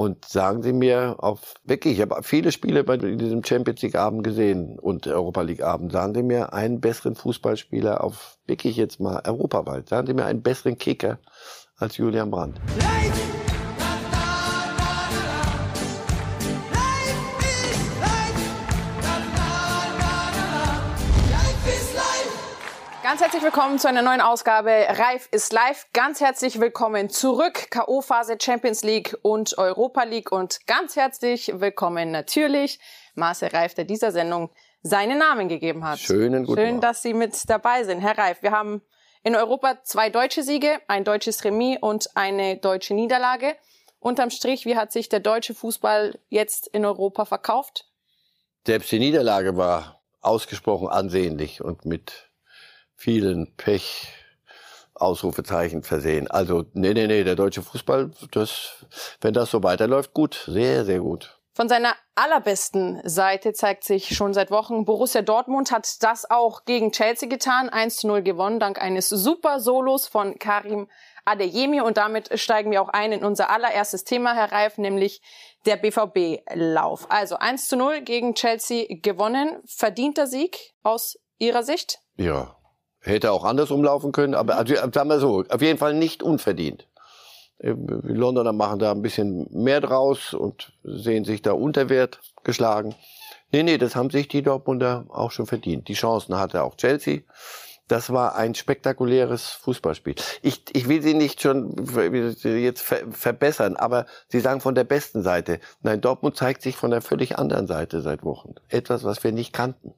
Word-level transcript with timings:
Und 0.00 0.24
sagen 0.24 0.62
Sie 0.62 0.72
mir 0.72 1.16
auf 1.18 1.56
wirklich, 1.64 1.96
ich 1.96 2.00
habe 2.00 2.22
viele 2.22 2.52
Spiele 2.52 2.84
bei 2.84 2.96
diesem 2.96 3.44
Champions 3.44 3.82
League 3.82 3.96
Abend 3.96 4.24
gesehen 4.24 4.78
und 4.78 5.06
Europa 5.06 5.42
League 5.42 5.62
Abend. 5.62 5.92
Sagen 5.92 6.14
Sie 6.14 6.22
mir 6.22 6.54
einen 6.54 6.80
besseren 6.80 7.14
Fußballspieler 7.14 8.02
auf 8.02 8.38
wirklich 8.46 8.78
jetzt 8.78 8.98
mal 8.98 9.20
europaweit. 9.26 9.90
Sagen 9.90 10.06
Sie 10.06 10.14
mir 10.14 10.24
einen 10.24 10.40
besseren 10.40 10.78
Kicker 10.78 11.18
als 11.76 11.98
Julian 11.98 12.30
Brandt. 12.30 12.58
Leid! 12.78 13.39
Herzlich 23.40 23.54
willkommen 23.54 23.78
zu 23.78 23.88
einer 23.88 24.02
neuen 24.02 24.20
Ausgabe 24.20 24.70
Reif 24.70 25.26
ist 25.30 25.50
live. 25.50 25.86
Ganz 25.94 26.20
herzlich 26.20 26.60
willkommen 26.60 27.08
zurück. 27.08 27.70
K.O.-Phase 27.70 28.36
Champions 28.38 28.84
League 28.84 29.16
und 29.22 29.56
Europa 29.56 30.02
League 30.02 30.30
und 30.30 30.66
ganz 30.66 30.94
herzlich 30.94 31.50
willkommen 31.54 32.10
natürlich 32.10 32.78
Marcel 33.14 33.48
Reif, 33.48 33.72
der 33.72 33.86
dieser 33.86 34.12
Sendung 34.12 34.50
seinen 34.82 35.16
Namen 35.16 35.48
gegeben 35.48 35.84
hat. 35.84 36.00
Schönen 36.00 36.44
guten 36.44 36.60
Schön, 36.60 36.80
dass 36.82 37.00
Sie 37.00 37.14
mit 37.14 37.48
dabei 37.48 37.82
sind. 37.84 38.00
Herr 38.00 38.18
Reif, 38.18 38.42
wir 38.42 38.50
haben 38.50 38.82
in 39.22 39.34
Europa 39.34 39.78
zwei 39.84 40.10
deutsche 40.10 40.42
Siege, 40.42 40.78
ein 40.86 41.04
deutsches 41.04 41.42
Remis 41.42 41.78
und 41.80 42.14
eine 42.16 42.58
deutsche 42.58 42.92
Niederlage. 42.92 43.56
Unterm 44.00 44.28
Strich, 44.28 44.66
wie 44.66 44.76
hat 44.76 44.92
sich 44.92 45.08
der 45.08 45.20
deutsche 45.20 45.54
Fußball 45.54 46.18
jetzt 46.28 46.66
in 46.66 46.84
Europa 46.84 47.24
verkauft? 47.24 47.86
Selbst 48.66 48.92
die 48.92 48.98
Niederlage 48.98 49.56
war 49.56 50.02
ausgesprochen 50.20 50.88
ansehnlich 50.88 51.62
und 51.64 51.86
mit 51.86 52.29
vielen 53.00 53.56
Pech 53.56 54.08
Ausrufezeichen 54.94 55.82
versehen. 55.82 56.30
Also, 56.30 56.66
nee, 56.74 56.92
nee, 56.92 57.06
nee, 57.06 57.24
der 57.24 57.34
deutsche 57.34 57.62
Fußball, 57.62 58.10
das, 58.30 58.84
wenn 59.22 59.32
das 59.32 59.50
so 59.50 59.62
weiterläuft, 59.62 60.12
gut, 60.12 60.44
sehr, 60.46 60.84
sehr 60.84 61.00
gut. 61.00 61.38
Von 61.54 61.68
seiner 61.68 61.94
allerbesten 62.14 63.00
Seite 63.08 63.54
zeigt 63.54 63.84
sich 63.84 64.14
schon 64.14 64.34
seit 64.34 64.50
Wochen, 64.50 64.84
Borussia 64.84 65.22
Dortmund 65.22 65.72
hat 65.72 66.02
das 66.02 66.30
auch 66.30 66.66
gegen 66.66 66.92
Chelsea 66.92 67.28
getan, 67.28 67.70
1 67.70 67.96
zu 67.96 68.06
0 68.06 68.22
gewonnen, 68.22 68.60
dank 68.60 68.80
eines 68.80 69.08
super 69.08 69.60
Solos 69.60 70.06
von 70.06 70.38
Karim 70.38 70.86
Adeyemi. 71.24 71.80
Und 71.80 71.96
damit 71.96 72.38
steigen 72.38 72.70
wir 72.70 72.82
auch 72.82 72.90
ein 72.90 73.12
in 73.12 73.24
unser 73.24 73.48
allererstes 73.48 74.04
Thema, 74.04 74.34
Herr 74.34 74.52
Reif, 74.52 74.76
nämlich 74.76 75.22
der 75.64 75.76
BVB-Lauf. 75.76 77.10
Also 77.10 77.36
1 77.36 77.68
zu 77.68 77.76
0 77.76 78.02
gegen 78.02 78.34
Chelsea 78.34 78.84
gewonnen. 79.02 79.62
Verdienter 79.66 80.26
Sieg 80.26 80.74
aus 80.82 81.18
Ihrer 81.38 81.62
Sicht? 81.62 82.00
Ja, 82.16 82.59
Hätte 83.00 83.32
auch 83.32 83.44
andersrum 83.44 83.82
laufen 83.82 84.12
können, 84.12 84.34
aber 84.34 84.56
also, 84.56 84.74
sagen 84.74 85.08
wir 85.08 85.20
so, 85.20 85.44
auf 85.48 85.62
jeden 85.62 85.78
Fall 85.78 85.94
nicht 85.94 86.22
unverdient. 86.22 86.86
Die 87.62 88.12
Londoner 88.12 88.52
machen 88.52 88.78
da 88.78 88.90
ein 88.90 89.02
bisschen 89.02 89.46
mehr 89.50 89.80
draus 89.80 90.32
und 90.32 90.72
sehen 90.82 91.24
sich 91.24 91.42
da 91.42 91.52
unter 91.52 91.88
Wert 91.88 92.20
geschlagen. 92.42 92.94
Nee, 93.52 93.62
nee, 93.62 93.78
das 93.78 93.96
haben 93.96 94.10
sich 94.10 94.28
die 94.28 94.42
Dortmunder 94.42 95.04
auch 95.08 95.30
schon 95.30 95.46
verdient. 95.46 95.88
Die 95.88 95.94
Chancen 95.94 96.38
hatte 96.38 96.62
auch 96.62 96.76
Chelsea. 96.76 97.20
Das 97.88 98.12
war 98.12 98.36
ein 98.36 98.54
spektakuläres 98.54 99.48
Fußballspiel. 99.48 100.14
Ich, 100.42 100.62
ich 100.74 100.88
will 100.88 101.02
Sie 101.02 101.14
nicht 101.14 101.42
schon 101.42 101.74
jetzt 102.44 102.82
ver 102.82 103.00
verbessern, 103.10 103.76
aber 103.76 104.06
Sie 104.28 104.38
sagen 104.38 104.60
von 104.60 104.76
der 104.76 104.84
besten 104.84 105.22
Seite. 105.22 105.58
Nein, 105.82 106.00
Dortmund 106.00 106.36
zeigt 106.36 106.62
sich 106.62 106.76
von 106.76 106.92
der 106.92 107.02
völlig 107.02 107.36
anderen 107.36 107.66
Seite 107.66 108.00
seit 108.00 108.22
Wochen. 108.22 108.54
Etwas, 108.68 109.02
was 109.02 109.24
wir 109.24 109.32
nicht 109.32 109.52
kannten. 109.52 109.92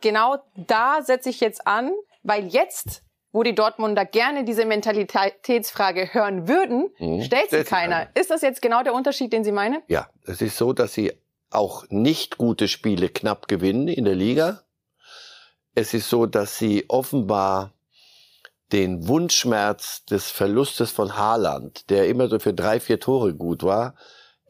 Genau 0.00 0.38
da 0.56 1.02
setze 1.02 1.28
ich 1.28 1.40
jetzt 1.40 1.66
an. 1.66 1.92
Weil 2.22 2.46
jetzt, 2.46 3.02
wo 3.32 3.42
die 3.42 3.54
Dortmunder 3.54 4.04
gerne 4.04 4.44
diese 4.44 4.64
Mentalitätsfrage 4.64 6.14
hören 6.14 6.48
würden, 6.48 6.90
mhm. 6.98 7.22
stellt 7.22 7.50
sie 7.50 7.64
keiner. 7.64 8.08
Ist 8.14 8.30
das 8.30 8.42
jetzt 8.42 8.62
genau 8.62 8.82
der 8.82 8.94
Unterschied, 8.94 9.32
den 9.32 9.44
Sie 9.44 9.52
meinen? 9.52 9.82
Ja, 9.88 10.08
es 10.26 10.40
ist 10.42 10.56
so, 10.56 10.72
dass 10.72 10.92
sie 10.94 11.12
auch 11.50 11.84
nicht 11.88 12.38
gute 12.38 12.68
Spiele 12.68 13.08
knapp 13.08 13.48
gewinnen 13.48 13.88
in 13.88 14.04
der 14.04 14.14
Liga. 14.14 14.62
Es 15.74 15.94
ist 15.94 16.08
so, 16.08 16.26
dass 16.26 16.58
sie 16.58 16.84
offenbar 16.88 17.72
den 18.72 19.06
Wunschschmerz 19.06 20.04
des 20.06 20.30
Verlustes 20.30 20.90
von 20.90 21.16
Haaland, 21.16 21.90
der 21.90 22.08
immer 22.08 22.28
so 22.28 22.38
für 22.38 22.54
drei, 22.54 22.80
vier 22.80 23.00
Tore 23.00 23.34
gut 23.34 23.62
war, 23.62 23.94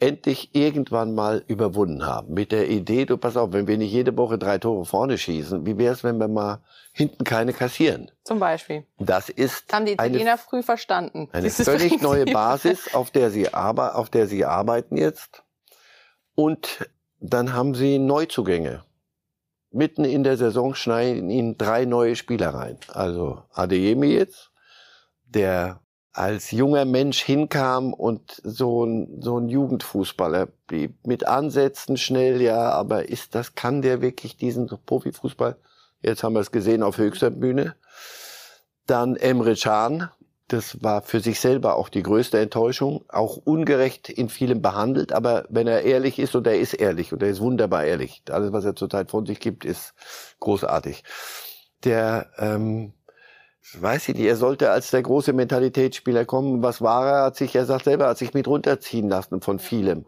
endlich 0.02 0.50
irgendwann 0.52 1.14
mal 1.14 1.44
überwunden 1.46 2.04
haben. 2.04 2.34
Mit 2.34 2.50
der 2.50 2.68
Idee, 2.68 3.06
du 3.06 3.16
pass 3.16 3.36
auf, 3.36 3.52
wenn 3.52 3.68
wir 3.68 3.78
nicht 3.78 3.92
jede 3.92 4.16
Woche 4.16 4.36
drei 4.36 4.58
Tore 4.58 4.84
vorne 4.84 5.16
schießen, 5.16 5.64
wie 5.64 5.78
wäre 5.78 5.94
es, 5.94 6.02
wenn 6.02 6.18
wir 6.18 6.26
mal 6.26 6.58
hinten 6.92 7.22
keine 7.22 7.52
kassieren? 7.52 8.10
Zum 8.24 8.40
Beispiel. 8.40 8.84
Das 8.98 9.28
ist 9.28 9.72
haben 9.72 9.86
die 9.86 9.92
Italiener 9.92 10.32
eine, 10.32 10.38
früh 10.38 10.62
verstanden. 10.64 11.28
Eine 11.32 11.50
völlig 11.50 11.90
Prinzip. 11.90 12.02
neue 12.02 12.24
Basis, 12.26 12.92
auf 12.94 13.12
der 13.12 13.30
sie 13.30 13.54
aber, 13.54 13.94
auf 13.94 14.10
der 14.10 14.26
sie 14.26 14.44
arbeiten 14.44 14.96
jetzt. 14.96 15.44
Und 16.34 16.90
dann 17.20 17.52
haben 17.52 17.76
sie 17.76 17.98
Neuzugänge. 17.98 18.82
Mitten 19.70 20.04
in 20.04 20.24
der 20.24 20.36
Saison 20.36 20.74
schneiden 20.74 21.30
ihnen 21.30 21.56
drei 21.56 21.84
neue 21.84 22.16
Spieler 22.16 22.52
rein. 22.52 22.76
Also 22.88 23.42
Adeyemi 23.52 24.08
jetzt, 24.08 24.50
der 25.24 25.81
als 26.12 26.50
junger 26.50 26.84
Mensch 26.84 27.22
hinkam 27.22 27.94
und 27.94 28.40
so 28.44 28.84
ein, 28.84 29.22
so 29.22 29.38
ein 29.38 29.48
Jugendfußballer 29.48 30.46
blieb. 30.66 30.94
Mit 31.06 31.26
Ansätzen 31.26 31.96
schnell, 31.96 32.42
ja, 32.42 32.70
aber 32.70 33.08
ist 33.08 33.34
das, 33.34 33.54
kann 33.54 33.82
der 33.82 34.02
wirklich 34.02 34.36
diesen 34.36 34.66
Profifußball? 34.66 35.56
Jetzt 36.02 36.22
haben 36.22 36.34
wir 36.34 36.40
es 36.40 36.50
gesehen 36.50 36.82
auf 36.82 36.98
höchster 36.98 37.30
Bühne. 37.30 37.76
Dann 38.86 39.16
Emre 39.16 39.54
Can, 39.54 40.10
das 40.48 40.82
war 40.82 41.00
für 41.00 41.20
sich 41.20 41.40
selber 41.40 41.76
auch 41.76 41.88
die 41.88 42.02
größte 42.02 42.38
Enttäuschung, 42.38 43.04
auch 43.08 43.38
ungerecht 43.38 44.10
in 44.10 44.28
vielem 44.28 44.60
behandelt, 44.60 45.12
aber 45.12 45.46
wenn 45.48 45.66
er 45.66 45.82
ehrlich 45.82 46.18
ist 46.18 46.34
und 46.34 46.46
er 46.46 46.58
ist 46.58 46.74
ehrlich 46.74 47.12
und 47.12 47.22
er 47.22 47.30
ist 47.30 47.40
wunderbar 47.40 47.84
ehrlich, 47.84 48.22
alles 48.30 48.52
was 48.52 48.64
er 48.64 48.76
zurzeit 48.76 49.10
von 49.10 49.24
sich 49.24 49.40
gibt, 49.40 49.64
ist 49.64 49.94
großartig. 50.40 51.04
Der 51.84 52.30
ähm, 52.36 52.92
weiß 53.78 54.08
ich 54.08 54.16
nicht, 54.16 54.26
er 54.26 54.36
sollte 54.36 54.70
als 54.70 54.90
der 54.90 55.02
große 55.02 55.32
Mentalitätsspieler 55.32 56.24
kommen. 56.24 56.62
Was 56.62 56.82
war 56.82 57.06
er? 57.06 57.24
Hat 57.24 57.36
sich, 57.36 57.54
er 57.54 57.64
sagt 57.64 57.84
selber, 57.84 58.08
hat 58.08 58.18
sich 58.18 58.34
mit 58.34 58.46
runterziehen 58.46 59.08
lassen 59.08 59.40
von 59.40 59.58
vielem. 59.58 60.04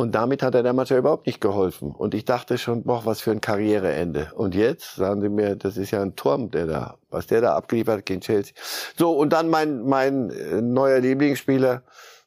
Und 0.00 0.14
damit 0.14 0.44
hat 0.44 0.54
er 0.54 0.62
der 0.62 0.74
Mannschaft 0.74 1.00
überhaupt 1.00 1.26
nicht 1.26 1.40
geholfen. 1.40 1.90
Und 1.90 2.14
ich 2.14 2.24
dachte 2.24 2.56
schon, 2.56 2.84
boah, 2.84 3.04
was 3.04 3.20
für 3.20 3.32
ein 3.32 3.40
Karriereende. 3.40 4.30
Und 4.36 4.54
jetzt 4.54 4.94
sagen 4.94 5.20
Sie 5.20 5.28
mir, 5.28 5.56
das 5.56 5.76
ist 5.76 5.90
ja 5.90 6.00
ein 6.00 6.14
Turm, 6.14 6.52
der 6.52 6.66
da, 6.66 6.98
was 7.10 7.26
der 7.26 7.40
da 7.40 7.56
abgeliefert 7.56 7.98
hat 7.98 8.06
gegen 8.06 8.20
Chelsea. 8.20 8.54
So, 8.96 9.10
und 9.10 9.32
dann 9.32 9.48
mein, 9.48 9.82
mein 9.82 10.30
äh, 10.30 10.62
neuer 10.62 11.00
Lieblingsspieler, 11.00 11.82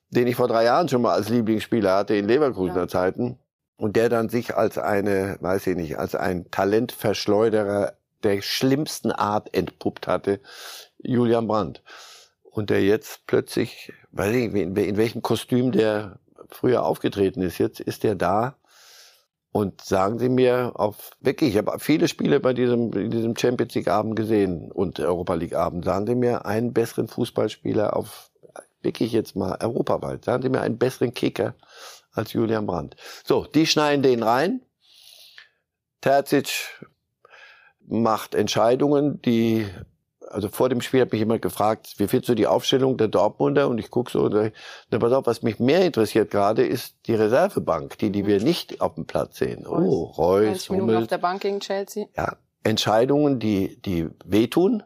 den 0.10 0.28
ich 0.28 0.36
vor 0.36 0.50
drei 0.50 0.66
Jahren 0.66 0.90
schon 0.90 1.02
mal 1.02 1.14
als 1.14 1.30
Lieblingsspieler 1.30 1.96
hatte 1.96 2.14
in 2.16 2.28
Leverkusener 2.28 2.82
ja. 2.82 2.88
Zeiten. 2.90 3.40
Und 3.78 3.96
der 3.96 4.10
dann 4.10 4.28
sich 4.28 4.54
als 4.54 4.78
eine, 4.78 5.38
weiß 5.40 5.68
ich 5.68 5.78
nicht, 5.78 5.98
als 5.98 6.14
ein 6.14 6.52
Talentverschleuderer 6.52 7.94
der 8.24 8.42
schlimmsten 8.42 9.12
Art 9.12 9.54
entpuppt 9.54 10.08
hatte, 10.08 10.40
Julian 11.02 11.48
Brandt. 11.48 11.82
Und 12.44 12.70
der 12.70 12.84
jetzt 12.84 13.26
plötzlich, 13.28 13.94
weiß 14.12 14.36
ich, 14.36 14.54
in, 14.54 14.76
in 14.76 14.98
welchem 14.98 15.22
Kostüm 15.22 15.72
der 15.72 16.20
früher 16.50 16.84
aufgetreten 16.84 17.42
ist, 17.42 17.58
jetzt 17.58 17.80
ist 17.80 18.04
der 18.04 18.16
da. 18.16 18.56
Und 19.54 19.82
sagen 19.82 20.18
Sie 20.18 20.30
mir 20.30 20.74
auf 20.76 21.12
wirklich, 21.20 21.52
ich 21.52 21.58
habe 21.58 21.78
viele 21.80 22.08
Spiele 22.08 22.40
bei 22.40 22.54
diesem, 22.54 23.10
diesem 23.10 23.36
Champions 23.36 23.76
League 23.76 23.90
Abend 23.90 24.16
gesehen 24.16 24.72
und 24.72 25.00
Europa 25.00 25.34
League 25.34 25.56
Abend. 25.56 25.84
Sagen 25.84 26.08
Sie 26.08 26.16
mir 26.16 26.46
einen 26.46 26.72
besseren 26.72 27.08
Fußballspieler 27.08 27.96
auf 27.96 28.32
wirklich 28.82 29.12
jetzt 29.12 29.36
mal 29.36 29.58
europaweit. 29.62 30.26
Sagen 30.26 30.44
Sie 30.44 30.50
mir 30.50 30.62
einen 30.62 30.78
besseren 30.78 31.14
Kicker 31.14 31.56
als 32.14 32.34
Julian 32.34 32.66
Brandt. 32.66 32.96
So, 33.24 33.46
die 33.46 33.68
schneiden 33.68 34.04
den 34.04 34.24
rein. 34.24 34.62
Terzic 36.02 36.88
macht 37.92 38.36
Entscheidungen, 38.36 39.22
die, 39.22 39.68
also 40.30 40.48
vor 40.48 40.70
dem 40.70 40.82
Spiel 40.82 41.02
hat 41.02 41.12
mich 41.12 41.20
jemand 41.20 41.42
gefragt, 41.42 41.96
wie 41.98 42.08
findest 42.08 42.30
du 42.30 42.36
die 42.36 42.48
Aufstellung 42.48 42.98
der 42.98 43.10
Dortmunder? 43.10 43.68
Und 43.68 43.78
ich 43.78 43.92
gucke 43.92 44.12
so, 44.12 44.24
und 44.24 44.32
sage, 44.32 44.54
na 44.90 45.00
pass 45.00 45.12
auf, 45.12 45.26
was 45.26 45.44
mich 45.44 45.60
mehr 45.60 45.86
interessiert 45.86 46.32
gerade, 46.32 46.66
ist 46.66 46.96
die 47.08 47.16
Reservebank, 47.16 47.98
die, 47.98 48.12
die 48.12 48.26
wir 48.26 48.40
mhm. 48.40 48.46
nicht 48.46 48.82
auf 48.82 48.96
dem 48.96 49.06
Platz 49.06 49.38
sehen. 49.38 49.66
Reus. 49.66 49.84
Oh, 49.86 50.04
Reus, 50.04 50.70
Hummels. 50.70 51.04
auf 51.04 51.08
der 51.08 51.18
Bank 51.18 51.42
gegen 51.42 51.60
Chelsea. 51.60 52.06
Ja, 52.16 52.38
Entscheidungen, 52.64 53.40
die, 53.40 53.82
die 53.82 54.10
wehtun, 54.24 54.84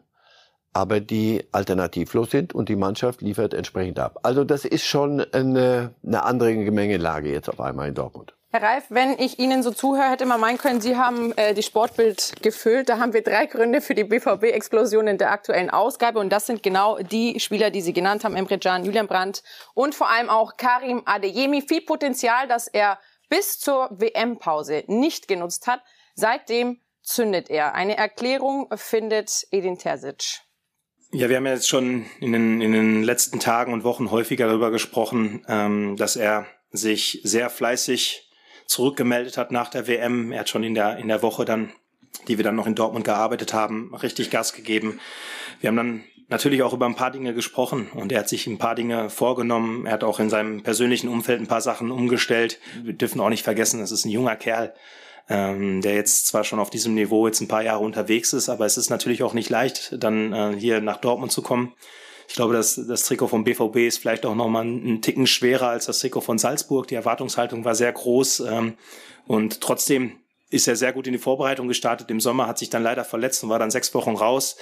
aber 0.72 1.00
die 1.00 1.44
alternativlos 1.52 2.30
sind 2.30 2.54
und 2.54 2.68
die 2.68 2.76
Mannschaft 2.76 3.22
liefert 3.22 3.54
entsprechend 3.54 3.98
ab. 3.98 4.18
Also 4.24 4.44
das 4.44 4.64
ist 4.64 4.84
schon 4.84 5.20
eine, 5.20 5.94
eine 6.04 6.24
andere 6.24 6.54
Gemengelage 6.56 7.30
jetzt 7.30 7.48
auf 7.48 7.60
einmal 7.60 7.88
in 7.88 7.94
Dortmund. 7.94 8.35
Herr 8.52 8.62
Reif, 8.62 8.84
wenn 8.90 9.18
ich 9.18 9.38
Ihnen 9.38 9.62
so 9.62 9.72
zuhöre, 9.72 10.10
hätte 10.10 10.24
man 10.24 10.40
meinen 10.40 10.56
können, 10.56 10.80
Sie 10.80 10.96
haben 10.96 11.36
äh, 11.36 11.52
die 11.52 11.64
Sportbild 11.64 12.42
gefüllt. 12.42 12.88
Da 12.88 12.98
haben 12.98 13.12
wir 13.12 13.22
drei 13.22 13.46
Gründe 13.46 13.80
für 13.80 13.94
die 13.94 14.04
BVB-Explosion 14.04 15.08
in 15.08 15.18
der 15.18 15.32
aktuellen 15.32 15.68
Ausgabe. 15.68 16.20
Und 16.20 16.30
das 16.30 16.46
sind 16.46 16.62
genau 16.62 16.98
die 16.98 17.40
Spieler, 17.40 17.70
die 17.70 17.80
Sie 17.80 17.92
genannt 17.92 18.24
haben. 18.24 18.36
Emre 18.36 18.58
Can, 18.58 18.84
Julian 18.84 19.08
Brandt 19.08 19.42
und 19.74 19.94
vor 19.94 20.08
allem 20.08 20.30
auch 20.30 20.56
Karim 20.56 21.02
Adeyemi. 21.04 21.60
Viel 21.60 21.82
Potenzial, 21.82 22.46
das 22.46 22.68
er 22.68 22.98
bis 23.28 23.58
zur 23.58 23.90
WM-Pause 23.90 24.84
nicht 24.86 25.26
genutzt 25.26 25.66
hat. 25.66 25.82
Seitdem 26.14 26.80
zündet 27.02 27.50
er. 27.50 27.74
Eine 27.74 27.96
Erklärung 27.96 28.68
findet 28.76 29.46
Edin 29.50 29.76
Terzic. 29.76 30.40
Ja, 31.12 31.28
wir 31.28 31.36
haben 31.36 31.46
ja 31.46 31.52
jetzt 31.52 31.68
schon 31.68 32.06
in 32.20 32.32
den, 32.32 32.60
in 32.60 32.72
den 32.72 33.02
letzten 33.02 33.40
Tagen 33.40 33.72
und 33.72 33.84
Wochen 33.84 34.10
häufiger 34.10 34.46
darüber 34.46 34.70
gesprochen, 34.70 35.44
ähm, 35.48 35.96
dass 35.96 36.16
er 36.16 36.46
sich 36.70 37.20
sehr 37.22 37.50
fleißig 37.50 38.25
zurückgemeldet 38.66 39.36
hat 39.36 39.50
nach 39.50 39.68
der 39.68 39.86
WM. 39.86 40.32
Er 40.32 40.40
hat 40.40 40.48
schon 40.48 40.64
in 40.64 40.74
der, 40.74 40.98
in 40.98 41.08
der 41.08 41.22
Woche 41.22 41.44
dann, 41.44 41.72
die 42.28 42.36
wir 42.38 42.44
dann 42.44 42.56
noch 42.56 42.66
in 42.66 42.74
Dortmund 42.74 43.04
gearbeitet 43.04 43.54
haben, 43.54 43.94
richtig 43.94 44.30
Gas 44.30 44.52
gegeben. 44.52 45.00
Wir 45.60 45.68
haben 45.68 45.76
dann 45.76 46.04
natürlich 46.28 46.62
auch 46.62 46.72
über 46.72 46.86
ein 46.86 46.96
paar 46.96 47.10
Dinge 47.10 47.34
gesprochen 47.34 47.88
und 47.94 48.10
er 48.12 48.20
hat 48.20 48.28
sich 48.28 48.46
ein 48.46 48.58
paar 48.58 48.74
Dinge 48.74 49.10
vorgenommen. 49.10 49.86
Er 49.86 49.92
hat 49.92 50.04
auch 50.04 50.18
in 50.18 50.30
seinem 50.30 50.62
persönlichen 50.62 51.08
Umfeld 51.08 51.40
ein 51.40 51.46
paar 51.46 51.60
Sachen 51.60 51.90
umgestellt. 51.90 52.58
Wir 52.82 52.94
dürfen 52.94 53.20
auch 53.20 53.28
nicht 53.28 53.44
vergessen, 53.44 53.80
es 53.80 53.92
ist 53.92 54.04
ein 54.04 54.10
junger 54.10 54.36
Kerl, 54.36 54.74
ähm, 55.28 55.80
der 55.80 55.94
jetzt 55.94 56.26
zwar 56.26 56.44
schon 56.44 56.58
auf 56.58 56.70
diesem 56.70 56.94
Niveau 56.94 57.26
jetzt 57.26 57.40
ein 57.40 57.48
paar 57.48 57.62
Jahre 57.62 57.84
unterwegs 57.84 58.32
ist, 58.32 58.48
aber 58.48 58.66
es 58.66 58.76
ist 58.76 58.90
natürlich 58.90 59.22
auch 59.22 59.34
nicht 59.34 59.50
leicht, 59.50 60.02
dann 60.02 60.32
äh, 60.32 60.54
hier 60.58 60.80
nach 60.80 60.98
Dortmund 60.98 61.32
zu 61.32 61.42
kommen. 61.42 61.74
Ich 62.28 62.34
glaube, 62.34 62.54
dass 62.54 62.74
das 62.74 63.04
Trikot 63.04 63.28
vom 63.28 63.44
BVB 63.44 63.76
ist 63.76 63.98
vielleicht 63.98 64.26
auch 64.26 64.34
nochmal 64.34 64.62
einen 64.62 65.02
Ticken 65.02 65.26
schwerer 65.26 65.68
als 65.68 65.86
das 65.86 66.00
Trikot 66.00 66.20
von 66.20 66.38
Salzburg. 66.38 66.88
Die 66.88 66.94
Erwartungshaltung 66.94 67.64
war 67.64 67.74
sehr 67.74 67.92
groß 67.92 68.40
ähm, 68.40 68.74
und 69.26 69.60
trotzdem 69.60 70.18
ist 70.48 70.68
er 70.68 70.76
sehr 70.76 70.92
gut 70.92 71.06
in 71.06 71.12
die 71.12 71.18
Vorbereitung 71.18 71.68
gestartet. 71.68 72.10
Im 72.10 72.20
Sommer 72.20 72.46
hat 72.46 72.58
sich 72.58 72.70
dann 72.70 72.82
leider 72.82 73.04
verletzt 73.04 73.42
und 73.42 73.50
war 73.50 73.58
dann 73.58 73.70
sechs 73.70 73.92
Wochen 73.94 74.14
raus 74.14 74.56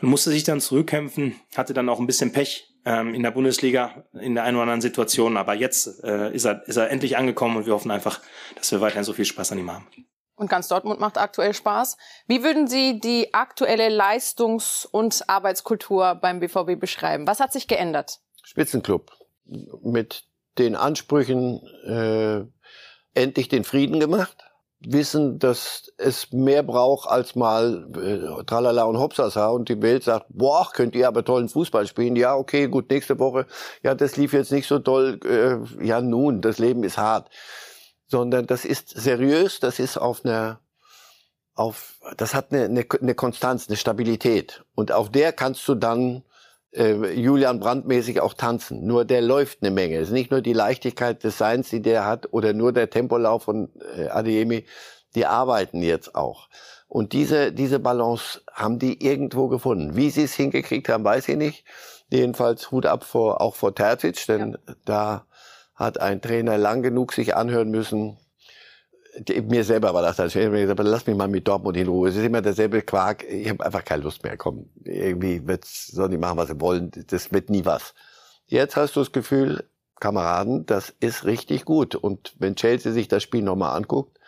und 0.00 0.08
musste 0.08 0.30
sich 0.30 0.44
dann 0.44 0.60
zurückkämpfen, 0.60 1.34
hatte 1.56 1.72
dann 1.72 1.88
auch 1.88 1.98
ein 1.98 2.06
bisschen 2.06 2.32
Pech 2.32 2.74
ähm, 2.84 3.14
in 3.14 3.22
der 3.22 3.30
Bundesliga 3.30 4.04
in 4.12 4.34
der 4.34 4.44
einen 4.44 4.56
oder 4.56 4.64
anderen 4.64 4.82
Situation. 4.82 5.36
Aber 5.36 5.54
jetzt 5.54 6.04
äh, 6.04 6.34
ist, 6.34 6.44
er, 6.44 6.66
ist 6.66 6.76
er 6.76 6.90
endlich 6.90 7.16
angekommen 7.16 7.56
und 7.56 7.66
wir 7.66 7.72
hoffen 7.72 7.90
einfach, 7.90 8.20
dass 8.56 8.70
wir 8.70 8.80
weiterhin 8.80 9.04
so 9.04 9.12
viel 9.12 9.24
Spaß 9.24 9.52
an 9.52 9.58
ihm 9.58 9.72
haben. 9.72 9.86
Und 10.40 10.48
ganz 10.48 10.68
Dortmund 10.68 11.00
macht 11.00 11.18
aktuell 11.18 11.52
Spaß. 11.52 11.98
Wie 12.26 12.42
würden 12.42 12.66
Sie 12.66 12.98
die 12.98 13.34
aktuelle 13.34 13.90
Leistungs- 13.90 14.86
und 14.90 15.28
Arbeitskultur 15.28 16.14
beim 16.14 16.40
BVB 16.40 16.80
beschreiben? 16.80 17.26
Was 17.26 17.40
hat 17.40 17.52
sich 17.52 17.68
geändert? 17.68 18.20
Spitzenclub 18.42 19.12
mit 19.82 20.24
den 20.56 20.76
Ansprüchen 20.76 21.60
äh, 21.84 22.46
endlich 23.12 23.48
den 23.48 23.64
Frieden 23.64 24.00
gemacht 24.00 24.38
wissen, 24.80 25.38
dass 25.38 25.92
es 25.98 26.32
mehr 26.32 26.62
braucht 26.62 27.06
als 27.06 27.34
mal 27.34 27.86
äh, 27.96 28.44
Tralala 28.44 28.84
und 28.84 28.98
Hopsasa 28.98 29.48
und 29.48 29.68
die 29.68 29.82
Welt 29.82 30.04
sagt, 30.04 30.24
boah, 30.30 30.70
könnt 30.72 30.94
ihr 30.94 31.06
aber 31.06 31.22
tollen 31.22 31.50
Fußball 31.50 31.86
spielen. 31.86 32.16
Ja, 32.16 32.34
okay, 32.34 32.66
gut, 32.66 32.88
nächste 32.88 33.18
Woche, 33.18 33.44
ja, 33.82 33.94
das 33.94 34.16
lief 34.16 34.32
jetzt 34.32 34.52
nicht 34.52 34.66
so 34.66 34.78
toll. 34.78 35.20
Äh, 35.22 35.84
ja, 35.84 36.00
nun, 36.00 36.40
das 36.40 36.58
Leben 36.58 36.82
ist 36.82 36.96
hart. 36.96 37.28
Sondern 38.10 38.46
das 38.46 38.64
ist 38.64 38.90
seriös, 38.90 39.60
das 39.60 39.78
ist 39.78 39.96
auf 39.96 40.24
einer 40.24 40.60
auf, 41.54 41.98
das 42.16 42.34
hat 42.34 42.52
eine, 42.52 42.64
eine, 42.64 42.86
eine 43.00 43.14
Konstanz, 43.14 43.68
eine 43.68 43.76
Stabilität. 43.76 44.64
Und 44.74 44.92
auf 44.92 45.10
der 45.10 45.32
kannst 45.32 45.66
du 45.68 45.74
dann 45.74 46.22
äh, 46.72 47.12
Julian 47.12 47.60
Brandt-mäßig 47.60 48.20
auch 48.20 48.34
tanzen. 48.34 48.86
Nur 48.86 49.04
der 49.04 49.20
läuft 49.20 49.62
eine 49.62 49.70
Menge. 49.70 49.96
Es 49.98 50.08
ist 50.08 50.14
nicht 50.14 50.30
nur 50.30 50.40
die 50.40 50.52
Leichtigkeit 50.52 51.22
des 51.22 51.38
Seins, 51.38 51.68
die 51.68 51.82
der 51.82 52.06
hat, 52.06 52.32
oder 52.32 52.52
nur 52.52 52.72
der 52.72 52.90
Tempolauf 52.90 53.44
von 53.44 53.68
äh, 53.96 54.08
Adeyemi. 54.08 54.64
Die 55.14 55.26
arbeiten 55.26 55.82
jetzt 55.82 56.14
auch. 56.14 56.48
Und 56.88 57.12
diese, 57.12 57.52
diese 57.52 57.78
Balance 57.78 58.40
haben 58.52 58.78
die 58.78 59.04
irgendwo 59.04 59.48
gefunden. 59.48 59.96
Wie 59.96 60.10
sie 60.10 60.24
es 60.24 60.34
hingekriegt 60.34 60.88
haben, 60.88 61.04
weiß 61.04 61.28
ich 61.28 61.36
nicht. 61.36 61.64
Jedenfalls 62.08 62.70
Hut 62.70 62.86
ab 62.86 63.04
vor, 63.04 63.40
auch 63.40 63.54
vor 63.54 63.74
Terzic, 63.74 64.26
denn 64.26 64.52
ja. 64.66 64.74
da 64.84 65.26
hat 65.80 66.00
ein 66.00 66.20
Trainer 66.20 66.58
lang 66.58 66.82
genug 66.82 67.12
sich 67.12 67.34
anhören 67.34 67.70
müssen, 67.70 68.18
mir 69.48 69.64
selber 69.64 69.92
war 69.92 70.02
das 70.02 70.16
dann. 70.16 70.28
Ich 70.28 70.36
habe 70.36 70.60
gesagt, 70.60 70.80
lass 70.84 71.06
mich 71.06 71.16
mal 71.16 71.28
mit 71.28 71.48
Dortmund 71.48 71.76
in 71.76 71.88
Ruhe. 71.88 72.08
Es 72.08 72.16
ist 72.16 72.24
immer 72.24 72.42
derselbe 72.42 72.82
Quark. 72.82 73.24
Ich 73.24 73.48
habe 73.48 73.64
einfach 73.64 73.84
keine 73.84 74.04
Lust 74.04 74.22
mehr. 74.22 74.36
Komm, 74.36 74.66
irgendwie 74.84 75.46
wird's, 75.46 75.88
sollen 75.88 76.12
die 76.12 76.18
machen, 76.18 76.38
was 76.38 76.48
sie 76.48 76.60
wollen. 76.60 76.90
Das 77.08 77.32
wird 77.32 77.50
nie 77.50 77.64
was. 77.64 77.94
Jetzt 78.46 78.76
hast 78.76 78.94
du 78.94 79.00
das 79.00 79.10
Gefühl, 79.10 79.64
Kameraden, 79.98 80.64
das 80.66 80.94
ist 81.00 81.24
richtig 81.24 81.64
gut. 81.64 81.94
Und 81.94 82.34
wenn 82.38 82.56
Chelsea 82.56 82.92
sich 82.92 83.08
das 83.08 83.22
Spiel 83.22 83.42
nochmal 83.42 83.76
anguckt, 83.76 84.18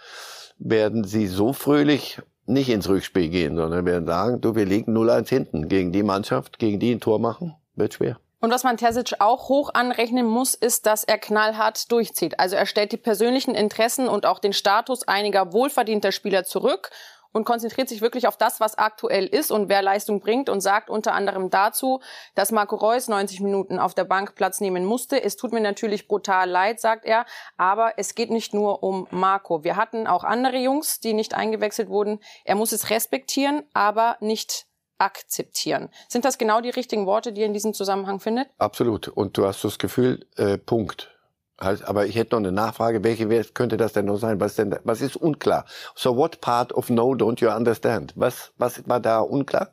werden 0.59 1.05
sie 1.05 1.27
so 1.27 1.53
fröhlich 1.53 2.21
nicht 2.47 2.69
ins 2.69 2.89
Rückspiel 2.89 3.29
gehen, 3.29 3.57
sondern 3.57 3.87
werden 3.87 4.07
sagen, 4.07 4.41
du, 4.41 4.55
wir 4.55 4.65
liegen 4.65 4.97
0-1 4.97 5.29
hinten 5.29 5.69
gegen 5.69 5.93
die 5.93 6.03
Mannschaft, 6.03 6.59
gegen 6.59 6.81
die 6.81 6.93
ein 6.93 7.01
Tor 7.01 7.21
machen, 7.21 7.55
wird 7.75 7.95
schwer. 7.95 8.19
Und 8.43 8.51
was 8.51 8.65
man 8.65 8.77
Terzic 8.77 9.21
auch 9.21 9.49
hoch 9.49 9.71
anrechnen 9.73 10.27
muss, 10.27 10.55
ist, 10.55 10.87
dass 10.87 11.05
er 11.05 11.17
knallhart 11.17 11.93
durchzieht. 11.93 12.41
Also 12.41 12.57
er 12.57 12.67
stellt 12.67 12.91
die 12.91 12.97
persönlichen 12.97 13.55
Interessen 13.55 14.09
und 14.09 14.27
auch 14.27 14.41
den 14.41 14.53
Status 14.53 15.07
einiger 15.07 15.53
wohlverdienter 15.53 16.11
Spieler 16.11 16.43
zurück 16.43 16.91
und 17.31 17.45
konzentriert 17.45 17.89
sich 17.89 18.01
wirklich 18.01 18.27
auf 18.27 18.37
das, 18.37 18.59
was 18.59 18.77
aktuell 18.77 19.27
ist 19.27 19.53
und 19.53 19.69
wer 19.69 19.81
Leistung 19.81 20.19
bringt 20.19 20.49
und 20.49 20.61
sagt 20.61 20.91
unter 20.91 21.13
anderem 21.13 21.51
dazu, 21.51 22.01
dass 22.35 22.51
Marco 22.51 22.75
Reus 22.75 23.07
90 23.07 23.43
Minuten 23.43 23.79
auf 23.79 23.95
der 23.95 24.05
Bank 24.05 24.35
Platz 24.35 24.61
nehmen 24.61 24.85
musste. 24.85 25.23
Es 25.23 25.37
tut 25.37 25.53
mir 25.53 25.61
natürlich 25.61 26.09
brutal 26.09 26.51
leid, 26.51 26.81
sagt 26.81 27.05
er, 27.05 27.27
aber 27.57 27.93
es 27.97 28.17
geht 28.17 28.33
nicht 28.33 28.55
nur 28.55 28.83
um 28.83 29.07
Marco. 29.13 29.63
Wir 29.63 29.77
hatten 29.77 30.09
auch 30.09 30.25
andere 30.25 30.57
Jungs, 30.57 30.99
die 30.99 31.15
nicht 31.15 31.35
eingewechselt 31.35 31.89
wurden. 31.89 32.19
Er 32.45 32.57
muss 32.57 32.73
es 32.73 32.91
respektieren, 32.91 33.63
aber 33.73 34.17
nicht 34.19 34.67
akzeptieren. 35.03 35.91
Sind 36.09 36.25
das 36.25 36.39
genau 36.39 36.61
die 36.61 36.71
richtigen 36.71 37.07
Worte, 37.07 37.33
die 37.33 37.41
ihr 37.41 37.47
in 37.47 37.53
diesem 37.53 37.75
Zusammenhang 37.75 38.21
findet? 38.21 38.49
Absolut. 38.59 39.09
Und 39.09 39.37
du 39.37 39.47
hast 39.47 39.65
das 39.65 39.79
Gefühl, 39.79 40.27
äh, 40.37 40.59
Punkt. 40.59 41.11
Aber 41.57 42.07
ich 42.07 42.17
hätte 42.17 42.35
noch 42.35 42.41
eine 42.41 42.51
Nachfrage. 42.51 43.05
Welche 43.05 43.45
könnte 43.53 43.77
das 43.77 43.93
denn 43.93 44.07
noch 44.07 44.17
sein? 44.17 44.41
Was 44.41 44.57
denn, 44.57 44.75
was 44.83 45.01
ist 45.01 45.17
unklar? 45.17 45.65
So 45.95 46.17
what 46.17 46.41
part 46.41 46.73
of 46.73 46.91
no 46.91 47.13
don't 47.13 47.41
you 47.41 47.51
understand? 47.51 48.13
Was, 48.17 48.53
was 48.59 48.89
war 48.89 48.99
da 48.99 49.21
unklar? 49.21 49.71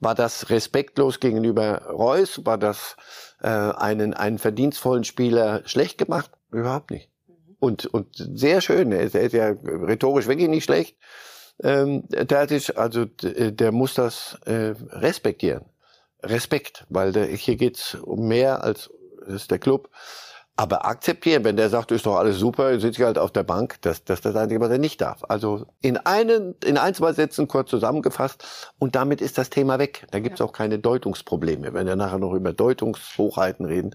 War 0.00 0.14
das 0.14 0.48
respektlos 0.48 1.20
gegenüber 1.20 1.82
Reus? 1.88 2.46
War 2.46 2.56
das 2.56 2.96
äh, 3.42 3.48
einen, 3.48 4.14
einen 4.14 4.38
verdienstvollen 4.38 5.04
Spieler 5.04 5.60
schlecht 5.66 5.98
gemacht? 5.98 6.30
Überhaupt 6.50 6.90
nicht. 6.90 7.10
Und, 7.58 7.84
und 7.86 8.08
sehr 8.14 8.62
schön. 8.62 8.92
Er 8.92 9.00
ist, 9.00 9.14
er 9.14 9.22
ist 9.22 9.32
ja 9.32 9.54
rhetorisch 9.62 10.28
wirklich 10.28 10.48
nicht 10.48 10.64
schlecht 10.64 10.96
ähm, 11.62 12.08
Terzic, 12.08 12.76
also 12.76 13.04
der 13.04 13.72
muss 13.72 13.94
das 13.94 14.38
äh, 14.46 14.74
respektieren. 14.90 15.64
Respekt, 16.22 16.84
weil 16.88 17.12
der, 17.12 17.26
hier 17.26 17.56
geht's 17.56 17.94
um 17.94 18.26
mehr 18.26 18.64
als 18.64 18.90
das 19.26 19.42
ist 19.42 19.50
der 19.50 19.58
Club. 19.58 19.90
Aber 20.58 20.86
akzeptieren, 20.86 21.44
wenn 21.44 21.56
der 21.56 21.68
sagt, 21.68 21.90
ist 21.90 22.06
doch 22.06 22.16
alles 22.16 22.38
super, 22.38 22.80
sitze 22.80 23.02
ich 23.02 23.06
halt 23.06 23.18
auf 23.18 23.30
der 23.30 23.42
Bank, 23.42 23.76
das, 23.82 24.04
das 24.04 24.20
ist 24.20 24.24
das 24.24 24.36
Einzige, 24.36 24.58
was 24.58 24.70
er 24.70 24.78
nicht 24.78 25.02
darf. 25.02 25.22
Also 25.28 25.66
in 25.82 25.98
einen, 25.98 26.54
in 26.64 26.78
ein, 26.78 26.94
zwei 26.94 27.12
Sätzen 27.12 27.46
kurz 27.46 27.68
zusammengefasst 27.68 28.72
und 28.78 28.96
damit 28.96 29.20
ist 29.20 29.36
das 29.36 29.50
Thema 29.50 29.78
weg. 29.78 30.06
Da 30.12 30.18
gibt's 30.18 30.40
ja. 30.40 30.46
auch 30.46 30.52
keine 30.52 30.78
Deutungsprobleme. 30.78 31.74
Wenn 31.74 31.86
wir 31.86 31.96
nachher 31.96 32.18
noch 32.18 32.32
über 32.32 32.54
Deutungshochheiten 32.54 33.66
reden. 33.66 33.94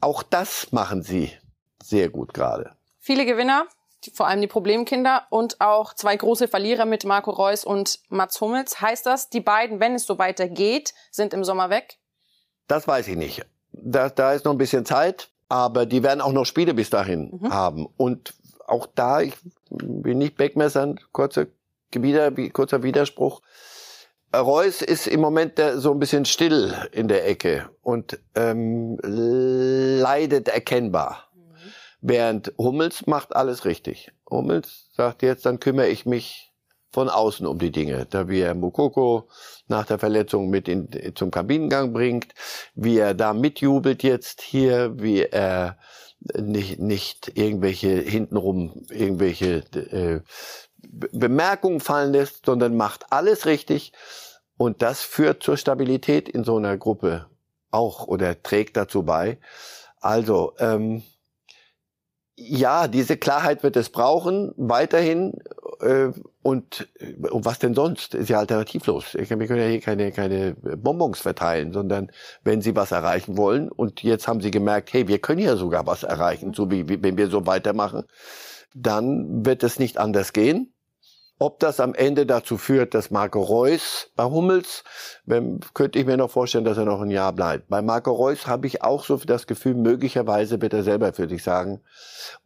Auch 0.00 0.22
das 0.22 0.70
machen 0.70 1.02
sie 1.02 1.32
sehr 1.82 2.10
gut 2.10 2.32
gerade. 2.32 2.70
Viele 3.00 3.26
Gewinner, 3.26 3.66
vor 4.14 4.26
allem 4.26 4.40
die 4.40 4.46
Problemkinder 4.46 5.26
und 5.30 5.60
auch 5.60 5.94
zwei 5.94 6.16
große 6.16 6.48
Verlierer 6.48 6.84
mit 6.84 7.04
Marco 7.04 7.30
Reus 7.30 7.64
und 7.64 8.00
Mats 8.08 8.40
Hummels. 8.40 8.80
Heißt 8.80 9.06
das, 9.06 9.28
die 9.28 9.40
beiden, 9.40 9.80
wenn 9.80 9.94
es 9.94 10.06
so 10.06 10.18
weitergeht, 10.18 10.94
sind 11.10 11.34
im 11.34 11.44
Sommer 11.44 11.70
weg? 11.70 11.98
Das 12.68 12.88
weiß 12.88 13.08
ich 13.08 13.16
nicht. 13.16 13.44
Da, 13.72 14.08
da 14.08 14.32
ist 14.32 14.44
noch 14.44 14.52
ein 14.52 14.58
bisschen 14.58 14.84
Zeit, 14.84 15.30
aber 15.48 15.86
die 15.86 16.02
werden 16.02 16.20
auch 16.20 16.32
noch 16.32 16.44
Spiele 16.44 16.74
bis 16.74 16.90
dahin 16.90 17.38
mhm. 17.40 17.52
haben. 17.52 17.86
Und 17.96 18.34
auch 18.66 18.86
da, 18.94 19.20
ich 19.20 19.34
will 19.70 20.14
nicht 20.14 20.38
wegmessern, 20.38 20.98
kurzer, 21.12 21.46
wieder, 21.92 22.30
kurzer 22.50 22.82
Widerspruch. 22.82 23.42
Reus 24.34 24.80
ist 24.80 25.06
im 25.06 25.20
Moment 25.20 25.60
so 25.74 25.92
ein 25.92 25.98
bisschen 25.98 26.24
still 26.24 26.74
in 26.92 27.08
der 27.08 27.28
Ecke 27.28 27.68
und 27.82 28.18
ähm, 28.34 28.98
leidet 29.02 30.48
erkennbar. 30.48 31.28
Während 32.02 32.52
Hummels 32.58 33.06
macht 33.06 33.34
alles 33.36 33.64
richtig. 33.64 34.12
Hummels 34.28 34.90
sagt 34.96 35.22
jetzt, 35.22 35.46
dann 35.46 35.60
kümmere 35.60 35.86
ich 35.86 36.04
mich 36.04 36.52
von 36.90 37.08
außen 37.08 37.46
um 37.46 37.58
die 37.58 37.70
Dinge. 37.70 38.06
Da 38.10 38.28
wie 38.28 38.40
er 38.40 38.56
Mukoko 38.56 39.28
nach 39.68 39.86
der 39.86 40.00
Verletzung 40.00 40.50
mit 40.50 40.68
in, 40.68 40.88
zum 41.14 41.30
Kabinengang 41.30 41.92
bringt, 41.92 42.34
wie 42.74 42.98
er 42.98 43.14
da 43.14 43.32
mitjubelt 43.32 44.02
jetzt 44.02 44.42
hier, 44.42 44.98
wie 44.98 45.22
er 45.22 45.78
nicht, 46.36 46.80
nicht 46.80 47.36
irgendwelche 47.36 47.90
hintenrum 47.90 48.84
irgendwelche 48.90 49.62
äh, 49.72 50.20
Bemerkungen 50.82 51.78
fallen 51.78 52.12
lässt, 52.12 52.46
sondern 52.46 52.76
macht 52.76 53.06
alles 53.10 53.46
richtig. 53.46 53.92
Und 54.56 54.82
das 54.82 55.02
führt 55.02 55.42
zur 55.42 55.56
Stabilität 55.56 56.28
in 56.28 56.42
so 56.42 56.56
einer 56.56 56.76
Gruppe 56.76 57.26
auch 57.70 58.08
oder 58.08 58.42
trägt 58.42 58.76
dazu 58.76 59.04
bei. 59.04 59.38
Also, 60.00 60.54
ähm, 60.58 61.04
ja, 62.48 62.88
diese 62.88 63.16
Klarheit 63.16 63.62
wird 63.62 63.76
es 63.76 63.90
brauchen, 63.90 64.52
weiterhin. 64.56 65.34
Äh, 65.80 66.10
und, 66.42 66.88
und 67.30 67.44
was 67.44 67.60
denn 67.60 67.74
sonst? 67.74 68.14
Ist 68.14 68.28
ja 68.28 68.38
alternativlos. 68.38 69.14
Wir 69.14 69.26
können 69.26 69.60
ja 69.60 69.68
hier 69.68 69.80
keine, 69.80 70.10
keine 70.10 70.54
Bonbons 70.54 71.20
verteilen, 71.20 71.72
sondern 71.72 72.10
wenn 72.42 72.60
sie 72.60 72.74
was 72.74 72.90
erreichen 72.90 73.36
wollen, 73.36 73.68
und 73.70 74.02
jetzt 74.02 74.26
haben 74.26 74.40
sie 74.40 74.50
gemerkt, 74.50 74.92
hey, 74.92 75.06
wir 75.06 75.20
können 75.20 75.40
ja 75.40 75.56
sogar 75.56 75.86
was 75.86 76.02
erreichen, 76.02 76.52
so 76.52 76.70
wie, 76.70 76.88
wie 76.88 77.02
wenn 77.02 77.16
wir 77.16 77.28
so 77.28 77.46
weitermachen, 77.46 78.04
dann 78.74 79.46
wird 79.46 79.62
es 79.62 79.78
nicht 79.78 79.98
anders 79.98 80.32
gehen. 80.32 80.72
Ob 81.42 81.58
das 81.58 81.80
am 81.80 81.92
Ende 81.92 82.24
dazu 82.24 82.56
führt, 82.56 82.94
dass 82.94 83.10
Marco 83.10 83.42
Reus 83.42 84.12
bei 84.14 84.22
Hummels, 84.22 84.84
wenn, 85.24 85.58
könnte 85.74 85.98
ich 85.98 86.06
mir 86.06 86.16
noch 86.16 86.30
vorstellen, 86.30 86.64
dass 86.64 86.78
er 86.78 86.84
noch 86.84 87.00
ein 87.00 87.10
Jahr 87.10 87.32
bleibt. 87.32 87.68
Bei 87.68 87.82
Marco 87.82 88.12
Reus 88.12 88.46
habe 88.46 88.68
ich 88.68 88.84
auch 88.84 89.04
so 89.04 89.16
das 89.16 89.48
Gefühl, 89.48 89.74
möglicherweise 89.74 90.62
wird 90.62 90.72
er 90.72 90.84
selber 90.84 91.12
für 91.12 91.26
dich 91.26 91.42
sagen. 91.42 91.80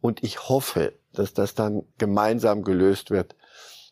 Und 0.01 0.23
ich 0.23 0.49
hoffe, 0.49 0.93
dass 1.13 1.35
das 1.35 1.53
dann 1.53 1.83
gemeinsam 1.99 2.63
gelöst 2.63 3.11
wird, 3.11 3.35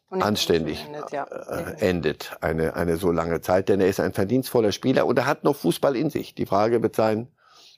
anständig 0.09 0.83
endet, 0.87 1.11
ja. 1.11 1.25
äh, 1.25 1.87
endet 1.87 2.35
eine, 2.41 2.75
eine 2.75 2.97
so 2.97 3.11
lange 3.11 3.41
Zeit. 3.41 3.69
Denn 3.69 3.81
er 3.81 3.87
ist 3.89 3.99
ein 3.99 4.13
verdienstvoller 4.13 4.71
Spieler 4.71 5.05
und 5.05 5.19
er 5.19 5.27
hat 5.27 5.43
noch 5.43 5.55
Fußball 5.55 5.95
in 5.95 6.09
sich. 6.09 6.33
Die 6.33 6.47
Frage 6.47 6.81
wird 6.81 6.95
sein, 6.95 7.27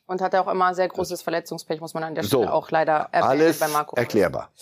und 0.05 0.21
hatte 0.21 0.39
auch 0.39 0.47
immer 0.47 0.73
sehr 0.73 0.87
großes 0.87 1.21
Verletzungspech, 1.21 1.81
muss 1.81 1.93
man 1.93 2.05
an 2.05 2.15
der 2.15 2.23
Stelle 2.23 2.45
so, 2.45 2.49
auch 2.49 2.71
leider 2.71 3.09
erwähnen 3.11 3.41
alles 3.41 3.59
bei 3.59 3.67
Marco. 3.67 3.97
Erklärbar. 3.97 4.53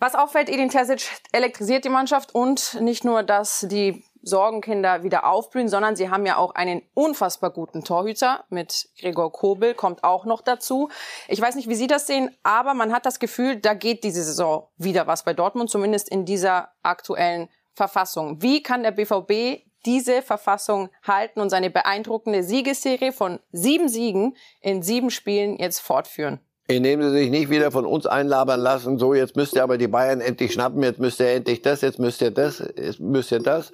Was 0.00 0.14
auffällt, 0.14 0.48
Edin 0.48 0.70
Terzic 0.70 1.10
elektrisiert 1.30 1.84
die 1.84 1.90
Mannschaft 1.90 2.34
und 2.34 2.80
nicht 2.80 3.04
nur, 3.04 3.22
dass 3.22 3.66
die 3.68 4.02
Sorgenkinder 4.22 5.02
wieder 5.02 5.26
aufblühen, 5.26 5.68
sondern 5.68 5.94
sie 5.94 6.08
haben 6.08 6.24
ja 6.24 6.38
auch 6.38 6.54
einen 6.54 6.80
unfassbar 6.94 7.50
guten 7.50 7.84
Torhüter 7.84 8.44
mit 8.48 8.88
Gregor 8.98 9.30
Kobel, 9.30 9.74
kommt 9.74 10.02
auch 10.02 10.24
noch 10.24 10.40
dazu. 10.40 10.88
Ich 11.28 11.38
weiß 11.38 11.54
nicht, 11.54 11.68
wie 11.68 11.74
Sie 11.74 11.86
das 11.86 12.06
sehen, 12.06 12.34
aber 12.42 12.72
man 12.72 12.94
hat 12.94 13.04
das 13.04 13.18
Gefühl, 13.18 13.56
da 13.56 13.74
geht 13.74 14.02
diese 14.02 14.24
Saison 14.24 14.68
wieder 14.78 15.06
was 15.06 15.22
bei 15.22 15.34
Dortmund, 15.34 15.68
zumindest 15.68 16.08
in 16.08 16.24
dieser 16.24 16.72
aktuellen 16.82 17.50
Verfassung. 17.74 18.40
Wie 18.40 18.62
kann 18.62 18.82
der 18.82 18.92
BVB 18.92 19.66
diese 19.86 20.22
Verfassung 20.22 20.88
halten 21.02 21.40
und 21.40 21.50
seine 21.50 21.70
beeindruckende 21.70 22.42
Siegesserie 22.42 23.12
von 23.12 23.38
sieben 23.52 23.88
Siegen 23.88 24.36
in 24.60 24.82
sieben 24.82 25.10
Spielen 25.10 25.56
jetzt 25.58 25.80
fortführen. 25.80 26.40
Indem 26.70 27.02
sie 27.02 27.10
sich 27.10 27.30
nicht 27.30 27.50
wieder 27.50 27.70
von 27.70 27.84
uns 27.84 28.06
einlabern 28.06 28.60
lassen, 28.60 28.98
so 28.98 29.12
jetzt 29.12 29.36
müsst 29.36 29.54
ihr 29.56 29.62
aber 29.62 29.76
die 29.76 29.88
Bayern 29.88 30.20
endlich 30.20 30.52
schnappen, 30.52 30.82
jetzt 30.82 31.00
müsst 31.00 31.20
ihr 31.20 31.30
endlich 31.30 31.62
das, 31.62 31.80
jetzt 31.80 31.98
müsst 31.98 32.20
ihr 32.22 32.30
das, 32.30 32.62
jetzt 32.76 33.00
müsst 33.00 33.32
ihr 33.32 33.40
das. 33.40 33.72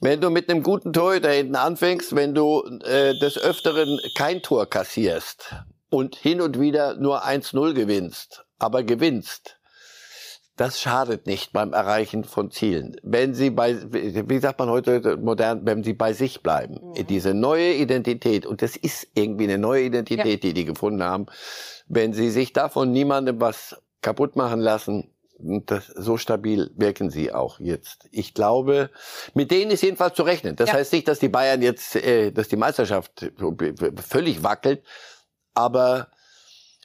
Wenn 0.00 0.20
du 0.20 0.28
mit 0.28 0.50
einem 0.50 0.62
guten 0.62 0.92
Tor 0.92 1.18
da 1.20 1.30
hinten 1.30 1.56
anfängst, 1.56 2.14
wenn 2.14 2.34
du 2.34 2.62
äh, 2.84 3.18
des 3.18 3.38
Öfteren 3.38 3.98
kein 4.16 4.42
Tor 4.42 4.66
kassierst 4.68 5.54
und 5.88 6.14
hin 6.16 6.42
und 6.42 6.60
wieder 6.60 6.96
nur 6.96 7.24
1-0 7.24 7.72
gewinnst, 7.72 8.44
aber 8.58 8.82
gewinnst, 8.82 9.58
das 10.56 10.80
schadet 10.80 11.26
nicht 11.26 11.52
beim 11.52 11.72
Erreichen 11.72 12.24
von 12.24 12.50
Zielen. 12.50 12.96
Wenn 13.02 13.34
Sie 13.34 13.50
bei, 13.50 13.76
wie 13.92 14.38
sagt 14.38 14.58
man 14.58 14.70
heute 14.70 15.16
modern, 15.18 15.66
wenn 15.66 15.84
Sie 15.84 15.92
bei 15.92 16.12
sich 16.12 16.42
bleiben, 16.42 16.80
mhm. 16.82 17.06
diese 17.06 17.34
neue 17.34 17.74
Identität, 17.74 18.46
und 18.46 18.62
das 18.62 18.76
ist 18.76 19.06
irgendwie 19.14 19.44
eine 19.44 19.58
neue 19.58 19.84
Identität, 19.84 20.44
ja. 20.44 20.48
die 20.48 20.54
die 20.54 20.64
gefunden 20.64 21.02
haben, 21.02 21.26
wenn 21.88 22.14
Sie 22.14 22.30
sich 22.30 22.52
davon 22.52 22.90
niemandem 22.90 23.40
was 23.40 23.76
kaputt 24.00 24.36
machen 24.36 24.60
lassen, 24.60 25.12
das, 25.38 25.88
so 25.88 26.16
stabil 26.16 26.70
wirken 26.76 27.10
sie 27.10 27.32
auch 27.32 27.60
jetzt. 27.60 28.08
Ich 28.10 28.32
glaube, 28.32 28.90
mit 29.34 29.50
denen 29.50 29.70
ist 29.70 29.82
jedenfalls 29.82 30.16
zu 30.16 30.22
rechnen. 30.22 30.56
Das 30.56 30.70
ja. 30.70 30.76
heißt 30.76 30.92
nicht, 30.92 31.08
dass 31.08 31.18
die 31.18 31.28
Bayern 31.28 31.60
jetzt, 31.60 31.94
äh, 31.96 32.32
dass 32.32 32.48
die 32.48 32.56
Meisterschaft 32.56 33.30
völlig 33.96 34.42
wackelt, 34.42 34.82
aber 35.52 36.08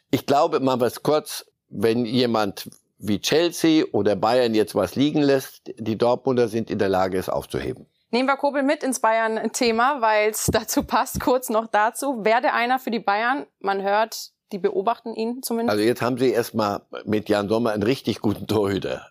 ich 0.10 0.26
glaube, 0.26 0.60
mal 0.60 0.80
was 0.80 1.04
kurz, 1.04 1.46
wenn 1.70 2.06
jemand 2.06 2.70
wie 3.02 3.20
Chelsea 3.20 3.86
oder 3.92 4.16
Bayern 4.16 4.54
jetzt 4.54 4.76
was 4.76 4.96
liegen 4.96 5.22
lässt, 5.22 5.72
die 5.78 5.98
Dortmunder 5.98 6.48
sind 6.48 6.70
in 6.70 6.80
der 6.80 6.90
Lage, 6.90 7.18
es 7.18 7.30
aufzuheben. 7.30 7.88
Nehmen 8.12 8.28
wir 8.28 8.36
Kobel 8.36 8.62
mit 8.64 8.84
ins 8.84 9.00
Bayern-Thema, 9.00 10.02
weil 10.02 10.32
es 10.32 10.46
dazu 10.52 10.84
passt. 10.84 11.20
Kurz 11.20 11.50
noch 11.50 11.68
dazu. 11.68 12.24
Werde 12.26 12.54
einer 12.54 12.78
für 12.78 12.92
die 12.92 13.00
Bayern. 13.00 13.46
Man 13.60 13.82
hört, 13.82 14.32
die 14.52 14.58
beobachten 14.58 15.16
ihn 15.16 15.42
zumindest. 15.42 15.72
Also 15.72 15.84
jetzt 15.84 16.02
haben 16.02 16.18
sie 16.18 16.32
erstmal 16.32 16.82
mit 17.06 17.30
Jan 17.30 17.48
Sommer 17.48 17.72
einen 17.72 17.84
richtig 17.84 18.20
guten 18.20 18.48
Torhüter. 18.48 19.08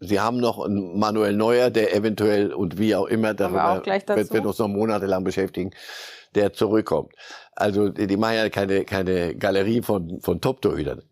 Sie 0.00 0.18
haben 0.18 0.38
noch 0.38 0.58
einen 0.64 0.98
Manuel 0.98 1.34
Neuer, 1.34 1.70
der 1.70 1.94
eventuell 1.94 2.52
und 2.54 2.78
wie 2.78 2.94
auch 2.94 3.06
immer 3.06 3.34
darüber 3.34 3.82
wird, 3.84 4.32
wird 4.32 4.46
uns 4.46 4.58
noch 4.58 4.68
monatelang 4.68 5.24
beschäftigen, 5.24 5.72
der 6.34 6.54
zurückkommt. 6.54 7.12
Also 7.54 7.90
die 7.90 8.16
machen 8.16 8.36
ja 8.36 8.48
keine, 8.48 8.84
keine 8.86 9.36
Galerie 9.36 9.82
von, 9.82 10.20
von 10.22 10.40
Top-Torhütern. 10.40 11.02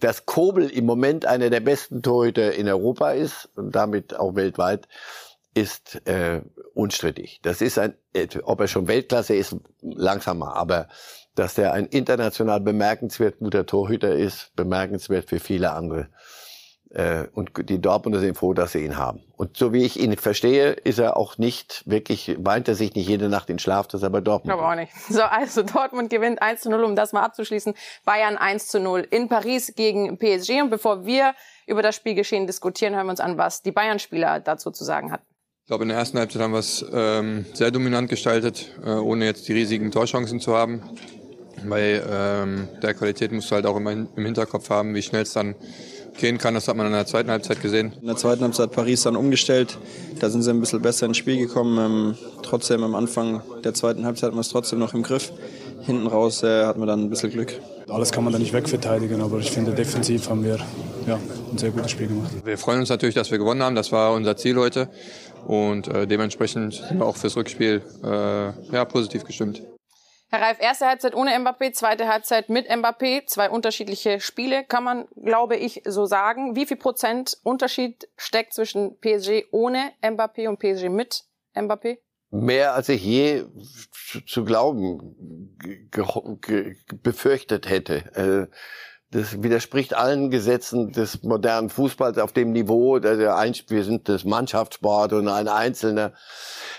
Dass 0.00 0.26
Kobel 0.26 0.70
im 0.70 0.86
Moment 0.86 1.26
einer 1.26 1.50
der 1.50 1.60
besten 1.60 2.02
Torhüter 2.02 2.54
in 2.54 2.68
Europa 2.68 3.12
ist 3.12 3.50
und 3.54 3.74
damit 3.74 4.16
auch 4.16 4.34
weltweit, 4.34 4.88
ist 5.54 6.06
äh, 6.06 6.42
unstrittig. 6.74 7.40
Das 7.42 7.60
ist 7.60 7.78
ein, 7.78 7.94
ob 8.44 8.60
er 8.60 8.68
schon 8.68 8.88
Weltklasse 8.88 9.34
ist, 9.34 9.56
langsamer, 9.82 10.54
aber 10.54 10.88
dass 11.34 11.58
er 11.58 11.72
ein 11.72 11.86
international 11.86 12.60
bemerkenswert 12.60 13.38
guter 13.38 13.66
Torhüter 13.66 14.14
ist, 14.14 14.52
bemerkenswert 14.56 15.28
für 15.28 15.40
viele 15.40 15.72
andere. 15.72 16.08
Äh, 16.90 17.24
und 17.34 17.50
die 17.68 17.80
Dortmunder 17.80 18.18
sind 18.18 18.36
froh, 18.36 18.54
dass 18.54 18.72
sie 18.72 18.82
ihn 18.82 18.96
haben. 18.96 19.22
Und 19.36 19.56
so 19.58 19.72
wie 19.72 19.84
ich 19.84 20.00
ihn 20.00 20.16
verstehe, 20.16 20.70
ist 20.70 20.98
er 20.98 21.18
auch 21.18 21.36
nicht 21.36 21.82
wirklich, 21.86 22.36
weint 22.38 22.66
er 22.66 22.74
sich 22.74 22.94
nicht 22.94 23.06
jede 23.06 23.28
Nacht 23.28 23.50
in 23.50 23.58
Schlaf, 23.58 23.88
dass 23.88 24.02
er 24.02 24.10
bei 24.10 24.20
Dortmund. 24.20 24.58
Aber 24.58 24.70
auch 24.70 24.74
nicht. 24.74 24.92
So, 25.08 25.22
also 25.22 25.62
Dortmund 25.62 26.10
gewinnt 26.10 26.40
1 26.40 26.62
zu 26.62 26.70
0, 26.70 26.84
um 26.84 26.96
das 26.96 27.12
mal 27.12 27.22
abzuschließen. 27.22 27.74
Bayern 28.04 28.36
1 28.36 28.68
zu 28.68 28.80
0 28.80 29.06
in 29.10 29.28
Paris 29.28 29.74
gegen 29.74 30.18
PSG. 30.18 30.62
Und 30.62 30.70
bevor 30.70 31.04
wir 31.04 31.34
über 31.66 31.82
das 31.82 31.96
Spielgeschehen 31.96 32.46
diskutieren, 32.46 32.94
hören 32.94 33.06
wir 33.06 33.10
uns 33.10 33.20
an, 33.20 33.36
was 33.36 33.62
die 33.62 33.72
Bayern-Spieler 33.72 34.40
dazu 34.40 34.70
zu 34.70 34.84
sagen 34.84 35.12
hatten. 35.12 35.24
Ich 35.62 35.66
glaube, 35.70 35.84
in 35.84 35.90
der 35.90 35.98
ersten 35.98 36.18
Halbzeit 36.18 36.40
haben 36.40 36.52
wir 36.52 36.60
es 36.60 36.84
ähm, 36.92 37.44
sehr 37.52 37.70
dominant 37.70 38.08
gestaltet, 38.08 38.72
äh, 38.82 38.92
ohne 38.92 39.26
jetzt 39.26 39.46
die 39.48 39.52
riesigen 39.52 39.90
Torchancen 39.90 40.40
zu 40.40 40.56
haben. 40.56 40.82
Bei 41.66 42.00
ähm, 42.08 42.68
der 42.82 42.94
Qualität 42.94 43.32
musst 43.32 43.50
du 43.50 43.56
halt 43.56 43.66
auch 43.66 43.76
immer 43.76 43.92
im 43.92 44.08
Hinterkopf 44.16 44.70
haben, 44.70 44.94
wie 44.94 45.02
schnell 45.02 45.22
es 45.22 45.32
dann 45.32 45.54
gehen 46.18 46.38
kann. 46.38 46.54
Das 46.54 46.68
hat 46.68 46.76
man 46.76 46.86
in 46.86 46.92
der 46.92 47.06
zweiten 47.06 47.30
Halbzeit 47.30 47.62
gesehen. 47.62 47.92
In 48.00 48.06
der 48.06 48.16
zweiten 48.16 48.42
Halbzeit 48.42 48.68
hat 48.68 48.74
Paris 48.74 49.02
dann 49.02 49.16
umgestellt. 49.16 49.78
Da 50.20 50.28
sind 50.28 50.42
sie 50.42 50.50
ein 50.50 50.60
bisschen 50.60 50.82
besser 50.82 51.06
ins 51.06 51.16
Spiel 51.16 51.38
gekommen. 51.38 51.78
Ähm, 51.78 52.18
trotzdem 52.42 52.82
am 52.84 52.94
Anfang 52.94 53.42
der 53.64 53.74
zweiten 53.74 54.04
Halbzeit 54.04 54.28
hatten 54.28 54.36
wir 54.36 54.42
es 54.42 54.50
trotzdem 54.50 54.78
noch 54.78 54.94
im 54.94 55.02
Griff. 55.02 55.32
Hinten 55.82 56.06
raus 56.06 56.42
äh, 56.42 56.66
hatten 56.66 56.80
wir 56.80 56.86
dann 56.86 57.04
ein 57.04 57.10
bisschen 57.10 57.30
Glück. 57.30 57.54
Alles 57.88 58.12
kann 58.12 58.24
man 58.24 58.32
da 58.32 58.38
nicht 58.38 58.52
wegverteidigen, 58.52 59.22
aber 59.22 59.38
ich 59.38 59.50
finde, 59.50 59.72
defensiv 59.72 60.28
haben 60.28 60.44
wir 60.44 60.58
ja, 61.06 61.18
ein 61.50 61.56
sehr 61.56 61.70
gutes 61.70 61.92
Spiel 61.92 62.08
gemacht. 62.08 62.30
Wir 62.44 62.58
freuen 62.58 62.80
uns 62.80 62.90
natürlich, 62.90 63.14
dass 63.14 63.30
wir 63.30 63.38
gewonnen 63.38 63.62
haben. 63.62 63.74
Das 63.74 63.92
war 63.92 64.12
unser 64.12 64.36
Ziel 64.36 64.56
heute. 64.56 64.90
Und 65.46 65.88
äh, 65.88 66.06
dementsprechend 66.06 66.74
sind 66.74 66.98
wir 66.98 67.06
auch 67.06 67.16
fürs 67.16 67.36
Rückspiel 67.36 67.80
äh, 68.04 68.08
ja, 68.08 68.84
positiv 68.84 69.24
gestimmt. 69.24 69.62
Herr 70.30 70.42
Reif, 70.42 70.60
erste 70.60 70.86
Halbzeit 70.86 71.14
ohne 71.14 71.30
Mbappé, 71.38 71.72
zweite 71.72 72.06
Halbzeit 72.06 72.50
mit 72.50 72.68
Mbappé. 72.68 73.24
Zwei 73.26 73.48
unterschiedliche 73.48 74.20
Spiele, 74.20 74.62
kann 74.62 74.84
man, 74.84 75.08
glaube 75.16 75.56
ich, 75.56 75.82
so 75.86 76.04
sagen. 76.04 76.54
Wie 76.54 76.66
viel 76.66 76.76
Prozent 76.76 77.38
Unterschied 77.44 78.08
steckt 78.16 78.52
zwischen 78.52 78.98
PSG 79.00 79.46
ohne 79.52 79.92
Mbappé 80.02 80.48
und 80.48 80.58
PSG 80.58 80.90
mit 80.90 81.24
Mbappé? 81.54 81.98
Mehr 82.30 82.74
als 82.74 82.90
ich 82.90 83.02
je 83.02 83.46
zu 84.26 84.44
glauben 84.44 85.56
befürchtet 87.02 87.70
hätte. 87.70 87.96
Äh, 88.14 88.54
das 89.10 89.42
widerspricht 89.42 89.94
allen 89.94 90.30
Gesetzen 90.30 90.92
des 90.92 91.22
modernen 91.22 91.70
Fußballs 91.70 92.18
auf 92.18 92.34
dem 92.34 92.52
Niveau. 92.52 92.98
Der 92.98 93.18
wir 93.18 93.84
sind 93.84 94.10
das 94.10 94.24
Mannschaftssport 94.24 95.14
und 95.14 95.28
ein 95.28 95.48
Einzelner. 95.48 96.12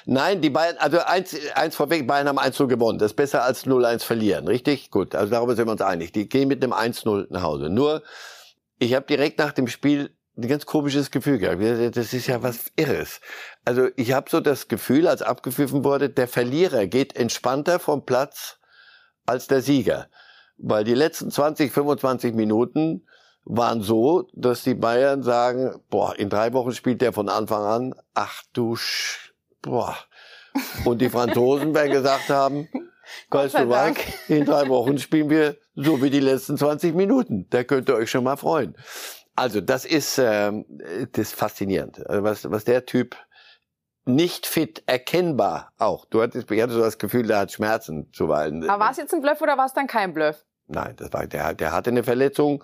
Nein, 0.05 0.41
die 0.41 0.49
Bayern, 0.49 0.77
also 0.77 0.99
eins, 0.99 1.35
eins 1.55 1.75
vorweg, 1.75 2.07
Bayern 2.07 2.27
haben 2.27 2.39
1-0 2.39 2.67
gewonnen. 2.67 2.99
Das 2.99 3.11
ist 3.11 3.15
besser 3.15 3.43
als 3.43 3.65
0-1 3.65 4.03
verlieren, 4.03 4.47
richtig? 4.47 4.91
Gut, 4.91 5.15
also 5.15 5.31
darüber 5.31 5.55
sind 5.55 5.67
wir 5.67 5.71
uns 5.71 5.81
einig. 5.81 6.11
Die 6.11 6.27
gehen 6.27 6.47
mit 6.47 6.63
einem 6.63 6.73
1-0 6.73 7.27
nach 7.29 7.43
Hause. 7.43 7.69
Nur, 7.69 8.03
ich 8.79 8.93
habe 8.93 9.05
direkt 9.05 9.39
nach 9.39 9.51
dem 9.51 9.67
Spiel 9.67 10.11
ein 10.37 10.47
ganz 10.47 10.65
komisches 10.65 11.11
Gefühl 11.11 11.37
gehabt. 11.37 11.61
Das 11.97 12.13
ist 12.13 12.27
ja 12.27 12.41
was 12.41 12.71
Irres. 12.75 13.19
Also 13.65 13.89
ich 13.95 14.13
habe 14.13 14.29
so 14.29 14.39
das 14.39 14.67
Gefühl, 14.67 15.07
als 15.07 15.21
abgepfiffen 15.21 15.83
wurde, 15.83 16.09
der 16.09 16.27
Verlierer 16.27 16.87
geht 16.87 17.15
entspannter 17.15 17.79
vom 17.79 18.05
Platz 18.05 18.57
als 19.25 19.47
der 19.47 19.61
Sieger. 19.61 20.07
Weil 20.57 20.83
die 20.83 20.93
letzten 20.93 21.29
20, 21.29 21.71
25 21.71 22.33
Minuten 22.33 23.05
waren 23.45 23.81
so, 23.81 24.27
dass 24.33 24.63
die 24.63 24.75
Bayern 24.75 25.23
sagen, 25.23 25.81
boah, 25.89 26.15
in 26.17 26.29
drei 26.29 26.53
Wochen 26.53 26.73
spielt 26.73 27.01
der 27.01 27.13
von 27.13 27.29
Anfang 27.29 27.63
an, 27.63 27.95
ach 28.13 28.43
du, 28.53 28.75
Sch 28.75 29.28
boah. 29.61 29.97
Und 30.85 30.99
die 30.99 31.09
Franzosen 31.09 31.73
werden 31.73 31.91
gesagt 31.91 32.29
haben, 32.29 32.67
weißt 33.29 33.59
du 33.59 33.69
was, 33.69 33.97
in 34.27 34.45
drei 34.45 34.67
Wochen 34.67 34.97
spielen 34.97 35.29
wir 35.29 35.57
so 35.75 36.01
wie 36.01 36.09
die 36.09 36.19
letzten 36.19 36.57
20 36.57 36.95
Minuten. 36.95 37.47
Da 37.49 37.63
könnt 37.63 37.89
ihr 37.89 37.95
euch 37.95 38.09
schon 38.09 38.23
mal 38.23 38.37
freuen. 38.37 38.75
Also 39.35 39.61
das 39.61 39.85
ist, 39.85 40.17
ähm, 40.17 40.65
das 41.13 41.29
ist 41.29 41.35
faszinierend. 41.35 42.05
Also 42.09 42.23
was, 42.23 42.51
was 42.51 42.65
der 42.65 42.85
Typ 42.85 43.15
nicht 44.05 44.45
fit 44.45 44.83
erkennbar 44.85 45.71
auch. 45.77 46.05
Du 46.05 46.21
hattest, 46.21 46.49
ich 46.51 46.61
hatte 46.61 46.73
so 46.73 46.81
das 46.81 46.97
Gefühl, 46.97 47.27
der 47.27 47.39
hat 47.39 47.51
Schmerzen 47.51 48.11
zuweilen. 48.11 48.67
Aber 48.69 48.83
war 48.83 48.91
es 48.91 48.97
jetzt 48.97 49.13
ein 49.13 49.21
Bluff 49.21 49.41
oder 49.41 49.57
war 49.57 49.65
es 49.65 49.73
dann 49.73 49.87
kein 49.87 50.13
Bluff? 50.13 50.45
Nein, 50.67 50.95
das 50.97 51.13
war, 51.13 51.25
der, 51.25 51.53
der 51.53 51.71
hatte 51.71 51.89
eine 51.89 52.03
Verletzung 52.03 52.63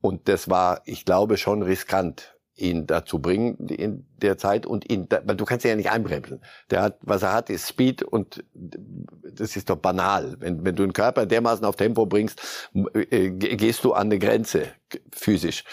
und 0.00 0.28
das 0.28 0.50
war, 0.50 0.82
ich 0.84 1.04
glaube, 1.04 1.36
schon 1.38 1.62
riskant, 1.62 2.35
ihn 2.56 2.86
dazu 2.86 3.18
bringen 3.18 3.56
in 3.68 4.06
der 4.16 4.38
Zeit 4.38 4.66
und 4.66 4.90
ihn, 4.90 5.08
du 5.08 5.44
kannst 5.44 5.64
ihn 5.64 5.70
ja 5.70 5.76
nicht 5.76 5.90
einbremsen. 5.90 6.40
Der 6.70 6.82
hat, 6.82 6.98
was 7.02 7.22
er 7.22 7.32
hat, 7.32 7.50
ist 7.50 7.68
Speed 7.68 8.02
und 8.02 8.44
das 8.54 9.56
ist 9.56 9.68
doch 9.68 9.76
banal. 9.76 10.36
Wenn, 10.40 10.64
wenn 10.64 10.74
du 10.74 10.82
einen 10.82 10.92
Körper 10.92 11.26
dermaßen 11.26 11.64
auf 11.64 11.76
Tempo 11.76 12.06
bringst, 12.06 12.70
äh, 12.94 13.30
gehst 13.30 13.84
du 13.84 13.92
an 13.92 14.06
eine 14.06 14.18
Grenze 14.18 14.68
physisch. 15.12 15.64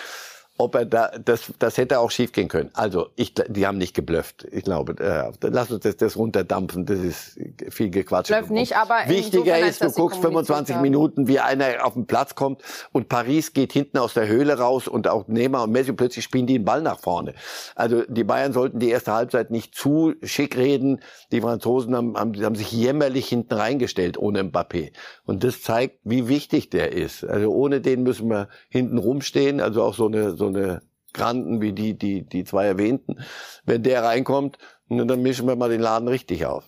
Ob 0.57 0.75
er 0.75 0.85
da, 0.85 1.11
das, 1.23 1.51
das 1.59 1.77
hätte 1.77 1.99
auch 1.99 2.11
schief 2.11 2.31
gehen 2.31 2.47
können. 2.47 2.69
Also, 2.73 3.09
ich, 3.15 3.33
die 3.33 3.67
haben 3.67 3.77
nicht 3.77 3.93
geblufft. 3.93 4.47
Ich 4.51 4.63
glaube, 4.63 4.95
äh, 4.99 5.31
lass 5.47 5.71
uns 5.71 5.81
das, 5.81 5.97
das 5.97 6.17
runterdampfen. 6.17 6.85
Das 6.85 6.99
ist 6.99 7.39
viel 7.69 7.89
Gequatsch. 7.89 8.27
Bluff 8.27 8.49
nicht, 8.49 8.75
aber 8.75 9.07
wichtiger 9.07 9.59
ist, 9.59 9.83
du 9.83 9.91
guckst 9.91 10.19
25 10.21 10.77
Minuten, 10.77 11.27
wie 11.27 11.39
einer 11.39 11.85
auf 11.85 11.93
den 11.93 12.07
Platz 12.07 12.35
kommt 12.35 12.61
und 12.91 13.09
Paris 13.09 13.53
geht 13.53 13.73
hinten 13.73 13.97
aus 13.97 14.13
der 14.13 14.27
Höhle 14.27 14.57
raus 14.57 14.87
und 14.87 15.07
auch 15.07 15.27
Neymar 15.27 15.63
und 15.63 15.71
Messi 15.71 15.93
plötzlich 15.93 16.23
spielen 16.23 16.47
die 16.47 16.63
den 16.63 16.65
Ball 16.65 16.81
nach 16.81 16.99
vorne. 16.99 17.33
Also, 17.75 18.03
die 18.07 18.23
Bayern 18.23 18.53
sollten 18.53 18.79
die 18.79 18.89
erste 18.89 19.13
Halbzeit 19.13 19.51
nicht 19.51 19.75
zu 19.75 20.13
schick 20.23 20.57
reden. 20.57 21.01
Die 21.31 21.41
Franzosen 21.41 21.95
haben, 21.95 22.17
haben, 22.17 22.43
haben 22.43 22.55
sich 22.55 22.71
jämmerlich 22.71 23.27
hinten 23.27 23.53
reingestellt 23.53 24.17
ohne 24.17 24.43
Mbappé. 24.43 24.93
Und 25.25 25.43
das 25.43 25.61
zeigt, 25.61 25.99
wie 26.03 26.27
wichtig 26.27 26.69
der 26.69 26.93
ist. 26.93 27.23
Also, 27.23 27.51
ohne 27.51 27.81
den 27.81 28.03
müssen 28.03 28.29
wir 28.29 28.47
hinten 28.69 28.97
rumstehen. 28.97 29.59
Also 29.59 29.83
auch 29.83 29.93
so 29.93 30.07
eine, 30.07 30.35
so 30.35 30.42
eine 30.47 30.81
Granden 31.13 31.61
wie 31.61 31.73
die, 31.73 31.97
die, 31.97 32.23
die 32.23 32.43
zwei 32.43 32.65
erwähnten. 32.65 33.23
Wenn 33.65 33.83
der 33.83 34.03
reinkommt, 34.03 34.57
dann 34.89 35.21
mischen 35.21 35.47
wir 35.47 35.55
mal 35.55 35.69
den 35.69 35.81
Laden 35.81 36.07
richtig 36.07 36.45
auf. 36.45 36.65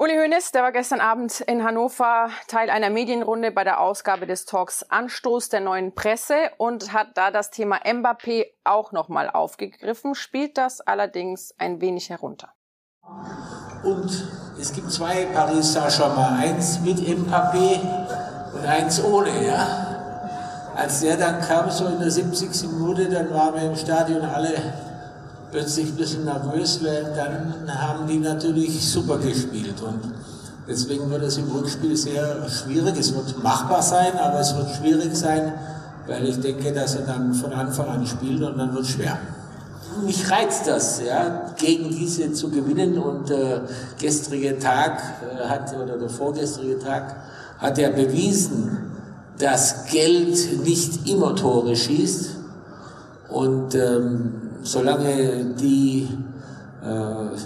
Uli 0.00 0.14
Hoeneß, 0.14 0.52
der 0.52 0.62
war 0.62 0.70
gestern 0.70 1.00
Abend 1.00 1.40
in 1.40 1.64
Hannover 1.64 2.30
Teil 2.46 2.70
einer 2.70 2.88
Medienrunde 2.88 3.50
bei 3.50 3.64
der 3.64 3.80
Ausgabe 3.80 4.28
des 4.28 4.44
Talks 4.44 4.84
Anstoß 4.84 5.48
der 5.48 5.58
neuen 5.58 5.92
Presse 5.92 6.36
und 6.56 6.92
hat 6.92 7.08
da 7.16 7.32
das 7.32 7.50
Thema 7.50 7.78
Mbappé 7.78 8.46
auch 8.62 8.92
nochmal 8.92 9.28
aufgegriffen, 9.28 10.14
spielt 10.14 10.56
das 10.56 10.80
allerdings 10.80 11.52
ein 11.58 11.80
wenig 11.80 12.10
herunter. 12.10 12.52
Und 13.82 14.28
es 14.60 14.72
gibt 14.72 14.92
zwei 14.92 15.26
Paris 15.34 15.72
Saint-Germain, 15.72 16.34
eins 16.44 16.78
mit 16.78 16.98
Mbappé 16.98 17.80
und 18.54 18.64
eins 18.66 19.02
ohne, 19.02 19.44
ja. 19.44 19.87
Als 20.78 21.00
der 21.00 21.16
dann 21.16 21.40
kam, 21.40 21.68
so 21.72 21.86
in 21.86 21.98
der 21.98 22.08
70. 22.08 22.70
Minute, 22.70 23.08
dann 23.08 23.34
waren 23.34 23.52
wir 23.52 23.62
im 23.62 23.74
Stadion 23.74 24.22
alle 24.22 24.50
plötzlich 25.50 25.88
ein 25.88 25.96
bisschen 25.96 26.24
nervös, 26.24 26.78
weil 26.84 27.02
dann 27.16 27.68
haben 27.68 28.06
die 28.06 28.18
natürlich 28.18 28.88
super 28.88 29.18
gespielt. 29.18 29.82
Und 29.82 30.12
deswegen 30.68 31.10
wird 31.10 31.24
es 31.24 31.36
im 31.36 31.50
Rückspiel 31.50 31.96
sehr 31.96 32.48
schwierig. 32.48 32.96
Es 32.96 33.12
wird 33.12 33.42
machbar 33.42 33.82
sein, 33.82 34.16
aber 34.22 34.38
es 34.38 34.56
wird 34.56 34.70
schwierig 34.76 35.16
sein, 35.16 35.52
weil 36.06 36.28
ich 36.28 36.38
denke, 36.38 36.72
dass 36.72 36.94
er 36.94 37.06
dann 37.06 37.34
von 37.34 37.52
Anfang 37.52 37.88
an 37.88 38.06
spielt 38.06 38.40
und 38.40 38.56
dann 38.56 38.72
wird 38.72 38.84
es 38.84 38.90
schwer. 38.90 39.18
Mich 40.06 40.30
reizt 40.30 40.68
das, 40.68 41.02
ja, 41.04 41.54
gegen 41.56 41.90
diese 41.90 42.32
zu 42.32 42.50
gewinnen. 42.50 42.98
Und 42.98 43.32
äh, 43.32 43.62
gestrige 43.98 44.56
Tag 44.60 45.02
äh, 45.24 45.44
hat, 45.48 45.74
oder 45.76 45.98
der 45.98 46.08
vorgestrige 46.08 46.78
Tag 46.78 47.16
hat 47.58 47.76
er 47.80 47.90
bewiesen, 47.90 48.87
dass 49.38 49.86
Geld 49.86 50.64
nicht 50.64 51.08
immer 51.08 51.34
Tore 51.36 51.76
schießt. 51.76 52.36
Und 53.28 53.74
ähm, 53.74 54.50
solange 54.62 55.54
die, 55.54 56.08
äh, 56.82 57.36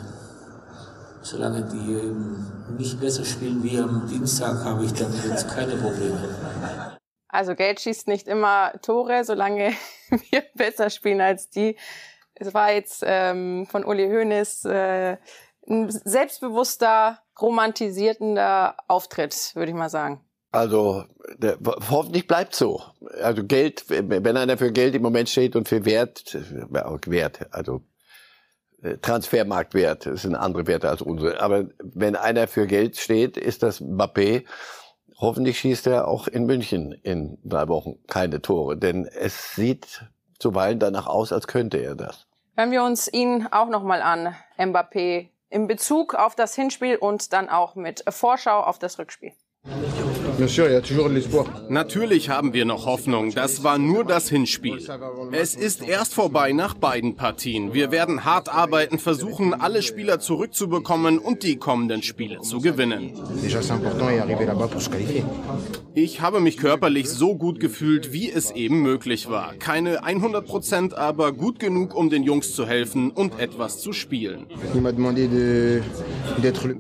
solange 1.23 1.63
die 1.63 1.93
ähm, 1.95 2.47
nicht 2.79 3.01
besser 3.01 3.25
spielen 3.25 3.63
wie 3.63 3.79
am 3.79 4.07
Dienstag, 4.09 4.65
habe 4.65 4.85
ich 4.85 4.93
damit 4.93 5.25
jetzt 5.25 5.49
keine 5.49 5.77
Probleme. 5.77 6.99
Also 7.29 7.55
Geld 7.55 7.81
schießt 7.81 8.09
nicht 8.09 8.29
immer 8.29 8.73
Tore, 8.83 9.25
solange 9.25 9.73
wir 10.31 10.45
besser 10.55 10.91
spielen 10.91 11.21
als 11.21 11.51
die. 11.51 11.77
Es 12.35 12.55
war 12.55 12.73
jetzt 12.73 13.03
ähm, 13.07 13.67
von 13.71 13.85
Uli 13.85 14.09
Hoeneß 14.09 14.65
äh, 14.67 15.17
ein 15.69 15.91
selbstbewusster, 15.91 17.21
romantisierender 17.41 18.77
Auftritt, 18.89 19.53
würde 19.55 19.71
ich 19.71 19.77
mal 19.77 19.89
sagen. 19.89 20.25
Also 20.53 21.05
der, 21.39 21.57
hoffentlich 21.89 22.27
bleibt 22.27 22.55
so. 22.55 22.83
Also 23.23 23.43
Geld, 23.43 23.87
wenn 23.89 24.37
einer 24.37 24.59
für 24.59 24.71
Geld 24.71 24.95
im 24.95 25.03
Moment 25.03 25.31
steht 25.31 25.57
und 25.57 25.67
für 25.67 25.85
Wert, 25.87 26.37
Wert, 27.07 27.47
also 27.51 27.81
äh, 28.83 28.99
Transfermarktwert, 28.99 30.07
das 30.07 30.23
sind 30.23 30.35
andere 30.35 30.67
Werte 30.67 30.91
als 30.91 31.01
unsere. 31.01 31.41
Aber 31.41 31.65
wenn 31.83 32.17
einer 32.17 32.47
für 32.49 32.67
Geld 32.67 32.99
steht, 32.99 33.39
ist 33.39 33.63
das 33.63 33.81
Mbappé. 33.81 34.45
Hoffentlich 35.19 35.59
schießt 35.59 35.87
er 35.87 36.07
auch 36.07 36.29
in 36.29 36.45
München 36.45 36.93
in 36.93 37.39
drei 37.45 37.69
Wochen 37.69 37.95
keine 38.09 38.43
Tore, 38.43 38.77
denn 38.77 39.07
es 39.07 39.55
sieht 39.55 40.05
zuweilen 40.39 40.79
danach 40.81 41.07
aus, 41.07 41.33
als 41.33 41.47
könnte 41.47 41.79
er 41.79 41.95
das. 41.95 42.27
Hören 42.57 42.73
wir 42.73 42.83
uns 42.83 43.11
ihn 43.11 43.47
auch 43.51 43.69
nochmal 43.69 44.03
an, 44.03 44.35
Mbappé, 44.59 45.29
in 45.49 45.67
Bezug 45.67 46.15
auf 46.15 46.35
das 46.35 46.55
Hinspiel 46.55 46.97
und 46.97 47.33
dann 47.33 47.49
auch 47.49 47.77
mit 47.77 48.05
Vorschau 48.09 48.61
auf 48.61 48.79
das 48.79 48.99
Rückspiel. 48.99 49.33
Natürlich 51.69 52.29
haben 52.31 52.53
wir 52.53 52.65
noch 52.65 52.87
Hoffnung. 52.87 53.33
Das 53.33 53.63
war 53.63 53.79
nur 53.79 54.05
das 54.05 54.29
Hinspiel. 54.29 54.79
Es 55.31 55.55
ist 55.55 55.87
erst 55.87 56.15
vorbei 56.15 56.53
nach 56.53 56.75
beiden 56.75 57.17
Partien. 57.17 57.75
Wir 57.75 57.91
werden 57.91 58.25
hart 58.25 58.49
arbeiten, 58.49 58.99
versuchen, 58.99 59.55
alle 59.55 59.83
Spieler 59.83 60.21
zurückzubekommen 60.21 61.19
und 61.19 61.43
die 61.43 61.57
kommenden 61.57 62.03
Spiele 62.03 62.41
zu 62.41 62.61
gewinnen. 62.61 63.13
Ich 65.95 66.21
habe 66.23 66.41
mich 66.41 66.57
körperlich 66.57 67.09
so 67.11 67.37
gut 67.37 67.61
gefühlt, 67.61 68.13
wie 68.13 68.31
es 68.31 68.51
eben 68.51 68.81
möglich 68.81 69.29
war. 69.29 69.55
Keine 69.55 70.03
100 70.03 70.47
Prozent, 70.47 70.95
aber 70.95 71.33
gut 71.33 71.59
genug, 71.59 71.95
um 71.95 72.09
den 72.09 72.23
Jungs 72.23 72.55
zu 72.55 72.67
helfen 72.67 73.11
und 73.11 73.39
etwas 73.39 73.81
zu 73.81 73.93
spielen. 73.93 74.47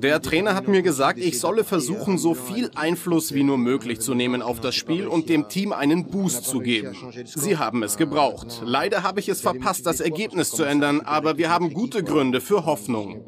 Der 0.02 0.22
Trainer 0.22 0.54
hat 0.54 0.68
mir 0.68 0.82
gesagt, 0.82 1.18
ich 1.18 1.38
solle 1.38 1.64
versuchen, 1.64 2.16
so 2.16 2.34
viel 2.34 2.70
Einfluss 2.74 3.34
wie 3.34 3.41
nur 3.44 3.59
möglich 3.59 4.00
zu 4.00 4.14
nehmen 4.14 4.42
auf 4.42 4.61
das 4.61 4.74
Spiel 4.74 5.07
und 5.07 5.28
dem 5.28 5.48
Team 5.48 5.72
einen 5.72 6.07
Boost 6.07 6.44
zu 6.44 6.61
geben. 6.61 6.96
Sie 7.24 7.57
haben 7.57 7.83
es 7.83 7.96
gebraucht. 7.96 8.62
Leider 8.64 9.02
habe 9.02 9.20
ich 9.20 9.28
es 9.28 9.40
verpasst, 9.40 9.87
das 9.87 10.00
Ergebnis 10.00 10.50
zu 10.50 10.64
ändern, 10.64 11.00
aber 11.00 11.38
wir 11.38 11.50
haben 11.50 11.72
gute 11.72 12.02
Gründe 12.02 12.40
für 12.40 12.66
Hoffnung. 12.66 13.24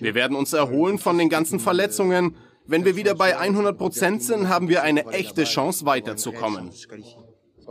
Wir 0.00 0.14
werden 0.14 0.36
uns 0.36 0.52
erholen 0.52 0.98
von 0.98 1.18
den 1.18 1.28
ganzen 1.28 1.60
Verletzungen. 1.60 2.36
Wenn 2.66 2.84
wir 2.84 2.96
wieder 2.96 3.14
bei 3.14 3.38
100 3.38 3.78
Prozent 3.78 4.22
sind, 4.22 4.48
haben 4.48 4.68
wir 4.68 4.82
eine 4.82 5.06
echte 5.06 5.44
Chance 5.44 5.86
weiterzukommen. 5.86 6.70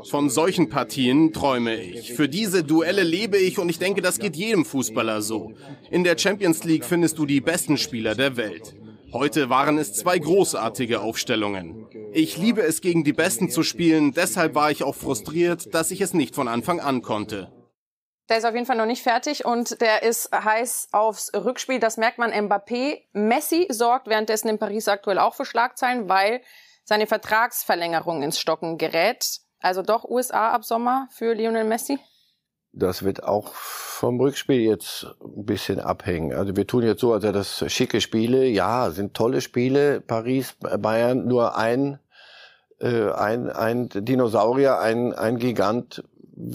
Von 0.03 0.29
solchen 0.29 0.69
Partien 0.69 1.33
träume 1.33 1.75
ich. 1.75 2.13
Für 2.13 2.29
diese 2.29 2.63
Duelle 2.63 3.03
lebe 3.03 3.37
ich 3.37 3.57
und 3.57 3.69
ich 3.69 3.79
denke, 3.79 4.01
das 4.01 4.19
geht 4.19 4.35
jedem 4.35 4.63
Fußballer 4.63 5.21
so. 5.21 5.53
In 5.89 6.03
der 6.03 6.17
Champions 6.17 6.63
League 6.63 6.85
findest 6.85 7.17
du 7.17 7.25
die 7.25 7.41
besten 7.41 7.77
Spieler 7.77 8.13
der 8.13 8.37
Welt. 8.37 8.75
Heute 9.13 9.49
waren 9.49 9.77
es 9.77 9.93
zwei 9.93 10.19
großartige 10.19 10.99
Aufstellungen. 10.99 11.87
Ich 12.11 12.37
liebe 12.37 12.61
es, 12.61 12.81
gegen 12.81 13.05
die 13.05 13.13
Besten 13.13 13.49
zu 13.49 13.63
spielen, 13.63 14.13
deshalb 14.13 14.53
war 14.53 14.69
ich 14.69 14.83
auch 14.83 14.95
frustriert, 14.95 15.73
dass 15.73 15.91
ich 15.91 16.01
es 16.01 16.13
nicht 16.13 16.35
von 16.35 16.47
Anfang 16.49 16.81
an 16.81 17.01
konnte. 17.01 17.51
Der 18.27 18.37
ist 18.37 18.45
auf 18.45 18.53
jeden 18.53 18.65
Fall 18.65 18.75
noch 18.75 18.85
nicht 18.85 19.03
fertig 19.03 19.45
und 19.45 19.79
der 19.79 20.03
ist 20.03 20.31
heiß 20.33 20.89
aufs 20.91 21.31
Rückspiel. 21.33 21.79
Das 21.79 21.95
merkt 21.95 22.17
man 22.17 22.33
Mbappé. 22.33 23.03
Messi 23.13 23.67
sorgt 23.69 24.07
währenddessen 24.07 24.49
in 24.49 24.59
Paris 24.59 24.89
aktuell 24.89 25.19
auch 25.19 25.35
für 25.35 25.45
Schlagzeilen, 25.45 26.09
weil 26.09 26.41
seine 26.83 27.07
Vertragsverlängerung 27.07 28.23
ins 28.23 28.39
Stocken 28.39 28.77
gerät. 28.77 29.39
Also 29.59 29.81
doch 29.81 30.03
USA 30.03 30.51
ab 30.51 30.65
Sommer 30.65 31.07
für 31.11 31.33
Lionel 31.33 31.63
Messi? 31.63 31.99
Das 32.77 33.03
wird 33.03 33.23
auch 33.23 33.53
vom 33.53 34.19
Rückspiel 34.19 34.61
jetzt 34.61 35.07
ein 35.23 35.45
bisschen 35.45 35.79
abhängen. 35.79 36.33
Also 36.33 36.55
wir 36.55 36.67
tun 36.67 36.83
jetzt 36.83 37.01
so, 37.01 37.13
als 37.13 37.23
das 37.23 37.71
schicke 37.71 38.01
Spiele. 38.01 38.45
Ja, 38.45 38.91
sind 38.91 39.15
tolle 39.15 39.41
Spiele. 39.41 40.01
Paris, 40.01 40.55
Bayern, 40.59 41.25
nur 41.27 41.57
ein, 41.57 41.99
äh, 42.79 43.09
ein, 43.11 43.49
ein 43.49 43.89
Dinosaurier, 43.89 44.79
ein, 44.79 45.13
ein 45.13 45.39
Gigant 45.39 46.03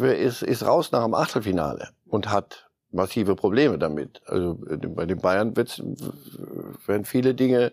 ist, 0.00 0.42
ist 0.42 0.64
raus 0.64 0.92
nach 0.92 1.02
dem 1.02 1.14
Achtelfinale 1.14 1.88
und 2.06 2.30
hat 2.30 2.70
massive 2.92 3.35
Probleme 3.35 3.78
damit. 3.78 4.22
Also 4.26 4.58
bei 4.61 5.06
den 5.06 5.18
Bayern 5.18 5.56
wird's, 5.56 5.82
werden 6.87 7.04
viele 7.04 7.35
Dinge 7.35 7.72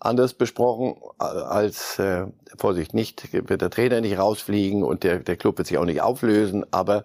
anders 0.00 0.34
besprochen 0.34 0.94
als 1.18 1.98
äh, 1.98 2.26
Vorsicht 2.56 2.94
nicht 2.94 3.32
wird 3.32 3.62
der 3.62 3.70
Trainer 3.70 4.00
nicht 4.00 4.16
rausfliegen 4.16 4.84
und 4.84 5.02
der 5.02 5.18
der 5.18 5.36
Club 5.36 5.58
wird 5.58 5.66
sich 5.66 5.78
auch 5.78 5.84
nicht 5.84 6.02
auflösen, 6.02 6.64
aber 6.70 7.04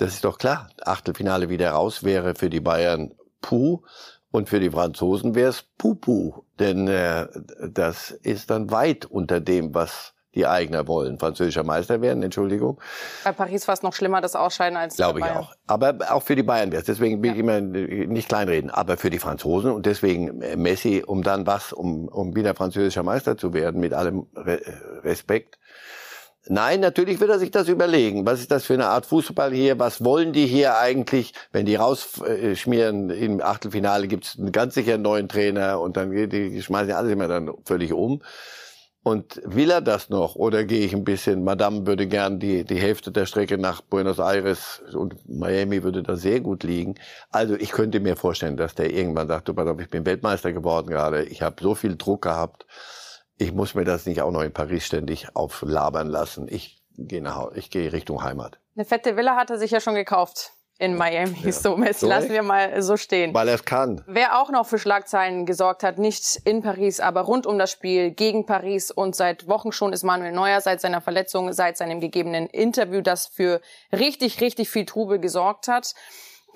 das 0.00 0.14
ist 0.14 0.24
doch 0.24 0.38
klar. 0.38 0.70
Achtelfinale 0.82 1.48
wieder 1.48 1.70
raus 1.72 2.04
wäre 2.04 2.34
für 2.34 2.50
die 2.50 2.60
Bayern 2.60 3.14
puh 3.40 3.82
und 4.30 4.48
für 4.48 4.60
die 4.60 4.70
Franzosen 4.70 5.34
wäre 5.34 5.50
es 5.50 5.64
puh 5.76 6.44
denn 6.58 6.88
äh, 6.88 7.26
das 7.68 8.10
ist 8.10 8.50
dann 8.50 8.70
weit 8.70 9.06
unter 9.06 9.40
dem, 9.40 9.74
was 9.74 10.14
die 10.34 10.46
Eigner 10.46 10.86
wollen, 10.86 11.18
französischer 11.18 11.64
Meister 11.64 12.00
werden, 12.00 12.22
Entschuldigung. 12.22 12.80
Bei 13.24 13.32
Paris 13.32 13.66
war 13.66 13.74
es 13.74 13.82
noch 13.82 13.94
schlimmer, 13.94 14.20
das 14.20 14.36
Ausscheiden 14.36 14.76
als 14.76 14.94
Glaube 14.96 15.18
ich 15.18 15.24
auch. 15.24 15.52
Aber 15.66 15.96
auch 16.10 16.22
für 16.22 16.36
die 16.36 16.44
Bayern 16.44 16.70
wäre 16.70 16.80
es. 16.80 16.86
Deswegen 16.86 17.20
will 17.22 17.30
ja. 17.30 17.34
ich 17.34 17.40
immer 17.40 17.60
nicht 17.60 18.28
kleinreden. 18.28 18.70
Aber 18.70 18.96
für 18.96 19.10
die 19.10 19.18
Franzosen 19.18 19.72
und 19.72 19.86
deswegen 19.86 20.38
Messi, 20.56 21.02
um 21.04 21.24
dann 21.24 21.46
was, 21.46 21.72
um, 21.72 22.06
um 22.06 22.36
wieder 22.36 22.54
französischer 22.54 23.02
Meister 23.02 23.36
zu 23.36 23.52
werden, 23.52 23.80
mit 23.80 23.92
allem 23.92 24.28
Re 24.36 24.60
Respekt. 25.02 25.58
Nein, 26.48 26.80
natürlich 26.80 27.20
wird 27.20 27.30
er 27.30 27.38
sich 27.38 27.50
das 27.50 27.68
überlegen. 27.68 28.24
Was 28.24 28.40
ist 28.40 28.50
das 28.50 28.64
für 28.64 28.74
eine 28.74 28.86
Art 28.86 29.04
Fußball 29.04 29.52
hier? 29.52 29.78
Was 29.78 30.02
wollen 30.02 30.32
die 30.32 30.46
hier 30.46 30.78
eigentlich? 30.78 31.34
Wenn 31.52 31.66
die 31.66 31.76
rausschmieren 31.76 33.10
im 33.10 33.42
Achtelfinale, 33.42 34.08
gibt 34.08 34.24
es 34.24 34.38
ganz 34.50 34.74
sicher 34.74 34.94
einen 34.94 35.02
neuen 35.02 35.28
Trainer 35.28 35.80
und 35.80 35.98
dann 35.98 36.10
die 36.10 36.62
schmeißen 36.62 36.88
ja 36.88 36.96
alles 36.96 37.12
immer 37.12 37.28
dann 37.28 37.50
völlig 37.66 37.92
um. 37.92 38.22
Und 39.02 39.40
will 39.44 39.70
er 39.70 39.80
das 39.80 40.10
noch 40.10 40.34
oder 40.34 40.64
gehe 40.64 40.84
ich 40.84 40.94
ein 40.94 41.04
bisschen, 41.04 41.42
Madame 41.42 41.86
würde 41.86 42.06
gern 42.06 42.38
die, 42.38 42.64
die 42.64 42.78
Hälfte 42.78 43.10
der 43.10 43.24
Strecke 43.24 43.56
nach 43.56 43.80
Buenos 43.80 44.18
Aires 44.18 44.82
und 44.92 45.16
Miami 45.26 45.82
würde 45.82 46.02
da 46.02 46.16
sehr 46.16 46.40
gut 46.40 46.64
liegen. 46.64 46.96
Also 47.30 47.54
ich 47.54 47.72
könnte 47.72 48.00
mir 48.00 48.16
vorstellen, 48.16 48.58
dass 48.58 48.74
der 48.74 48.92
irgendwann 48.92 49.28
sagt, 49.28 49.48
du 49.48 49.54
ich 49.78 49.88
bin 49.88 50.04
Weltmeister 50.04 50.52
geworden 50.52 50.88
gerade, 50.88 51.24
ich 51.24 51.40
habe 51.40 51.62
so 51.62 51.74
viel 51.74 51.96
Druck 51.96 52.22
gehabt, 52.22 52.66
ich 53.40 53.52
muss 53.52 53.74
mir 53.74 53.84
das 53.84 54.04
nicht 54.06 54.20
auch 54.20 54.30
noch 54.30 54.42
in 54.42 54.52
Paris 54.52 54.84
ständig 54.84 55.34
auflabern 55.34 56.08
lassen. 56.08 56.46
Ich 56.48 56.82
gehe 56.98 57.22
nach 57.22 57.52
ich 57.52 57.70
gehe 57.70 57.92
Richtung 57.92 58.22
Heimat. 58.22 58.58
Eine 58.76 58.84
fette 58.84 59.16
Villa 59.16 59.34
hat 59.36 59.50
er 59.50 59.58
sich 59.58 59.70
ja 59.70 59.80
schon 59.80 59.94
gekauft 59.94 60.52
in 60.78 60.96
Miami. 60.96 61.38
Ja. 61.42 61.52
So, 61.52 61.76
Messi, 61.76 62.00
so 62.00 62.08
lassen 62.08 62.30
wir 62.30 62.42
mal 62.42 62.82
so 62.82 62.96
stehen. 62.96 63.32
Weil 63.32 63.48
er 63.48 63.54
es 63.54 63.64
kann. 63.64 64.02
Wer 64.06 64.40
auch 64.40 64.50
noch 64.50 64.66
für 64.66 64.78
Schlagzeilen 64.78 65.46
gesorgt 65.46 65.82
hat, 65.82 65.98
nicht 65.98 66.36
in 66.44 66.62
Paris, 66.62 67.00
aber 67.00 67.22
rund 67.22 67.46
um 67.46 67.58
das 67.58 67.70
Spiel 67.70 68.10
gegen 68.10 68.44
Paris 68.44 68.90
und 68.90 69.16
seit 69.16 69.48
Wochen 69.48 69.72
schon 69.72 69.92
ist 69.92 70.04
Manuel 70.04 70.32
Neuer 70.32 70.60
seit 70.60 70.80
seiner 70.80 71.00
Verletzung, 71.00 71.52
seit 71.52 71.76
seinem 71.76 72.00
gegebenen 72.00 72.46
Interview, 72.46 73.00
das 73.00 73.26
für 73.26 73.60
richtig, 73.92 74.40
richtig 74.40 74.68
viel 74.68 74.84
Trubel 74.84 75.18
gesorgt 75.18 75.66
hat. 75.68 75.94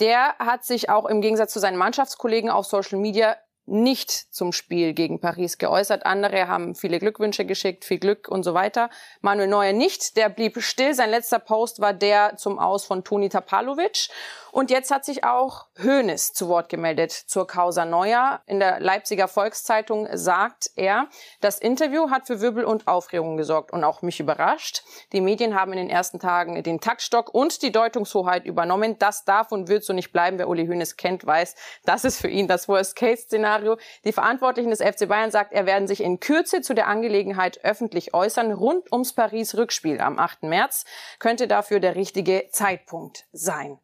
Der 0.01 0.35
hat 0.39 0.65
sich 0.65 0.91
auch 0.91 1.07
im 1.07 1.21
Gegensatz 1.21 1.53
zu 1.53 1.61
seinen 1.61 1.77
Mannschaftskollegen 1.77 2.51
auf 2.51 2.67
Social 2.67 2.99
Media 2.99 3.37
nicht 3.67 4.11
zum 4.11 4.53
Spiel 4.53 4.93
gegen 4.93 5.21
Paris 5.21 5.59
geäußert. 5.59 6.05
Andere 6.05 6.49
haben 6.49 6.75
viele 6.75 6.99
Glückwünsche 6.99 7.45
geschickt, 7.45 7.85
viel 7.85 7.99
Glück 7.99 8.29
und 8.29 8.43
so 8.43 8.55
weiter. 8.55 8.91
Manuel 9.21 9.49
Neuer 9.49 9.73
nicht, 9.73 10.17
der 10.17 10.29
blieb 10.29 10.61
still. 10.63 10.95
Sein 10.95 11.11
letzter 11.11 11.39
Post 11.39 11.81
war 11.81 11.95
der 11.95 12.37
zum 12.37 12.59
Aus 12.59 12.85
von 12.85 13.05
Toni 13.05 13.29
Tapalovic. 13.29 14.09
Und 14.55 14.71
jetzt 14.71 14.93
hat 14.93 15.05
sich 15.05 15.25
auch 15.25 15.67
Hoeneß 15.83 16.33
zu 16.33 16.49
Wort 16.49 16.69
gemeldet 16.69 17.11
zur 17.11 17.45
Causa 17.45 17.85
Neuer. 17.85 18.41
In 18.47 18.61
der 18.61 18.79
Leipziger 18.79 19.27
Volkszeitung 19.27 20.07
sagt 20.13 20.71
er, 20.77 21.09
das 21.41 21.59
Interview 21.59 22.11
hat 22.11 22.29
für 22.29 22.41
Wirbel 22.41 22.65
und 22.65 22.87
Aufregung 22.87 23.37
gesorgt 23.37 23.73
und 23.73 23.83
auch 23.83 24.03
mich 24.03 24.21
überrascht. 24.21 24.85
Die 25.13 25.21
Medien 25.21 25.57
haben 25.57 25.73
in 25.73 25.79
den 25.79 25.91
ersten 25.91 26.21
Tagen 26.21 26.63
den 26.63 26.79
Taktstock 26.81 27.35
und 27.35 27.63
die 27.63 27.73
Deutungshoheit 27.73 28.45
übernommen. 28.45 28.97
Das 29.01 29.25
darf 29.25 29.51
und 29.51 29.67
wird 29.67 29.83
so 29.83 29.93
nicht 29.93 30.13
bleiben. 30.13 30.39
Wer 30.39 30.49
Uli 30.49 30.69
Hoeneß 30.69 30.97
kennt, 30.97 31.27
weiß, 31.27 31.57
das 31.85 32.05
ist 32.05 32.21
für 32.21 32.29
ihn 32.29 32.47
das 32.47 32.69
Worst-Case-Szenario. 32.69 33.77
Die 34.05 34.13
Verantwortlichen 34.13 34.71
des 34.71 34.81
FC 34.81 35.09
Bayern 35.09 35.33
sagt, 35.33 35.53
er 35.53 35.67
werden 35.67 35.89
sich 35.89 36.01
in 36.01 36.21
Kürze 36.21 36.61
zu 36.61 36.75
der 36.75 36.87
Angelegenheit 36.87 37.65
öffentlich 37.65 38.15
äußern. 38.15 38.53
Rund 38.53 38.93
ums 38.93 39.15
Paris-Rückspiel 39.15 40.01
am 40.01 40.21
8. 40.21 40.45
März 40.45 40.85
könnte 41.19 41.49
dafür 41.49 41.81
der 41.81 41.97
richtige 41.97 42.47
Zeitpunkt 42.53 43.25
sein. 43.33 43.81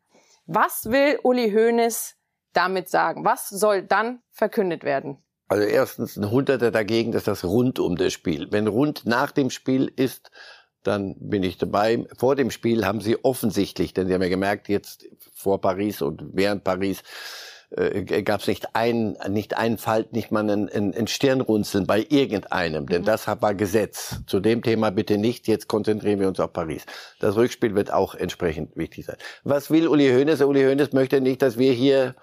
Was 0.53 0.87
will 0.87 1.17
Uli 1.23 1.53
Hoeneß 1.53 2.17
damit 2.55 2.89
sagen? 2.89 3.25
Was 3.25 3.49
soll 3.51 3.85
dann 3.85 4.21
verkündet 4.33 4.83
werden? 4.83 5.19
Also 5.47 5.63
erstens 5.63 6.17
ein 6.17 6.29
Hunderter 6.29 6.73
dagegen, 6.73 7.13
dass 7.13 7.23
das 7.23 7.45
rund 7.45 7.79
um 7.79 7.95
das 7.95 8.13
Spiel. 8.13 8.49
Wenn 8.51 8.67
rund 8.67 9.07
nach 9.07 9.31
dem 9.31 9.51
Spiel 9.51 9.93
ist, 9.95 10.33
dann 10.83 11.15
bin 11.21 11.45
ich 11.45 11.57
dabei. 11.57 12.05
Vor 12.19 12.35
dem 12.35 12.51
Spiel 12.51 12.85
haben 12.85 13.01
sie 13.01 13.25
offensichtlich, 13.25 13.95
denn 13.95 14.09
sie 14.09 14.15
haben 14.15 14.23
ja 14.23 14.29
gemerkt, 14.29 14.69
jetzt 14.69 15.07
vor 15.33 15.61
Paris 15.61 16.03
und 16.03 16.25
während 16.33 16.65
Paris, 16.65 17.05
äh, 17.77 18.23
gab 18.23 18.41
es 18.41 18.47
nicht 18.47 18.75
ein, 18.75 19.17
nicht 19.29 19.57
einen 19.57 19.79
Fall, 19.79 20.07
nicht 20.11 20.31
mal 20.33 20.49
ein, 20.49 20.69
ein, 20.69 20.95
ein 20.95 21.07
Stirnrunzeln 21.07 21.87
bei 21.87 22.05
irgendeinem, 22.09 22.87
denn 22.89 23.03
mhm. 23.03 23.07
das 23.07 23.27
war 23.27 23.55
Gesetz. 23.55 24.21
Zu 24.27 24.41
dem 24.41 24.63
Thema 24.63 24.91
bitte 24.91 25.19
nicht, 25.19 25.47
jetzt 25.49 25.69
konzentrieren 25.69 26.21
wir 26.21 26.29
uns 26.29 26.41
auf 26.41 26.53
Paris. 26.53 26.85
Das 27.21 27.37
Rückspiel 27.37 27.75
wird 27.75 27.93
auch 27.93 28.15
entsprechend 28.15 28.77
wichtig 28.77 29.07
sein. 29.07 29.17
Was 29.45 29.71
will 29.71 29.89
Uli 29.89 30.09
Hoeneß? 30.11 30.43
Uli 30.43 30.63
Hoeneß 30.65 30.93
möchte 30.93 31.21
nicht, 31.21 31.43
dass 31.43 31.59
wir 31.59 31.73
hier 31.73 32.17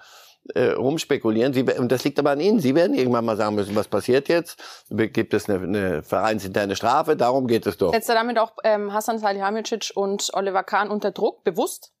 äh, 0.54 0.70
rumspekulieren. 0.70 1.52
Sie, 1.52 1.62
und 1.62 1.92
das 1.92 2.04
liegt 2.04 2.18
aber 2.18 2.30
an 2.30 2.40
Ihnen. 2.40 2.60
Sie 2.60 2.74
werden 2.74 2.94
irgendwann 2.94 3.24
mal 3.24 3.36
sagen 3.36 3.54
müssen, 3.54 3.76
was 3.76 3.88
passiert 3.88 4.28
jetzt? 4.28 4.58
Gibt 4.90 5.34
es 5.34 5.48
eine, 5.48 5.62
eine 5.62 6.02
vereinsinterne 6.02 6.76
Strafe? 6.76 7.16
Darum 7.16 7.46
geht 7.46 7.66
es 7.66 7.76
doch. 7.76 7.92
Setzt 7.92 8.08
er 8.08 8.14
damit 8.14 8.38
auch 8.38 8.52
ähm, 8.64 8.92
Hassan 8.92 9.18
Salihamidzic 9.18 9.92
und 9.94 10.30
Oliver 10.32 10.62
Kahn 10.62 10.90
unter 10.90 11.10
Druck, 11.10 11.44
bewusst? 11.44 11.92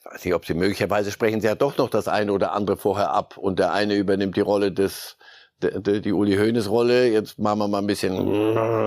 Ich 0.00 0.06
weiß 0.06 0.24
nicht, 0.24 0.34
ob 0.34 0.46
sie 0.46 0.54
möglicherweise 0.54 1.10
sprechen 1.10 1.40
sie 1.40 1.46
ja 1.46 1.54
doch 1.54 1.76
noch 1.76 1.90
das 1.90 2.08
eine 2.08 2.32
oder 2.32 2.52
andere 2.52 2.76
vorher 2.76 3.10
ab 3.10 3.36
und 3.36 3.58
der 3.58 3.72
eine 3.72 3.94
übernimmt 3.94 4.36
die 4.36 4.40
Rolle 4.40 4.72
des 4.72 5.16
die, 5.62 6.00
die 6.00 6.12
Uli 6.12 6.36
Hoeneß 6.36 6.70
Rolle, 6.70 7.08
jetzt 7.08 7.38
machen 7.38 7.58
wir 7.58 7.68
mal 7.68 7.78
ein 7.78 7.86
bisschen 7.86 8.16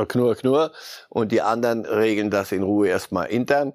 knurr 0.08 0.36
knurr 0.36 0.71
und 1.10 1.32
die 1.32 1.41
anderen 1.41 1.86
regeln 1.86 2.32
das 2.32 2.52
in 2.52 2.63
Ruhe 2.63 2.88
erstmal 2.88 3.28
intern. 3.28 3.73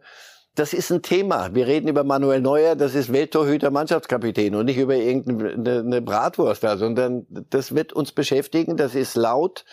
Das 0.57 0.73
ist 0.73 0.91
ein 0.91 1.03
Thema. 1.03 1.55
Wir 1.55 1.69
reden 1.69 1.87
über 1.87 2.03
Manuel 2.03 2.41
Neuer, 2.41 2.75
das 2.75 2.97
ist 2.97 3.13
Welttorhüter 3.13 3.71
Mannschaftskapitän 3.71 4.57
und 4.57 4.65
nicht 4.65 4.79
über 4.79 4.97
irgendeine 4.97 6.03
Bratwurst 6.03 6.65
da, 6.65 6.77
sondern 6.77 7.25
das 7.29 7.73
wird 7.73 7.93
uns 7.93 8.11
beschäftigen, 8.11 8.77
das 8.77 8.97
ist 8.97 9.15
laut 9.15 9.65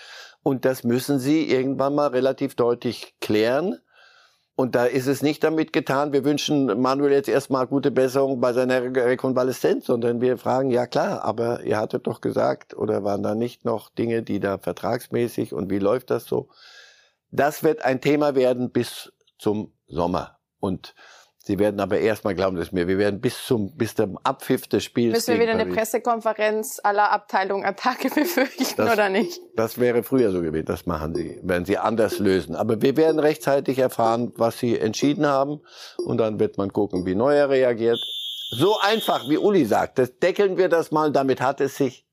und 0.44 0.64
das 0.64 0.84
müssen 0.84 1.18
sie 1.18 1.50
irgendwann 1.50 1.96
mal 1.96 2.10
relativ 2.10 2.54
deutlich 2.54 3.16
klären. 3.20 3.80
Und 4.58 4.74
da 4.74 4.86
ist 4.86 5.08
es 5.08 5.22
nicht 5.22 5.44
damit 5.44 5.74
getan, 5.74 6.14
wir 6.14 6.24
wünschen 6.24 6.82
Manuel 6.82 7.12
jetzt 7.12 7.28
erstmal 7.28 7.68
gute 7.68 7.92
Besserung 7.92 8.40
bei 8.40 8.54
seiner 8.54 8.82
Rekonvaleszenz, 8.82 9.86
sondern 9.86 10.22
wir 10.22 10.38
fragen, 10.38 10.72
ja 10.72 10.88
klar, 10.88 11.26
aber 11.26 11.64
ihr 11.64 11.78
hattet 11.78 12.08
doch 12.08 12.22
gesagt, 12.22 12.74
oder 12.74 13.04
waren 13.04 13.22
da 13.22 13.36
nicht 13.36 13.66
noch 13.66 13.90
Dinge, 13.90 14.24
die 14.24 14.40
da 14.40 14.58
vertragsmäßig 14.58 15.54
und 15.54 15.70
wie 15.70 15.80
läuft 15.80 16.10
das 16.10 16.24
so? 16.24 16.48
Das 17.32 17.64
wird 17.64 17.84
ein 17.84 18.00
Thema 18.00 18.36
werden 18.36 18.72
bis 18.72 19.12
zum 19.38 19.74
Sommer. 19.88 20.40
Und 20.62 20.96
Sie 21.48 21.60
werden 21.60 21.80
aber 21.80 22.00
erstmal 22.00 22.34
glauben 22.34 22.58
dass 22.58 22.72
mir, 22.72 22.88
wir 22.88 22.98
werden 22.98 23.22
bis 23.22 23.46
zum 23.46 23.72
bis 23.78 23.94
zum 23.94 24.18
Abpfiff 24.24 24.66
des 24.66 24.84
Spiels. 24.84 25.14
Müssen 25.14 25.36
wir 25.36 25.42
wieder 25.42 25.52
Paris. 25.52 25.68
eine 25.68 25.76
Pressekonferenz 25.76 26.80
aller 26.82 27.12
Abteilungen 27.12 27.64
Attacke 27.64 28.10
befürchten 28.10 28.74
das, 28.78 28.92
oder 28.92 29.10
nicht? 29.10 29.40
Das 29.56 29.78
wäre 29.80 30.02
früher 30.02 30.32
so 30.32 30.42
gewesen. 30.42 30.66
Das 30.66 30.88
machen 30.88 31.14
sie, 31.14 31.40
werden 31.44 31.66
sie 31.66 31.78
anders 31.78 32.18
lösen. 32.18 32.56
Aber 32.56 32.82
wir 32.82 32.98
werden 32.98 33.20
rechtzeitig 33.20 33.78
erfahren, 33.78 34.34
was 34.38 34.58
sie 34.58 34.80
entschieden 34.80 35.28
haben. 35.28 35.62
Und 36.04 36.18
dann 36.18 36.40
wird 36.40 36.58
man 36.58 36.74
gucken, 36.74 37.06
wie 37.06 37.14
Neuer 37.14 37.48
reagiert. 37.48 38.00
So 38.50 38.80
einfach, 38.82 39.30
wie 39.30 39.38
Uli 39.38 39.66
sagt. 39.66 40.00
Das 40.00 40.18
deckeln 40.18 40.58
wir 40.58 40.68
das 40.68 40.90
mal, 40.90 41.12
damit 41.12 41.42
hat 41.42 41.62
es 41.62 41.78
sich, 41.78 42.08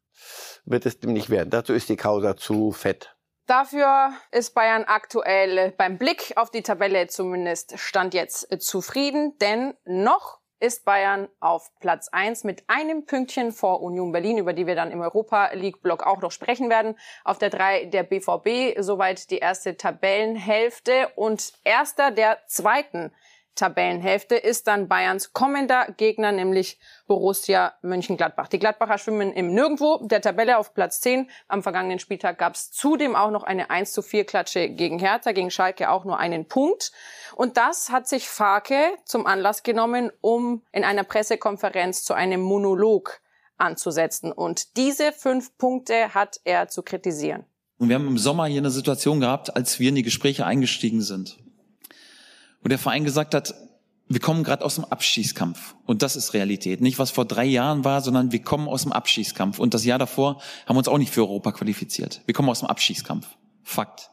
wird 0.66 0.84
es 0.84 1.00
dem 1.00 1.14
nicht 1.14 1.30
werden. 1.30 1.48
Dazu 1.48 1.72
ist 1.72 1.88
die 1.88 1.96
Causa 1.96 2.36
zu 2.36 2.70
fett. 2.72 3.16
Dafür 3.46 4.12
ist 4.30 4.54
Bayern 4.54 4.84
aktuell 4.84 5.72
beim 5.72 5.98
Blick 5.98 6.32
auf 6.36 6.50
die 6.50 6.62
Tabelle 6.62 7.08
zumindest 7.08 7.78
Stand 7.78 8.14
jetzt 8.14 8.48
zufrieden, 8.62 9.36
denn 9.38 9.74
noch 9.84 10.38
ist 10.62 10.84
Bayern 10.84 11.28
auf 11.40 11.72
Platz 11.80 12.08
1 12.12 12.44
mit 12.44 12.62
einem 12.68 13.04
Pünktchen 13.04 13.50
vor 13.50 13.82
Union 13.82 14.12
Berlin, 14.12 14.38
über 14.38 14.52
die 14.52 14.68
wir 14.68 14.76
dann 14.76 14.92
im 14.92 15.00
Europa 15.00 15.50
League 15.54 15.82
Block 15.82 16.06
auch 16.06 16.20
noch 16.20 16.30
sprechen 16.30 16.70
werden. 16.70 16.96
Auf 17.24 17.38
der 17.38 17.50
3 17.50 17.86
der 17.86 18.04
BVB, 18.04 18.80
soweit 18.80 19.28
die 19.32 19.38
erste 19.38 19.76
Tabellenhälfte 19.76 21.08
und 21.16 21.52
erster 21.64 22.12
der 22.12 22.38
zweiten 22.46 23.12
Tabellenhälfte 23.54 24.34
ist 24.34 24.66
dann 24.66 24.88
Bayerns 24.88 25.32
kommender 25.32 25.86
Gegner, 25.96 26.32
nämlich 26.32 26.78
Borussia 27.06 27.74
Mönchengladbach. 27.82 28.48
Die 28.48 28.58
Gladbacher 28.58 28.98
schwimmen 28.98 29.32
im 29.32 29.52
Nirgendwo 29.52 29.98
der 30.06 30.22
Tabelle 30.22 30.56
auf 30.56 30.72
Platz 30.72 31.00
10. 31.00 31.28
Am 31.48 31.62
vergangenen 31.62 31.98
Spieltag 31.98 32.38
gab 32.38 32.54
es 32.54 32.70
zudem 32.70 33.14
auch 33.14 33.30
noch 33.30 33.42
eine 33.42 33.70
1 33.70 33.92
zu 33.92 34.00
4 34.02 34.24
Klatsche 34.24 34.70
gegen 34.70 34.98
Hertha, 34.98 35.32
gegen 35.32 35.50
Schalke 35.50 35.90
auch 35.90 36.04
nur 36.04 36.18
einen 36.18 36.48
Punkt. 36.48 36.92
Und 37.36 37.56
das 37.58 37.90
hat 37.90 38.08
sich 38.08 38.28
Farke 38.28 38.80
zum 39.04 39.26
Anlass 39.26 39.62
genommen, 39.62 40.10
um 40.20 40.62
in 40.72 40.84
einer 40.84 41.04
Pressekonferenz 41.04 42.04
zu 42.04 42.14
einem 42.14 42.40
Monolog 42.40 43.20
anzusetzen. 43.58 44.32
Und 44.32 44.76
diese 44.76 45.12
fünf 45.12 45.56
Punkte 45.58 46.14
hat 46.14 46.40
er 46.44 46.68
zu 46.68 46.82
kritisieren. 46.82 47.44
Und 47.78 47.88
wir 47.88 47.96
haben 47.96 48.06
im 48.06 48.18
Sommer 48.18 48.46
hier 48.46 48.60
eine 48.60 48.70
Situation 48.70 49.20
gehabt, 49.20 49.54
als 49.54 49.78
wir 49.78 49.90
in 49.90 49.96
die 49.96 50.02
Gespräche 50.02 50.46
eingestiegen 50.46 51.02
sind 51.02 51.36
wo 52.62 52.68
der 52.68 52.78
Verein 52.78 53.04
gesagt 53.04 53.34
hat, 53.34 53.54
wir 54.08 54.20
kommen 54.20 54.44
gerade 54.44 54.64
aus 54.64 54.74
dem 54.74 54.84
Abschießkampf. 54.84 55.74
Und 55.86 56.02
das 56.02 56.16
ist 56.16 56.34
Realität. 56.34 56.80
Nicht 56.80 56.98
was 56.98 57.10
vor 57.10 57.24
drei 57.24 57.44
Jahren 57.44 57.84
war, 57.84 58.02
sondern 58.02 58.32
wir 58.32 58.42
kommen 58.42 58.68
aus 58.68 58.82
dem 58.82 58.92
Abschießkampf. 58.92 59.58
Und 59.58 59.74
das 59.74 59.84
Jahr 59.84 59.98
davor 59.98 60.40
haben 60.66 60.76
wir 60.76 60.78
uns 60.78 60.88
auch 60.88 60.98
nicht 60.98 61.12
für 61.12 61.22
Europa 61.22 61.52
qualifiziert. 61.52 62.20
Wir 62.26 62.34
kommen 62.34 62.48
aus 62.48 62.60
dem 62.60 62.68
Abschießkampf. 62.68 63.26
Fakt. 63.62 64.10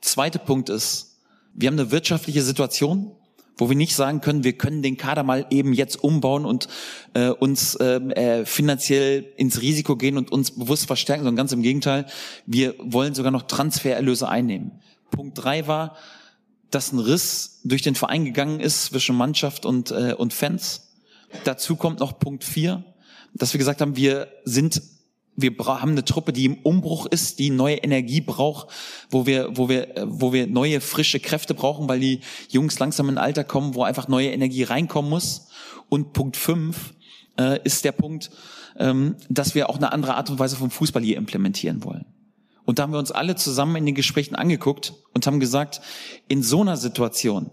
Zweiter 0.00 0.38
Punkt 0.38 0.68
ist, 0.68 1.18
wir 1.54 1.68
haben 1.68 1.78
eine 1.78 1.90
wirtschaftliche 1.90 2.42
Situation, 2.42 3.12
wo 3.56 3.68
wir 3.70 3.76
nicht 3.76 3.96
sagen 3.96 4.20
können, 4.20 4.44
wir 4.44 4.52
können 4.52 4.82
den 4.82 4.98
Kader 4.98 5.22
mal 5.22 5.46
eben 5.50 5.72
jetzt 5.72 5.96
umbauen 6.04 6.44
und 6.44 6.68
äh, 7.14 7.28
uns 7.28 7.76
ähm, 7.80 8.10
äh, 8.10 8.44
finanziell 8.44 9.32
ins 9.36 9.62
Risiko 9.62 9.96
gehen 9.96 10.18
und 10.18 10.30
uns 10.30 10.50
bewusst 10.50 10.86
verstärken, 10.86 11.24
sondern 11.24 11.36
ganz 11.36 11.52
im 11.52 11.62
Gegenteil, 11.62 12.06
wir 12.44 12.74
wollen 12.78 13.14
sogar 13.14 13.32
noch 13.32 13.42
Transfererlöse 13.42 14.28
einnehmen. 14.28 14.72
Punkt 15.10 15.42
drei 15.42 15.66
war, 15.66 15.96
dass 16.70 16.92
ein 16.92 16.98
Riss 16.98 17.60
durch 17.64 17.82
den 17.82 17.94
Verein 17.94 18.24
gegangen 18.24 18.60
ist 18.60 18.86
zwischen 18.86 19.16
Mannschaft 19.16 19.66
und, 19.66 19.90
äh, 19.90 20.14
und 20.16 20.32
Fans. 20.32 20.92
Dazu 21.44 21.76
kommt 21.76 22.00
noch 22.00 22.18
Punkt 22.18 22.44
vier, 22.44 22.84
dass 23.34 23.52
wir 23.52 23.58
gesagt 23.58 23.80
haben, 23.80 23.96
wir 23.96 24.28
sind 24.44 24.82
wir 25.36 25.52
haben 25.58 25.90
eine 25.90 26.04
Truppe, 26.04 26.32
die 26.32 26.46
im 26.46 26.54
Umbruch 26.54 27.06
ist, 27.06 27.38
die 27.38 27.50
neue 27.50 27.76
Energie 27.76 28.22
braucht, 28.22 28.68
wo 29.10 29.26
wir, 29.26 29.56
wo 29.56 29.68
wir, 29.68 29.96
äh, 29.96 30.04
wo 30.06 30.32
wir 30.32 30.46
neue 30.46 30.80
frische 30.80 31.20
Kräfte 31.20 31.54
brauchen, 31.54 31.88
weil 31.88 32.00
die 32.00 32.20
Jungs 32.48 32.78
langsam 32.78 33.08
in 33.08 33.18
ein 33.18 33.24
Alter 33.24 33.44
kommen, 33.44 33.74
wo 33.74 33.82
einfach 33.82 34.08
neue 34.08 34.30
Energie 34.30 34.62
reinkommen 34.62 35.10
muss. 35.10 35.48
Und 35.88 36.14
Punkt 36.14 36.36
fünf 36.36 36.94
äh, 37.38 37.60
ist 37.64 37.84
der 37.84 37.92
Punkt, 37.92 38.30
ähm, 38.78 39.16
dass 39.28 39.54
wir 39.54 39.68
auch 39.68 39.76
eine 39.76 39.92
andere 39.92 40.14
Art 40.14 40.30
und 40.30 40.38
Weise 40.38 40.56
vom 40.56 40.70
Fußball 40.70 41.02
hier 41.02 41.18
implementieren 41.18 41.84
wollen. 41.84 42.06
Und 42.66 42.78
da 42.78 42.82
haben 42.82 42.92
wir 42.92 42.98
uns 42.98 43.12
alle 43.12 43.36
zusammen 43.36 43.76
in 43.76 43.86
den 43.86 43.94
Gesprächen 43.94 44.34
angeguckt 44.34 44.92
und 45.14 45.26
haben 45.26 45.40
gesagt, 45.40 45.80
in 46.28 46.42
so 46.42 46.60
einer 46.60 46.76
Situation, 46.76 47.50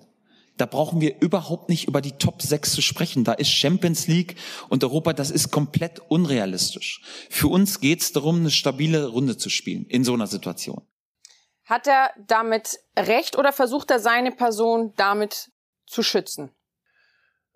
da 0.57 0.65
brauchen 0.65 1.01
wir 1.01 1.21
überhaupt 1.21 1.69
nicht 1.69 1.87
über 1.87 2.01
die 2.01 2.13
Top 2.13 2.41
6 2.41 2.73
zu 2.73 2.81
sprechen. 2.81 3.23
Da 3.23 3.33
ist 3.33 3.49
Champions 3.49 4.07
League 4.07 4.35
und 4.69 4.83
Europa, 4.83 5.13
das 5.13 5.31
ist 5.31 5.51
komplett 5.51 5.99
unrealistisch. 6.09 7.01
Für 7.29 7.47
uns 7.47 7.79
geht 7.79 8.01
es 8.01 8.11
darum, 8.11 8.39
eine 8.39 8.51
stabile 8.51 9.07
Runde 9.07 9.37
zu 9.37 9.49
spielen 9.49 9.85
in 9.85 10.03
so 10.03 10.13
einer 10.13 10.27
Situation. 10.27 10.81
Hat 11.65 11.87
er 11.87 12.11
damit 12.27 12.77
recht 12.97 13.37
oder 13.37 13.53
versucht 13.53 13.89
er 13.89 13.99
seine 13.99 14.31
Person 14.31 14.93
damit 14.97 15.51
zu 15.87 16.03
schützen? 16.03 16.51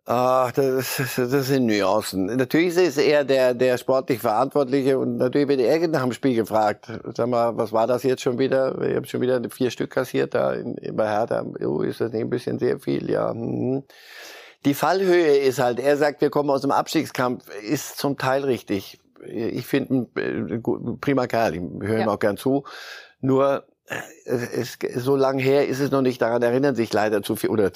Ach, 0.10 0.54
das, 0.54 1.02
das 1.18 1.48
sind 1.48 1.66
Nuancen. 1.66 2.28
Natürlich 2.28 2.78
ist 2.78 2.98
er 2.98 3.26
der, 3.26 3.54
der 3.54 3.78
sportlich 3.78 4.20
Verantwortliche 4.20 4.98
und 4.98 5.18
natürlich 5.18 5.50
wird 5.50 5.60
er 5.60 5.86
nach 5.90 6.04
dem 6.04 6.14
Spiel 6.14 6.34
gefragt. 6.34 6.90
Sag 7.14 7.28
mal, 7.28 7.58
was 7.58 7.74
war 7.74 7.88
das 7.88 8.04
jetzt 8.04 8.22
schon 8.22 8.40
wieder? 8.40 8.82
Ich 8.84 8.96
habe 8.96 9.06
schon 9.06 9.20
wieder 9.20 9.42
vier 9.50 9.70
Stück 9.70 9.90
kassiert 9.92 10.34
da 10.34 10.54
in, 10.54 10.76
in, 10.76 10.96
bei 10.96 11.10
Hertha. 11.10 11.46
Oh, 11.60 11.82
ist 11.82 12.00
das 12.00 12.14
nicht 12.14 12.22
ein 12.22 12.30
bisschen 12.30 12.58
sehr 12.58 12.80
viel? 12.80 13.12
Ja. 13.12 13.34
Mhm. 13.34 13.84
Die 14.64 14.74
Fallhöhe 14.74 15.40
ist 15.40 15.60
halt, 15.60 15.78
er 15.82 15.98
sagt, 15.98 16.22
wir 16.22 16.30
kommen 16.30 16.52
aus 16.52 16.62
dem 16.62 16.72
Abstiegskampf, 16.72 17.44
ist 17.62 17.98
zum 17.98 18.18
Teil 18.18 18.46
richtig. 18.46 19.02
Ich 19.26 19.68
finde 19.68 20.08
äh, 20.16 20.60
prima 21.02 21.28
Kerl, 21.28 21.56
ich 21.56 21.62
höre 21.62 22.00
ihm 22.00 22.08
ja. 22.08 22.08
auch 22.08 22.20
gern 22.20 22.38
zu. 22.38 22.64
Nur 23.20 23.66
es, 24.26 24.78
so 24.96 25.16
lange 25.16 25.42
her 25.42 25.68
ist 25.68 25.80
es 25.80 25.92
noch 25.92 26.02
nicht, 26.02 26.22
daran 26.22 26.42
erinnern 26.42 26.76
sich 26.76 26.92
leider 26.92 27.24
zu 27.24 27.36
viel, 27.36 27.50
oder 27.50 27.72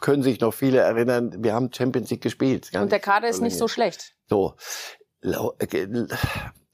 können 0.00 0.22
sich 0.22 0.40
noch 0.40 0.54
viele 0.54 0.78
erinnern, 0.78 1.34
wir 1.38 1.54
haben 1.54 1.72
Champions 1.72 2.10
League 2.10 2.22
gespielt. 2.22 2.70
Und 2.74 2.92
der 2.92 3.00
Kader 3.00 3.28
ist 3.28 3.40
nicht 3.40 3.58
so 3.58 3.66
schlecht. 3.66 4.14
So. 4.28 4.54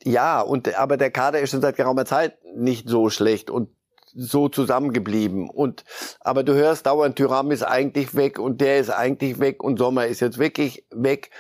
Ja, 0.05 0.41
und, 0.41 0.77
aber 0.77 0.97
der 0.97 1.11
Kader 1.11 1.41
ist 1.41 1.51
schon 1.51 1.63
seit 1.63 1.77
geraumer 1.77 2.05
Zeit 2.05 2.37
nicht 2.55 2.89
so 2.89 3.09
schlecht 3.09 3.51
und 3.51 3.71
so 4.15 4.49
zusammengeblieben. 4.49 5.49
Und, 5.49 5.85
aber 6.21 6.43
du 6.43 6.53
hörst 6.53 6.87
dauernd, 6.87 7.17
Tyram 7.17 7.51
ist 7.51 7.63
eigentlich 7.63 8.15
weg 8.15 8.39
und 8.39 8.61
der 8.61 8.79
ist 8.79 8.91
eigentlich 8.91 9.41
weg 9.41 9.63
und 9.63 9.79
Sommer 9.79 10.07
ist 10.07 10.21
jetzt 10.21 10.39
wirklich 10.39 10.85
weg. 10.91 11.31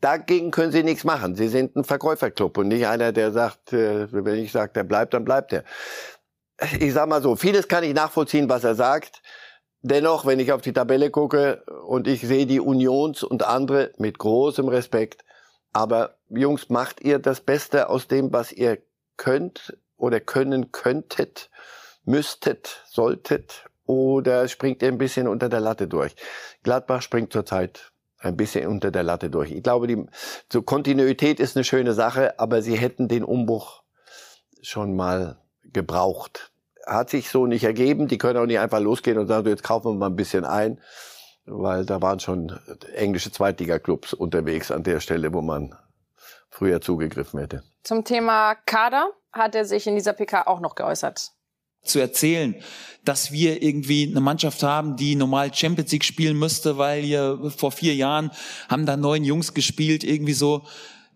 Dagegen 0.00 0.50
können 0.50 0.70
sie 0.70 0.84
nichts 0.84 1.04
machen. 1.04 1.34
Sie 1.34 1.48
sind 1.48 1.76
ein 1.76 1.84
Verkäuferclub 1.84 2.56
und 2.58 2.68
nicht 2.68 2.86
einer, 2.86 3.12
der 3.12 3.32
sagt, 3.32 3.72
äh, 3.72 4.10
wenn 4.12 4.36
ich 4.36 4.52
sage, 4.52 4.72
der 4.74 4.84
bleibt, 4.84 5.12
dann 5.12 5.24
bleibt 5.24 5.52
er 5.52 5.64
ich 6.78 6.92
sag 6.92 7.08
mal 7.08 7.22
so, 7.22 7.36
vieles 7.36 7.68
kann 7.68 7.84
ich 7.84 7.94
nachvollziehen, 7.94 8.48
was 8.48 8.64
er 8.64 8.74
sagt. 8.74 9.22
Dennoch, 9.82 10.26
wenn 10.26 10.40
ich 10.40 10.52
auf 10.52 10.60
die 10.60 10.74
Tabelle 10.74 11.10
gucke 11.10 11.64
und 11.86 12.06
ich 12.06 12.20
sehe 12.20 12.46
die 12.46 12.60
Unions 12.60 13.22
und 13.22 13.44
andere 13.44 13.92
mit 13.96 14.18
großem 14.18 14.68
Respekt, 14.68 15.24
aber 15.72 16.16
Jungs, 16.28 16.68
macht 16.68 17.00
ihr 17.00 17.18
das 17.18 17.40
Beste 17.40 17.88
aus 17.88 18.06
dem, 18.06 18.32
was 18.32 18.52
ihr 18.52 18.78
könnt 19.16 19.76
oder 19.96 20.20
können 20.20 20.72
könntet, 20.72 21.50
müsstet, 22.04 22.82
solltet 22.88 23.64
oder 23.86 24.48
springt 24.48 24.82
ihr 24.82 24.88
ein 24.88 24.98
bisschen 24.98 25.28
unter 25.28 25.48
der 25.48 25.60
Latte 25.60 25.88
durch? 25.88 26.14
Gladbach 26.62 27.02
springt 27.02 27.32
zurzeit 27.32 27.92
ein 28.18 28.36
bisschen 28.36 28.66
unter 28.66 28.90
der 28.90 29.02
Latte 29.02 29.30
durch. 29.30 29.50
Ich 29.50 29.62
glaube, 29.62 29.86
die 29.86 30.04
so 30.52 30.60
Kontinuität 30.62 31.40
ist 31.40 31.56
eine 31.56 31.64
schöne 31.64 31.94
Sache, 31.94 32.38
aber 32.38 32.60
sie 32.60 32.76
hätten 32.76 33.08
den 33.08 33.24
Umbruch 33.24 33.82
schon 34.60 34.94
mal 34.94 35.39
gebraucht. 35.72 36.50
Hat 36.86 37.10
sich 37.10 37.28
so 37.30 37.46
nicht 37.46 37.64
ergeben. 37.64 38.08
Die 38.08 38.18
können 38.18 38.38
auch 38.38 38.46
nicht 38.46 38.58
einfach 38.58 38.80
losgehen 38.80 39.18
und 39.18 39.26
sagen, 39.26 39.48
jetzt 39.48 39.62
kaufen 39.62 39.92
wir 39.92 39.94
mal 39.98 40.06
ein 40.06 40.16
bisschen 40.16 40.44
ein, 40.44 40.80
weil 41.44 41.84
da 41.84 42.02
waren 42.02 42.20
schon 42.20 42.58
englische 42.94 43.30
Zweitliga-Clubs 43.30 44.14
unterwegs 44.14 44.70
an 44.70 44.82
der 44.82 45.00
Stelle, 45.00 45.32
wo 45.32 45.42
man 45.42 45.74
früher 46.48 46.80
zugegriffen 46.80 47.40
hätte. 47.40 47.62
Zum 47.82 48.04
Thema 48.04 48.54
Kader 48.54 49.10
hat 49.32 49.54
er 49.54 49.64
sich 49.64 49.86
in 49.86 49.94
dieser 49.94 50.12
PK 50.12 50.46
auch 50.46 50.60
noch 50.60 50.74
geäußert 50.74 51.32
zu 51.82 51.98
erzählen, 51.98 52.54
dass 53.04 53.32
wir 53.32 53.62
irgendwie 53.62 54.08
eine 54.10 54.20
Mannschaft 54.20 54.62
haben, 54.62 54.96
die 54.96 55.16
normal 55.16 55.54
Champions 55.54 55.90
League 55.92 56.04
spielen 56.04 56.38
müsste, 56.38 56.76
weil 56.76 57.04
wir 57.04 57.50
vor 57.56 57.72
vier 57.72 57.94
Jahren 57.94 58.30
haben 58.68 58.86
da 58.86 58.96
neun 58.96 59.24
Jungs 59.24 59.54
gespielt, 59.54 60.04
irgendwie 60.04 60.34
so. 60.34 60.66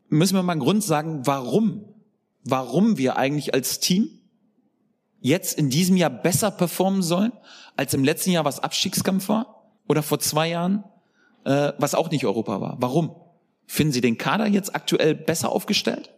Müssen 0.09 0.37
wir 0.37 0.43
mal 0.43 0.53
einen 0.53 0.63
Grund 0.63 0.83
sagen, 0.83 1.27
warum? 1.27 1.85
Warum 2.45 2.99
wir 2.99 3.17
eigentlich 3.17 3.53
als 3.55 3.81
Team 3.81 4.21
jetzt 5.25 5.59
in 5.59 5.71
diesem 5.71 5.97
Jahr 5.97 6.11
besser 6.11 6.51
performen 6.51 7.03
sollen, 7.03 7.33
als 7.77 7.95
im 7.95 8.05
letzten 8.05 8.31
Jahr, 8.31 8.45
was 8.45 8.61
Abstiegskampf 8.61 9.29
war? 9.31 9.73
Oder 9.89 10.03
vor 10.03 10.21
zwei 10.21 10.51
Jahren, 10.51 10.85
äh, 11.45 11.73
was 11.79 11.95
auch 11.95 12.11
nicht 12.11 12.27
Europa 12.27 12.61
war? 12.61 12.77
Warum? 12.81 13.17
Finden 13.67 13.95
Sie 13.95 14.03
den 14.03 14.19
Kader 14.19 14.47
jetzt 14.47 14.75
aktuell 14.75 15.15
besser 15.15 15.51
aufgestellt? 15.51 16.13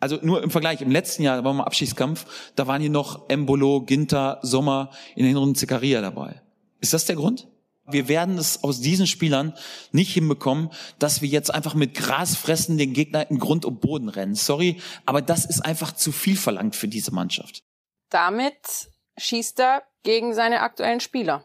Also 0.00 0.18
nur 0.22 0.42
im 0.42 0.50
Vergleich, 0.50 0.80
im 0.80 0.90
letzten 0.90 1.22
Jahr, 1.22 1.44
war 1.44 1.54
mal 1.54 1.64
Abschiedskampf, 1.64 2.26
da 2.56 2.66
waren 2.66 2.80
hier 2.80 2.90
noch 2.90 3.28
Embolo, 3.28 3.82
Ginter, 3.82 4.40
Sommer, 4.42 4.90
in 5.14 5.24
den 5.24 5.36
Runden 5.36 5.54
Zekaria 5.54 6.00
dabei. 6.00 6.42
Ist 6.80 6.92
das 6.92 7.06
der 7.06 7.16
Grund? 7.16 7.46
Wir 7.86 8.08
werden 8.08 8.38
es 8.38 8.64
aus 8.64 8.80
diesen 8.80 9.06
Spielern 9.06 9.54
nicht 9.92 10.12
hinbekommen, 10.12 10.70
dass 10.98 11.22
wir 11.22 11.28
jetzt 11.28 11.54
einfach 11.54 11.74
mit 11.74 11.94
Gras 11.94 12.34
fressen 12.34 12.76
den 12.76 12.92
Gegner 12.92 13.30
in 13.30 13.38
Grund 13.38 13.64
und 13.64 13.80
Boden 13.80 14.08
rennen. 14.08 14.34
Sorry, 14.34 14.78
aber 15.06 15.22
das 15.22 15.44
ist 15.44 15.60
einfach 15.64 15.92
zu 15.92 16.10
viel 16.10 16.36
verlangt 16.36 16.74
für 16.74 16.88
diese 16.88 17.14
Mannschaft 17.14 17.62
damit 18.10 18.90
schießt 19.16 19.60
er 19.60 19.82
gegen 20.02 20.34
seine 20.34 20.60
aktuellen 20.60 21.00
Spieler. 21.00 21.44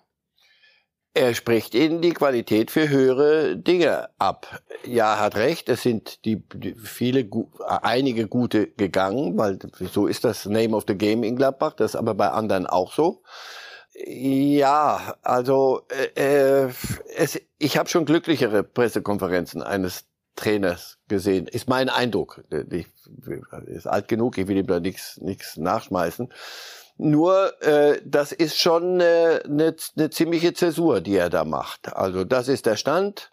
Er 1.15 1.36
spricht 1.36 1.76
ihnen 1.76 2.02
die 2.02 2.13
Qualität 2.13 2.71
für 2.71 2.89
höhere 2.89 3.56
Dinge 3.56 4.10
ab. 4.17 4.62
Ja, 4.84 5.19
hat 5.19 5.36
recht. 5.36 5.69
Es 5.69 5.84
sind 5.84 6.26
die, 6.26 6.41
die 6.56 6.73
viele, 6.73 7.30
einige 7.67 8.28
gute 8.28 8.67
gegangen, 8.67 9.38
weil 9.38 9.60
so 9.91 10.08
ist 10.08 10.23
das 10.23 10.45
Name 10.45 10.76
of 10.76 10.86
the 10.88 10.95
Game 10.95 11.23
in 11.23 11.36
Gladbach. 11.36 11.73
Das 11.73 11.91
ist 11.91 11.95
aber 11.95 12.15
bei 12.15 12.30
anderen 12.30 12.65
auch 12.65 12.93
so. 12.93 13.21
Ja, 13.93 15.15
also 15.21 15.82
äh, 16.15 16.65
äh 16.65 16.69
es, 17.15 17.39
ich 17.60 17.78
habe 17.78 17.89
schon 17.89 18.06
glücklichere 18.06 18.63
Pressekonferenzen 18.63 19.62
eines 19.62 20.06
Trainers 20.36 20.98
gesehen. 21.08 21.48
Ist 21.48 21.69
mein 21.69 21.89
Eindruck. 21.89 22.43
Ich, 22.72 22.88
ist 23.67 23.88
alt 23.88 24.08
genug, 24.08 24.38
ich 24.38 24.48
will 24.48 24.58
ihm 24.58 24.67
da 24.67 24.80
nichts 24.80 25.17
nichts 25.17 25.58
nachschmeißen. 25.58 26.30
Nur, 26.98 27.62
äh, 27.63 28.02
das 28.06 28.32
ist 28.32 28.60
schon 28.60 29.02
eine, 29.02 29.41
eine, 29.46 29.76
eine 29.98 30.10
ziemliche 30.10 30.54
Zäsur, 30.54 31.02
die 31.02 31.15
er 31.15 31.30
da 31.30 31.43
macht. 31.43 31.93
Also 31.93 32.24
das 32.24 32.48
ist 32.48 32.65
der 32.65 32.78
Stand 32.78 33.32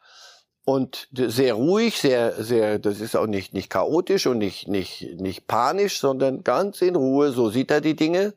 und 0.65 1.09
sehr 1.13 1.55
ruhig, 1.55 1.99
sehr, 1.99 2.43
sehr, 2.43 2.79
das 2.79 3.01
ist 3.01 3.17
auch 3.17 3.27
nicht, 3.27 3.55
nicht 3.55 3.71
chaotisch 3.71 4.27
und 4.27 4.39
nicht, 4.39 4.69
nicht, 4.69 5.21
nicht 5.21 5.47
panisch, 5.47 6.01
sondern 6.01 6.43
ganz 6.43 6.81
in 6.81 6.97
Ruhe, 6.97 7.33
so 7.33 7.51
sieht 7.51 7.71
er 7.71 7.81
die 7.81 7.97
Dinge. 7.97 8.35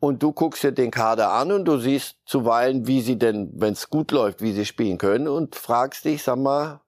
Und 0.00 0.22
du 0.22 0.32
guckst 0.32 0.62
dir 0.62 0.72
den 0.72 0.90
Kader 0.90 1.32
an 1.32 1.50
und 1.50 1.64
du 1.64 1.78
siehst 1.78 2.16
zuweilen, 2.26 2.86
wie 2.86 3.00
sie 3.00 3.16
denn, 3.16 3.50
wenn 3.54 3.72
es 3.72 3.88
gut 3.88 4.12
läuft, 4.12 4.42
wie 4.42 4.52
sie 4.52 4.66
spielen 4.66 4.98
können 4.98 5.28
und 5.28 5.56
fragst 5.56 6.04
dich, 6.04 6.22
sag 6.22 6.36
mal, 6.36 6.80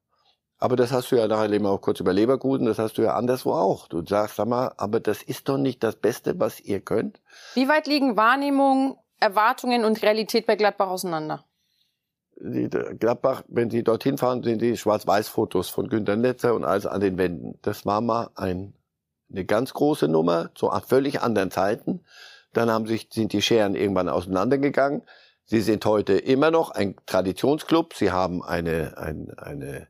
aber 0.59 0.77
das 0.77 0.92
hast 0.92 1.12
du 1.12 1.16
ja 1.16 1.29
nachher 1.29 1.51
eben 1.51 1.66
auch 1.66 1.81
kurz 1.81 2.01
über 2.01 2.12
Leverkusen, 2.12 2.66
das 2.66 2.79
hast 2.79 2.97
du 2.97 3.03
ja 3.03 3.14
anderswo 3.14 3.53
auch. 3.53 3.88
Du 3.88 4.05
sagst, 4.05 4.37
sag 4.37 4.49
mal, 4.49 4.73
aber 4.79 5.01
das 5.01 5.23
ist 5.23 5.49
doch 5.49 5.59
nicht 5.59 5.83
das 5.83 5.97
Beste, 5.97 6.38
was 6.40 6.61
ihr 6.61 6.81
könnt. 6.81 7.21
Wie 7.55 7.69
weit 7.69 7.87
liegen 7.87 8.16
Wahrnehmung, 8.16 8.99
Erwartungen 9.21 9.85
und 9.85 10.03
Realität 10.03 10.47
bei 10.47 10.57
Gladbach 10.57 10.88
auseinander? 10.88 11.45
Die, 12.38 12.69
Gladbach, 12.69 13.45
wenn 13.49 13.71
Sie 13.71 13.83
dorthin 13.83 14.19
fahren, 14.19 14.42
sehen 14.42 14.61
Sie 14.61 14.77
Schwarz-Weiß-Fotos 14.77 15.69
von 15.69 15.88
Günter 15.88 16.16
Netzer 16.16 16.55
und 16.55 16.64
alles 16.64 16.87
an 16.87 17.01
den 17.01 17.16
Wänden. 17.16 17.59
Das 17.62 17.87
war 17.87 18.01
mal 18.01 18.31
ein, 18.35 18.75
eine 19.31 19.45
ganz 19.45 19.73
große 19.73 20.09
Nummer 20.09 20.51
zu 20.55 20.71
völlig 20.87 21.23
anderen 21.23 21.51
Zeiten. 21.51 22.05
Dann 22.53 22.71
haben 22.71 22.87
sich, 22.87 23.09
sind 23.11 23.33
die 23.33 23.42
Scheren 23.42 23.75
irgendwann 23.75 24.09
auseinandergegangen. 24.09 25.03
Sie 25.45 25.61
sind 25.61 25.85
heute 25.85 26.14
immer 26.14 26.51
noch 26.51 26.71
ein 26.71 26.97
Traditionsclub. 27.07 27.95
Sie 27.95 28.11
haben 28.11 28.42
eine, 28.42 28.99
eine, 28.99 29.35
eine 29.38 29.88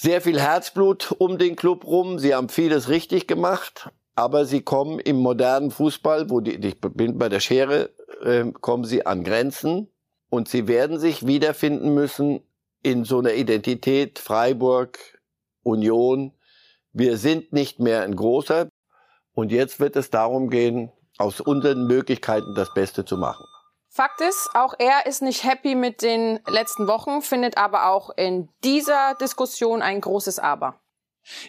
sehr 0.00 0.22
viel 0.22 0.40
Herzblut 0.40 1.14
um 1.18 1.36
den 1.36 1.56
Club 1.56 1.84
rum. 1.84 2.18
Sie 2.18 2.34
haben 2.34 2.48
vieles 2.48 2.88
richtig 2.88 3.26
gemacht, 3.26 3.90
aber 4.14 4.46
sie 4.46 4.62
kommen 4.62 4.98
im 4.98 5.16
modernen 5.16 5.70
Fußball, 5.70 6.30
wo 6.30 6.40
die, 6.40 6.54
ich 6.54 6.80
bin 6.80 7.18
bei 7.18 7.28
der 7.28 7.40
Schere, 7.40 7.90
äh, 8.22 8.50
kommen 8.62 8.84
sie 8.84 9.04
an 9.04 9.24
Grenzen 9.24 9.88
und 10.30 10.48
sie 10.48 10.68
werden 10.68 10.98
sich 10.98 11.26
wiederfinden 11.26 11.92
müssen 11.92 12.40
in 12.82 13.04
so 13.04 13.18
einer 13.18 13.34
Identität 13.34 14.18
Freiburg, 14.18 14.98
Union. 15.62 16.32
Wir 16.94 17.18
sind 17.18 17.52
nicht 17.52 17.78
mehr 17.78 18.02
ein 18.02 18.16
großer 18.16 18.70
und 19.34 19.52
jetzt 19.52 19.80
wird 19.80 19.96
es 19.96 20.08
darum 20.08 20.48
gehen, 20.48 20.90
aus 21.18 21.42
unseren 21.42 21.86
Möglichkeiten 21.86 22.54
das 22.54 22.72
Beste 22.72 23.04
zu 23.04 23.18
machen. 23.18 23.44
Fakt 23.92 24.20
ist, 24.20 24.50
auch 24.54 24.74
er 24.78 25.06
ist 25.06 25.20
nicht 25.20 25.42
happy 25.42 25.74
mit 25.74 26.02
den 26.02 26.38
letzten 26.46 26.86
Wochen, 26.86 27.22
findet 27.22 27.56
aber 27.56 27.90
auch 27.90 28.10
in 28.16 28.48
dieser 28.62 29.16
Diskussion 29.20 29.82
ein 29.82 30.00
großes 30.00 30.38
Aber. 30.38 30.78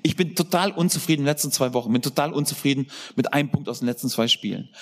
Ich 0.01 0.15
bin 0.15 0.35
total 0.35 0.71
unzufrieden 0.71 1.21
in 1.21 1.25
den 1.25 1.33
letzten 1.33 1.51
zwei 1.51 1.73
Wochen, 1.75 1.93
bin 1.93 2.01
total 2.01 2.33
unzufrieden 2.33 2.89
mit 3.15 3.31
einem 3.31 3.51
Punkt 3.51 3.69
aus 3.69 3.79
den 3.79 3.87
letzten 3.87 4.09
zwei 4.09 4.27
Spielen. 4.27 4.73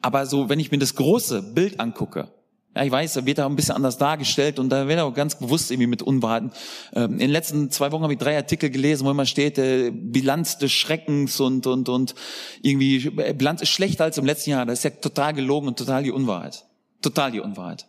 Aber 0.00 0.26
so, 0.26 0.48
wenn 0.48 0.60
ich 0.60 0.70
mir 0.70 0.78
das 0.78 0.94
große 0.94 1.42
Bild 1.54 1.80
angucke, 1.80 2.32
Ja, 2.76 2.84
ich 2.84 2.92
weiß, 2.92 3.14
da 3.14 3.26
wird 3.26 3.38
da 3.38 3.46
ein 3.46 3.56
bisschen 3.56 3.74
anders 3.74 3.98
dargestellt 3.98 4.60
und 4.60 4.68
da 4.68 4.86
wird 4.86 5.00
auch 5.00 5.12
ganz 5.12 5.36
bewusst 5.36 5.72
irgendwie 5.72 5.88
mit 5.88 6.02
Unwahrheiten. 6.02 6.52
Ähm, 6.94 7.14
in 7.14 7.18
den 7.18 7.30
letzten 7.30 7.72
zwei 7.72 7.90
Wochen 7.90 8.04
habe 8.04 8.12
ich 8.12 8.20
drei 8.20 8.36
Artikel 8.36 8.70
gelesen, 8.70 9.04
wo 9.04 9.10
immer 9.10 9.26
steht, 9.26 9.58
äh, 9.58 9.90
Bilanz 9.90 10.58
des 10.58 10.70
Schreckens 10.70 11.40
und, 11.40 11.66
und, 11.66 11.88
und 11.88 12.14
irgendwie, 12.62 13.08
äh, 13.18 13.34
Bilanz 13.34 13.60
ist 13.60 13.70
schlechter 13.70 14.04
als 14.04 14.18
im 14.18 14.24
letzten 14.24 14.50
Jahr. 14.50 14.66
Das 14.66 14.78
ist 14.78 14.84
ja 14.84 14.90
total 14.90 15.34
gelogen 15.34 15.66
und 15.66 15.76
total 15.76 16.04
die 16.04 16.12
Unwahrheit. 16.12 16.67
Total 17.02 17.30
die 17.30 17.40
Unwahrheit. 17.40 17.86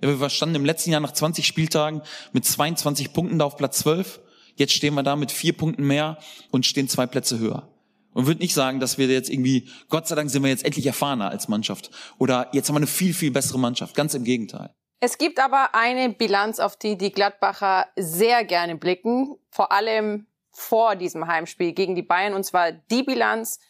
Wir 0.00 0.30
standen 0.30 0.54
im 0.54 0.64
letzten 0.64 0.90
Jahr 0.90 1.00
nach 1.00 1.12
20 1.12 1.46
Spieltagen 1.46 2.02
mit 2.32 2.44
22 2.44 3.12
Punkten 3.12 3.38
da 3.38 3.44
auf 3.44 3.56
Platz 3.56 3.78
12. 3.80 4.20
Jetzt 4.56 4.72
stehen 4.72 4.94
wir 4.94 5.02
da 5.02 5.16
mit 5.16 5.30
vier 5.30 5.56
Punkten 5.56 5.86
mehr 5.86 6.18
und 6.50 6.66
stehen 6.66 6.88
zwei 6.88 7.06
Plätze 7.06 7.38
höher. 7.38 7.68
Und 8.12 8.26
würde 8.26 8.40
nicht 8.40 8.54
sagen, 8.54 8.80
dass 8.80 8.98
wir 8.98 9.06
jetzt 9.06 9.30
irgendwie, 9.30 9.68
Gott 9.88 10.08
sei 10.08 10.16
Dank 10.16 10.30
sind 10.30 10.42
wir 10.42 10.50
jetzt 10.50 10.64
endlich 10.64 10.86
erfahrener 10.86 11.30
als 11.30 11.48
Mannschaft. 11.48 11.90
Oder 12.18 12.48
jetzt 12.52 12.68
haben 12.68 12.74
wir 12.74 12.80
eine 12.80 12.86
viel, 12.86 13.14
viel 13.14 13.30
bessere 13.30 13.58
Mannschaft. 13.58 13.94
Ganz 13.94 14.14
im 14.14 14.24
Gegenteil. 14.24 14.74
Es 15.00 15.16
gibt 15.16 15.38
aber 15.38 15.74
eine 15.74 16.10
Bilanz, 16.10 16.58
auf 16.58 16.76
die 16.76 16.98
die 16.98 17.12
Gladbacher 17.12 17.86
sehr 17.96 18.44
gerne 18.44 18.76
blicken. 18.76 19.36
Vor 19.50 19.70
allem 19.72 20.26
vor 20.50 20.96
diesem 20.96 21.26
Heimspiel 21.26 21.72
gegen 21.72 21.94
die 21.94 22.02
Bayern. 22.02 22.34
Und 22.34 22.44
zwar 22.44 22.72
die 22.72 23.02
Bilanz, 23.02 23.60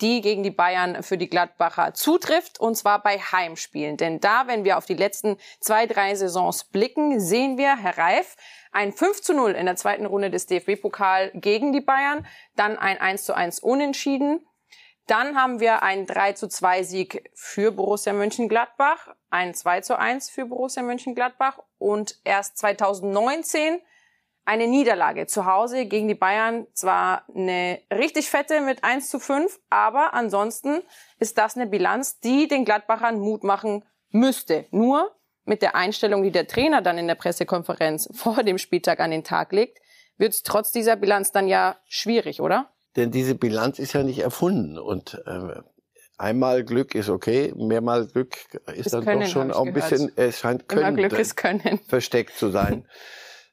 die 0.00 0.20
gegen 0.20 0.42
die 0.42 0.50
Bayern 0.50 1.02
für 1.02 1.16
die 1.16 1.28
Gladbacher 1.28 1.94
zutrifft. 1.94 2.58
Und 2.60 2.76
zwar 2.76 3.02
bei 3.02 3.18
Heimspielen. 3.18 3.96
Denn 3.96 4.20
da, 4.20 4.46
wenn 4.46 4.64
wir 4.64 4.78
auf 4.78 4.86
die 4.86 4.94
letzten 4.94 5.36
zwei, 5.60 5.86
drei 5.86 6.14
Saisons 6.14 6.64
blicken, 6.64 7.20
sehen 7.20 7.58
wir, 7.58 7.76
Herr 7.76 7.98
Reif, 7.98 8.36
ein 8.72 8.92
5 8.92 9.22
zu 9.22 9.34
0 9.34 9.52
in 9.52 9.66
der 9.66 9.76
zweiten 9.76 10.06
Runde 10.06 10.30
des 10.30 10.46
DFB-Pokal 10.46 11.30
gegen 11.34 11.72
die 11.72 11.80
Bayern, 11.80 12.26
dann 12.56 12.78
ein 12.78 12.98
1 12.98 13.24
zu 13.24 13.34
1 13.34 13.60
Unentschieden. 13.60 14.46
Dann 15.06 15.36
haben 15.36 15.60
wir 15.60 15.82
einen 15.82 16.06
3 16.06 16.32
zu 16.32 16.48
2 16.48 16.82
Sieg 16.82 17.30
für 17.34 17.72
Borussia 17.72 18.12
Mönchengladbach, 18.12 19.14
ein 19.30 19.54
2 19.54 19.82
zu 19.82 19.98
1 19.98 20.30
für 20.30 20.46
Borussia 20.46 20.82
Mönchengladbach 20.82 21.58
und 21.78 22.18
erst 22.24 22.56
2019 22.58 23.80
eine 24.44 24.66
Niederlage 24.66 25.26
zu 25.26 25.46
Hause 25.46 25.86
gegen 25.86 26.08
die 26.08 26.14
Bayern. 26.14 26.66
Zwar 26.72 27.24
eine 27.34 27.80
richtig 27.92 28.30
fette 28.30 28.60
mit 28.60 28.84
1 28.84 29.08
zu 29.08 29.18
5, 29.18 29.58
aber 29.70 30.14
ansonsten 30.14 30.82
ist 31.18 31.38
das 31.38 31.56
eine 31.56 31.66
Bilanz, 31.66 32.20
die 32.20 32.48
den 32.48 32.64
Gladbachern 32.64 33.18
Mut 33.18 33.44
machen 33.44 33.84
müsste. 34.10 34.66
Nur 34.70 35.14
mit 35.44 35.62
der 35.62 35.74
Einstellung, 35.74 36.22
die 36.22 36.30
der 36.30 36.46
Trainer 36.46 36.82
dann 36.82 36.98
in 36.98 37.06
der 37.06 37.14
Pressekonferenz 37.14 38.08
vor 38.14 38.42
dem 38.42 38.58
Spieltag 38.58 39.00
an 39.00 39.10
den 39.10 39.24
Tag 39.24 39.52
legt, 39.52 39.78
wird 40.16 40.32
es 40.32 40.42
trotz 40.42 40.72
dieser 40.72 40.96
Bilanz 40.96 41.32
dann 41.32 41.48
ja 41.48 41.76
schwierig, 41.86 42.40
oder? 42.40 42.70
Denn 42.96 43.10
diese 43.10 43.34
Bilanz 43.34 43.78
ist 43.78 43.92
ja 43.92 44.04
nicht 44.04 44.20
erfunden 44.20 44.78
und 44.78 45.20
äh, 45.26 45.60
einmal 46.16 46.62
Glück 46.62 46.94
ist 46.94 47.08
okay, 47.08 47.52
mehrmal 47.56 48.06
Glück 48.06 48.36
ist, 48.68 48.86
ist 48.86 48.94
dann 48.94 49.04
können, 49.04 49.22
doch 49.22 49.28
schon 49.28 49.50
auch 49.50 49.66
ein 49.66 49.72
bisschen, 49.72 50.12
es 50.14 50.38
scheint 50.38 50.68
können, 50.68 50.96
Glück 50.96 51.18
ist 51.18 51.36
können. 51.36 51.80
versteckt 51.88 52.36
zu 52.36 52.50
sein. 52.50 52.86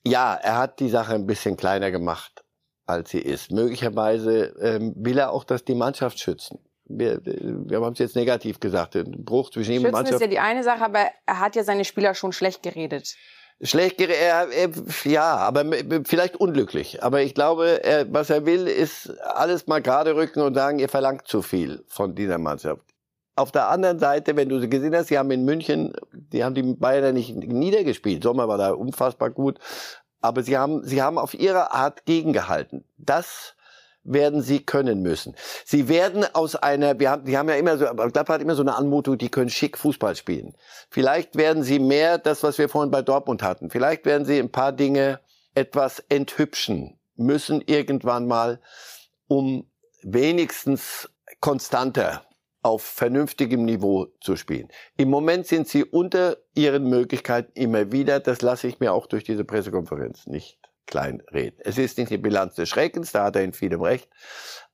ja, 0.06 0.34
er 0.36 0.58
hat 0.58 0.80
die 0.80 0.90
Sache 0.90 1.14
ein 1.14 1.26
bisschen 1.26 1.58
kleiner 1.58 1.92
gemacht, 1.92 2.44
als 2.86 3.12
sie 3.12 3.20
ist. 3.20 3.52
Möglicherweise 3.52 4.54
ähm, 4.62 4.94
will 4.96 5.18
er 5.18 5.32
auch, 5.32 5.44
dass 5.44 5.64
die 5.64 5.76
Mannschaft 5.76 6.20
schützen 6.20 6.60
wir, 6.98 7.22
wir 7.24 7.82
haben 7.82 7.94
es 7.94 8.00
jetzt 8.00 8.16
negativ 8.16 8.60
gesagt, 8.60 8.96
ein 8.96 9.24
Bruch 9.24 9.50
zwischen 9.50 9.74
ihm 9.74 9.86
und 9.86 9.92
Mannschaft. 9.92 10.16
ist 10.16 10.22
ja 10.22 10.28
die 10.28 10.40
eine 10.40 10.64
Sache, 10.64 10.84
aber 10.84 11.08
er 11.26 11.40
hat 11.40 11.56
ja 11.56 11.64
seine 11.64 11.86
Spieler 11.86 12.16
schon 12.16 12.34
schlecht 12.34 12.64
geredet. 12.64 13.16
Schlecht 13.62 13.98
geredet, 13.98 14.18
er, 14.20 14.50
er, 14.50 14.70
ja, 15.04 15.36
aber 15.36 15.66
vielleicht 16.04 16.36
unglücklich. 16.36 17.04
Aber 17.04 17.22
ich 17.22 17.36
glaube, 17.36 17.84
er, 17.84 18.12
was 18.12 18.30
er 18.30 18.46
will, 18.46 18.68
ist 18.68 19.20
alles 19.22 19.68
mal 19.68 19.82
gerade 19.82 20.16
rücken 20.16 20.42
und 20.42 20.56
sagen, 20.56 20.80
ihr 20.80 20.90
verlangt 20.90 21.28
zu 21.28 21.42
viel 21.42 21.84
von 21.88 22.16
dieser 22.16 22.40
Mannschaft. 22.40 22.82
Auf 23.42 23.52
der 23.52 23.70
anderen 23.70 23.98
Seite, 23.98 24.36
wenn 24.36 24.50
du 24.50 24.70
gesehen 24.70 24.96
hast, 24.96 25.08
sie 25.08 25.18
haben 25.18 25.32
in 25.32 25.46
München, 25.46 25.94
die 26.14 26.44
haben 26.44 26.54
die 26.54 26.62
Bayern 26.62 27.16
nicht 27.16 27.36
niedergespielt. 27.36 28.22
Sommer 28.22 28.48
war 28.48 28.60
da 28.60 28.74
unfassbar 28.74 29.32
gut. 29.32 29.58
Aber 30.22 30.44
sie 30.44 30.60
haben, 30.60 30.86
sie 30.86 31.02
haben 31.02 31.18
auf 31.18 31.34
ihre 31.34 31.74
Art 31.74 32.06
gegengehalten. 32.06 32.86
Das 33.00 33.56
werden 34.04 34.44
sie 34.44 34.64
können 34.64 35.02
müssen. 35.02 35.36
Sie 35.66 35.90
werden 35.90 36.24
aus 36.34 36.56
einer, 36.56 37.00
wir 37.00 37.10
haben, 37.10 37.26
die 37.26 37.36
haben 37.36 37.50
ja 37.50 37.56
immer 37.56 37.80
so, 37.80 37.86
Gladbach 37.86 38.36
hat 38.36 38.42
immer 38.44 38.54
so 38.54 38.62
eine 38.62 38.76
Anmutung, 38.76 39.18
die 39.18 39.30
können 39.30 39.50
schick 39.50 39.76
Fußball 39.76 40.16
spielen. 40.16 40.54
Vielleicht 40.92 41.36
werden 41.36 41.64
sie 41.64 41.80
mehr 41.80 42.20
das, 42.20 42.44
was 42.44 42.60
wir 42.60 42.70
vorhin 42.70 42.92
bei 42.92 43.02
Dortmund 43.02 43.42
hatten. 43.42 43.72
Vielleicht 43.72 44.06
werden 44.06 44.24
sie 44.24 44.38
ein 44.38 44.52
paar 44.52 44.72
Dinge 44.72 45.20
etwas 45.56 45.98
enthübschen 46.10 47.00
müssen 47.16 47.60
irgendwann 47.62 48.28
mal, 48.28 48.62
um 49.28 49.66
wenigstens 50.04 51.10
konstanter 51.40 52.22
auf 52.62 52.84
vernünftigem 52.84 53.66
Niveau 53.66 54.08
zu 54.22 54.36
spielen. 54.36 54.68
Im 54.98 55.10
Moment 55.10 55.48
sind 55.48 55.68
sie 55.68 55.84
unter 55.84 56.38
ihren 56.54 56.86
Möglichkeiten 56.86 57.52
immer 57.56 57.92
wieder. 57.92 58.20
Das 58.20 58.42
lasse 58.42 58.68
ich 58.68 58.80
mir 58.80 58.94
auch 58.94 59.08
durch 59.08 59.24
diese 59.24 59.44
Pressekonferenz 59.44 60.28
nicht 60.28 60.60
kleinreden. 60.86 61.60
Es 61.64 61.78
ist 61.78 61.98
nicht 61.98 62.12
die 62.12 62.18
Bilanz 62.18 62.56
des 62.56 62.70
Schreckens, 62.70 63.12
da 63.12 63.26
hat 63.26 63.36
er 63.36 63.44
in 63.44 63.54
vielem 63.54 63.82
recht, 63.82 64.10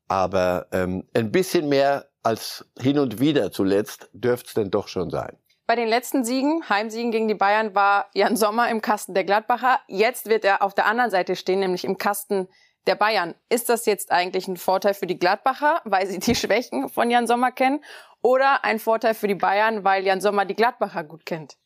aber 0.08 0.68
ähm, 0.72 1.08
ein 1.14 1.32
bisschen 1.32 1.70
mehr 1.70 2.10
als 2.24 2.66
hin 2.80 3.00
und 3.00 3.20
wieder 3.20 3.52
zuletzt 3.52 4.10
dürfte 4.14 4.48
es 4.48 4.54
denn 4.56 4.72
doch 4.72 4.88
schon 4.88 5.10
sein. 5.10 5.38
Bei 5.66 5.76
den 5.76 5.88
letzten 5.88 6.24
Siegen, 6.24 6.68
Heimsiegen 6.70 7.12
gegen 7.12 7.28
die 7.28 7.36
Bayern, 7.36 7.76
war 7.76 8.10
Jan 8.14 8.38
Sommer 8.38 8.70
im 8.70 8.82
Kasten 8.82 9.14
der 9.14 9.26
Gladbacher. 9.26 9.82
Jetzt 9.88 10.30
wird 10.30 10.46
er 10.46 10.62
auf 10.62 10.74
der 10.74 10.86
anderen 10.86 11.12
Seite 11.12 11.36
stehen, 11.36 11.60
nämlich 11.60 11.84
im 11.84 11.98
Kasten 11.98 12.48
der 12.88 12.96
Bayern. 12.96 13.36
Ist 13.50 13.70
das 13.70 13.86
jetzt 13.86 14.12
eigentlich 14.12 14.48
ein 14.48 14.58
Vorteil 14.58 14.94
für 14.94 15.08
die 15.08 15.20
Gladbacher, 15.20 15.82
weil 15.86 16.08
sie 16.08 16.20
die 16.20 16.36
Schwächen 16.36 16.90
von 16.90 17.10
Jan 17.10 17.28
Sommer 17.28 17.52
kennen? 17.52 17.84
Oder 18.22 18.64
ein 18.64 18.80
Vorteil 18.80 19.14
für 19.14 19.28
die 19.28 19.36
Bayern, 19.36 19.84
weil 19.84 20.06
Jan 20.06 20.22
Sommer 20.22 20.46
die 20.46 20.56
Gladbacher 20.56 21.04
gut 21.04 21.26
kennt? 21.26 21.58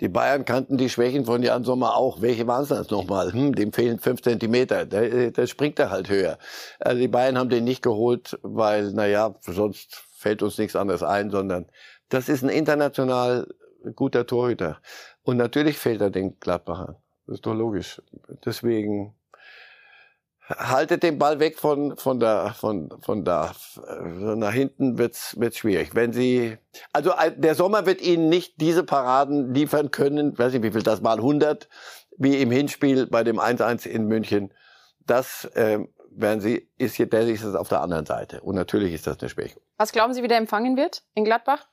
Die 0.00 0.08
Bayern 0.08 0.44
kannten 0.44 0.76
die 0.76 0.90
Schwächen 0.90 1.24
von 1.24 1.42
Jan 1.42 1.64
Sommer 1.64 1.96
auch. 1.96 2.20
Welche 2.20 2.46
waren 2.46 2.62
es 2.62 2.68
das 2.68 2.90
nochmal? 2.90 3.32
Hm, 3.32 3.54
dem 3.54 3.72
fehlen 3.72 3.98
fünf 3.98 4.20
Zentimeter. 4.20 4.84
Da, 4.84 5.30
da 5.30 5.46
springt 5.46 5.78
er 5.78 5.90
halt 5.90 6.10
höher. 6.10 6.38
Also 6.78 7.00
die 7.00 7.08
Bayern 7.08 7.38
haben 7.38 7.48
den 7.48 7.64
nicht 7.64 7.82
geholt, 7.82 8.38
weil, 8.42 8.92
naja, 8.92 9.34
sonst 9.40 10.04
fällt 10.12 10.42
uns 10.42 10.58
nichts 10.58 10.76
anderes 10.76 11.02
ein, 11.02 11.30
sondern 11.30 11.66
das 12.10 12.28
ist 12.28 12.42
ein 12.42 12.50
international 12.50 13.46
guter 13.94 14.26
Torhüter. 14.26 14.80
Und 15.22 15.38
natürlich 15.38 15.78
fehlt 15.78 16.02
er 16.02 16.10
den 16.10 16.38
Gladbachern. 16.40 16.96
Das 17.26 17.36
ist 17.36 17.46
doch 17.46 17.54
logisch. 17.54 18.02
Deswegen 18.44 19.14
haltet 20.48 21.02
den 21.02 21.18
Ball 21.18 21.40
weg 21.40 21.58
von 21.58 21.96
von 21.96 22.20
da 22.20 22.52
von 22.52 22.90
von 23.00 23.24
da. 23.24 23.52
Nach 24.02 24.52
hinten 24.52 24.98
wird's 24.98 25.38
wird's 25.38 25.58
schwierig. 25.58 25.94
Wenn 25.94 26.12
sie 26.12 26.58
also 26.92 27.12
der 27.36 27.54
Sommer 27.54 27.86
wird 27.86 28.00
ihnen 28.00 28.28
nicht 28.28 28.60
diese 28.60 28.84
Paraden 28.84 29.54
liefern 29.54 29.90
können. 29.90 30.38
Weiß 30.38 30.52
nicht 30.52 30.62
wie 30.62 30.70
viel 30.70 30.82
das 30.82 31.00
mal 31.00 31.16
100 31.16 31.68
wie 32.18 32.40
im 32.40 32.50
Hinspiel 32.50 33.06
bei 33.06 33.24
dem 33.24 33.38
1-1 33.38 33.86
in 33.86 34.06
München. 34.06 34.52
Das 35.06 35.44
äh, 35.54 35.80
werden 36.10 36.40
sie 36.40 36.68
ist 36.78 36.94
hier 36.94 37.06
der 37.06 37.22
ist 37.22 37.44
es 37.44 37.54
auf 37.54 37.68
der 37.68 37.80
anderen 37.80 38.06
Seite. 38.06 38.40
Und 38.40 38.54
natürlich 38.54 38.94
ist 38.94 39.06
das 39.06 39.20
eine 39.20 39.28
Schwäche 39.28 39.60
was 39.76 39.92
glauben 39.92 40.14
Sie 40.14 40.22
wie 40.22 40.28
der 40.28 40.38
empfangen 40.38 40.76
wird 40.76 41.02
in 41.14 41.24
Gladbach 41.24 41.66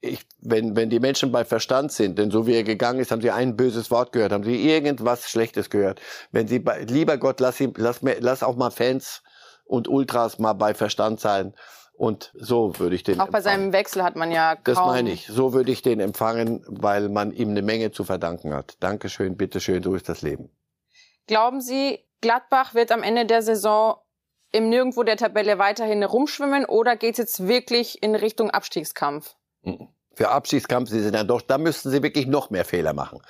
ich, 0.00 0.26
wenn, 0.40 0.76
wenn 0.76 0.88
die 0.88 1.00
Menschen 1.00 1.30
bei 1.30 1.44
Verstand 1.44 1.92
sind, 1.92 2.18
denn 2.18 2.30
so 2.30 2.46
wie 2.46 2.54
er 2.54 2.64
gegangen 2.64 3.00
ist, 3.00 3.10
haben 3.10 3.20
sie 3.20 3.30
ein 3.30 3.56
böses 3.56 3.90
Wort 3.90 4.12
gehört, 4.12 4.32
haben 4.32 4.44
sie 4.44 4.68
irgendwas 4.68 5.28
Schlechtes 5.28 5.68
gehört. 5.68 6.00
Wenn 6.32 6.48
sie 6.48 6.58
bei, 6.58 6.84
lieber 6.84 7.18
Gott, 7.18 7.40
lass, 7.40 7.58
sie, 7.58 7.72
lass, 7.76 8.00
lass 8.02 8.42
auch 8.42 8.56
mal 8.56 8.70
Fans 8.70 9.22
und 9.64 9.88
Ultras 9.88 10.38
mal 10.38 10.54
bei 10.54 10.74
Verstand 10.74 11.20
sein. 11.20 11.54
Und 11.92 12.32
so 12.34 12.78
würde 12.78 12.96
ich 12.96 13.02
den. 13.02 13.20
Auch 13.20 13.28
bei 13.28 13.42
seinem 13.42 13.74
Wechsel 13.74 14.02
hat 14.02 14.16
man 14.16 14.30
ja 14.32 14.54
kaum. 14.54 14.62
Das 14.64 14.78
meine 14.78 15.10
ich. 15.10 15.26
So 15.26 15.52
würde 15.52 15.70
ich 15.70 15.82
den 15.82 16.00
empfangen, 16.00 16.64
weil 16.66 17.10
man 17.10 17.30
ihm 17.30 17.50
eine 17.50 17.60
Menge 17.60 17.90
zu 17.90 18.04
verdanken 18.04 18.54
hat. 18.54 18.76
Dankeschön, 18.80 19.36
bitteschön, 19.36 19.82
so 19.82 19.94
ist 19.94 20.08
das 20.08 20.22
Leben. 20.22 20.48
Glauben 21.26 21.60
Sie, 21.60 22.02
Gladbach 22.22 22.72
wird 22.72 22.90
am 22.90 23.02
Ende 23.02 23.26
der 23.26 23.42
Saison 23.42 23.96
im 24.50 24.70
Nirgendwo 24.70 25.02
der 25.02 25.18
Tabelle 25.18 25.58
weiterhin 25.58 26.02
rumschwimmen 26.02 26.64
oder 26.64 26.96
geht 26.96 27.12
es 27.12 27.18
jetzt 27.18 27.48
wirklich 27.48 28.02
in 28.02 28.14
Richtung 28.14 28.50
Abstiegskampf? 28.50 29.36
Für 30.14 30.28
Abschiedskampf 30.30 30.90
sie 30.90 31.00
sind 31.00 31.14
dann 31.14 31.28
doch, 31.28 31.40
da 31.40 31.58
müssten 31.58 31.90
sie 31.90 32.02
wirklich 32.02 32.26
noch 32.26 32.50
mehr 32.50 32.64
Fehler 32.64 32.92
machen. 32.92 33.20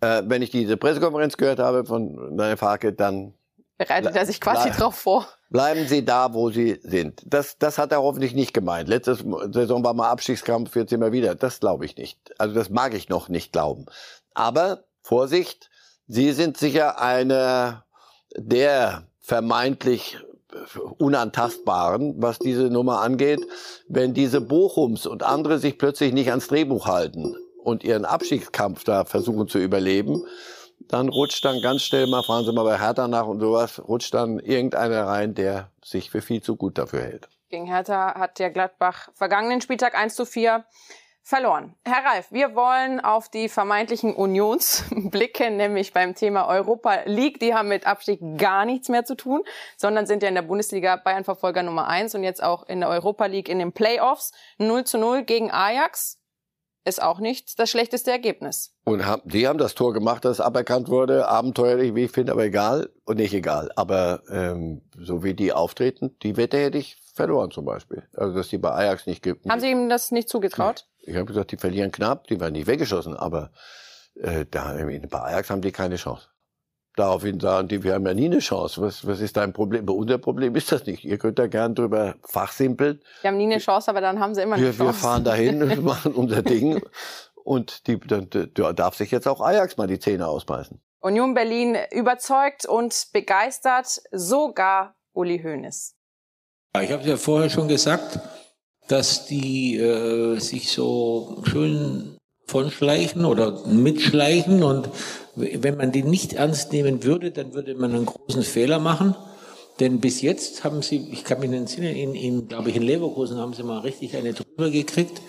Äh, 0.00 0.22
wenn 0.26 0.42
ich 0.42 0.50
diese 0.50 0.76
Pressekonferenz 0.76 1.36
gehört 1.36 1.58
habe 1.58 1.84
von 1.84 2.36
Daniel 2.36 2.56
Farke, 2.56 2.92
dann 2.92 3.34
bereitet 3.78 4.14
er 4.14 4.26
sich 4.26 4.40
quasi 4.40 4.70
drauf 4.70 4.94
vor. 4.94 5.26
Bleiben 5.50 5.86
Sie 5.86 6.04
da, 6.04 6.34
wo 6.34 6.50
Sie 6.50 6.78
sind. 6.82 7.22
Das, 7.24 7.58
das 7.58 7.78
hat 7.78 7.92
er 7.92 8.02
hoffentlich 8.02 8.34
nicht 8.34 8.52
gemeint. 8.52 8.88
Letzte 8.88 9.14
Saison 9.14 9.82
war 9.82 9.94
mal 9.94 10.10
Abstiegskampf, 10.10 10.76
jetzt 10.76 10.92
immer 10.92 11.10
wieder. 11.12 11.34
Das 11.34 11.60
glaube 11.60 11.86
ich 11.86 11.96
nicht. 11.96 12.18
Also 12.38 12.54
das 12.54 12.68
mag 12.68 12.94
ich 12.94 13.08
noch 13.08 13.28
nicht 13.28 13.52
glauben. 13.52 13.86
Aber 14.34 14.84
Vorsicht, 15.02 15.70
Sie 16.06 16.32
sind 16.32 16.58
sicher 16.58 17.00
einer 17.00 17.84
der 18.36 19.06
vermeintlich 19.20 20.18
Unantastbaren, 20.98 22.14
was 22.20 22.38
diese 22.38 22.70
Nummer 22.70 23.00
angeht. 23.00 23.46
Wenn 23.88 24.14
diese 24.14 24.40
Bochums 24.40 25.06
und 25.06 25.22
andere 25.22 25.58
sich 25.58 25.78
plötzlich 25.78 26.12
nicht 26.12 26.30
ans 26.30 26.48
Drehbuch 26.48 26.86
halten 26.86 27.36
und 27.62 27.84
ihren 27.84 28.04
Abstiegskampf 28.04 28.84
da 28.84 29.04
versuchen 29.04 29.48
zu 29.48 29.58
überleben, 29.58 30.24
dann 30.80 31.08
rutscht 31.08 31.44
dann 31.44 31.60
ganz 31.60 31.82
schnell 31.82 32.06
mal, 32.06 32.22
fragen 32.22 32.46
Sie 32.46 32.52
mal 32.52 32.64
bei 32.64 32.78
Hertha 32.78 33.08
nach 33.08 33.26
und 33.26 33.40
sowas, 33.40 33.82
rutscht 33.86 34.14
dann 34.14 34.38
irgendeiner 34.38 35.06
rein, 35.06 35.34
der 35.34 35.70
sich 35.84 36.10
für 36.10 36.22
viel 36.22 36.42
zu 36.42 36.56
gut 36.56 36.78
dafür 36.78 37.02
hält. 37.02 37.28
Gegen 37.50 37.66
Hertha 37.66 38.14
hat 38.14 38.38
der 38.38 38.50
Gladbach 38.50 39.08
vergangenen 39.14 39.60
Spieltag 39.60 39.94
1 39.94 40.14
zu 40.14 40.24
4 40.24 40.64
verloren. 41.28 41.74
Herr 41.84 42.06
Reif, 42.06 42.32
wir 42.32 42.54
wollen 42.54 43.00
auf 43.00 43.28
die 43.28 43.50
vermeintlichen 43.50 44.14
Unions 44.14 44.84
blicken, 44.90 45.58
nämlich 45.58 45.92
beim 45.92 46.14
Thema 46.14 46.48
Europa 46.48 47.00
League. 47.04 47.38
Die 47.38 47.54
haben 47.54 47.68
mit 47.68 47.86
Abstieg 47.86 48.20
gar 48.38 48.64
nichts 48.64 48.88
mehr 48.88 49.04
zu 49.04 49.14
tun, 49.14 49.42
sondern 49.76 50.06
sind 50.06 50.22
ja 50.22 50.30
in 50.30 50.34
der 50.34 50.42
Bundesliga 50.42 50.96
Bayern-Verfolger 50.96 51.62
Nummer 51.62 51.86
eins 51.86 52.14
und 52.14 52.24
jetzt 52.24 52.42
auch 52.42 52.66
in 52.66 52.80
der 52.80 52.88
Europa 52.88 53.26
League 53.26 53.50
in 53.50 53.58
den 53.58 53.72
Playoffs. 53.72 54.32
0 54.56 54.84
zu 54.84 54.96
0 54.96 55.24
gegen 55.24 55.50
Ajax 55.50 56.18
ist 56.86 57.02
auch 57.02 57.18
nicht 57.18 57.58
das 57.58 57.68
schlechteste 57.68 58.10
Ergebnis. 58.10 58.74
Und 58.84 59.04
haben, 59.04 59.20
die 59.26 59.46
haben 59.46 59.58
das 59.58 59.74
Tor 59.74 59.92
gemacht, 59.92 60.24
das 60.24 60.40
aberkannt 60.40 60.88
wurde, 60.88 61.28
abenteuerlich, 61.28 61.94
wie 61.94 62.04
ich 62.04 62.10
finde, 62.10 62.32
aber 62.32 62.44
egal 62.44 62.88
und 63.04 63.18
nicht 63.18 63.34
egal. 63.34 63.70
Aber 63.76 64.22
ähm, 64.30 64.80
so 64.98 65.22
wie 65.22 65.34
die 65.34 65.52
auftreten, 65.52 66.16
die 66.22 66.38
Wette 66.38 66.56
hätte 66.56 66.78
ich 66.78 66.96
verloren 67.12 67.50
zum 67.50 67.66
Beispiel. 67.66 68.04
Also 68.14 68.34
dass 68.34 68.48
die 68.48 68.56
bei 68.56 68.70
Ajax 68.70 69.06
nicht 69.06 69.22
gibt. 69.22 69.46
Haben 69.46 69.60
Sie 69.60 69.70
ihm 69.70 69.90
das 69.90 70.10
nicht 70.10 70.30
zugetraut? 70.30 70.86
Ich 71.08 71.16
habe 71.16 71.26
gesagt, 71.26 71.52
die 71.52 71.56
verlieren 71.56 71.90
knapp, 71.90 72.26
die 72.26 72.38
werden 72.38 72.52
nicht 72.52 72.66
weggeschossen, 72.66 73.16
aber 73.16 73.50
äh, 74.14 74.44
da, 74.50 74.74
bei 75.08 75.20
Ajax 75.20 75.50
haben 75.50 75.62
die 75.62 75.72
keine 75.72 75.96
Chance. 75.96 76.28
Daraufhin 76.96 77.38
sagen 77.38 77.68
die, 77.68 77.84
wir 77.84 77.94
haben 77.94 78.06
ja 78.06 78.12
nie 78.12 78.26
eine 78.26 78.40
Chance. 78.40 78.82
Was, 78.82 79.06
was 79.06 79.20
ist 79.20 79.36
dein 79.36 79.52
Problem? 79.52 79.86
Bei 79.86 79.92
unser 79.92 80.18
Problem 80.18 80.56
ist 80.56 80.72
das 80.72 80.84
nicht. 80.84 81.04
Ihr 81.04 81.16
könnt 81.16 81.38
da 81.38 81.46
gern 81.46 81.74
drüber 81.74 82.16
fachsimpeln. 82.24 83.00
Wir 83.20 83.28
haben 83.28 83.36
nie 83.36 83.44
eine 83.44 83.58
Chance, 83.58 83.88
aber 83.90 84.00
dann 84.00 84.18
haben 84.18 84.34
sie 84.34 84.42
immer 84.42 84.56
eine 84.56 84.64
wir, 84.64 84.72
Chance. 84.72 84.84
Wir 84.84 84.94
fahren 84.94 85.24
dahin 85.24 85.62
und 85.70 85.84
machen 85.84 86.12
unser 86.14 86.42
Ding. 86.42 86.82
Und 87.44 87.86
die, 87.86 87.98
dann, 88.00 88.28
da 88.30 88.72
darf 88.72 88.96
sich 88.96 89.12
jetzt 89.12 89.28
auch 89.28 89.40
Ajax 89.40 89.76
mal 89.76 89.86
die 89.86 90.00
Zähne 90.00 90.26
ausbeißen. 90.26 90.80
Union 91.00 91.34
Berlin 91.34 91.76
überzeugt 91.92 92.66
und 92.66 93.06
begeistert, 93.12 94.02
sogar 94.10 94.96
Uli 95.12 95.40
Hoeneß. 95.40 95.94
Ich 96.82 96.92
habe 96.92 97.04
ja 97.04 97.16
vorher 97.16 97.48
schon 97.48 97.68
gesagt, 97.68 98.18
dass 98.88 99.26
die 99.26 99.76
äh, 99.76 100.38
sich 100.38 100.72
so 100.72 101.42
schön 101.44 102.16
vonschleichen 102.46 103.24
oder 103.24 103.64
mitschleichen 103.66 104.62
und 104.62 104.88
wenn 105.36 105.76
man 105.76 105.92
die 105.92 106.02
nicht 106.02 106.32
ernst 106.32 106.72
nehmen 106.72 107.04
würde, 107.04 107.30
dann 107.30 107.54
würde 107.54 107.74
man 107.74 107.94
einen 107.94 108.06
großen 108.06 108.42
Fehler 108.42 108.78
machen. 108.78 109.14
Denn 109.78 110.00
bis 110.00 110.22
jetzt 110.22 110.64
haben 110.64 110.82
sie, 110.82 111.08
ich 111.12 111.22
kann 111.22 111.38
mich 111.38 111.50
nicht 111.50 111.60
entsinnen, 111.60 111.94
in, 111.94 112.14
in, 112.14 112.48
glaube 112.48 112.70
ich, 112.70 112.76
in 112.76 112.82
Leverkusen 112.82 113.38
haben 113.38 113.54
sie 113.54 113.62
mal 113.62 113.78
richtig 113.78 114.16
eine 114.16 114.32
drüber 114.32 114.70
gekriegt. 114.70 115.22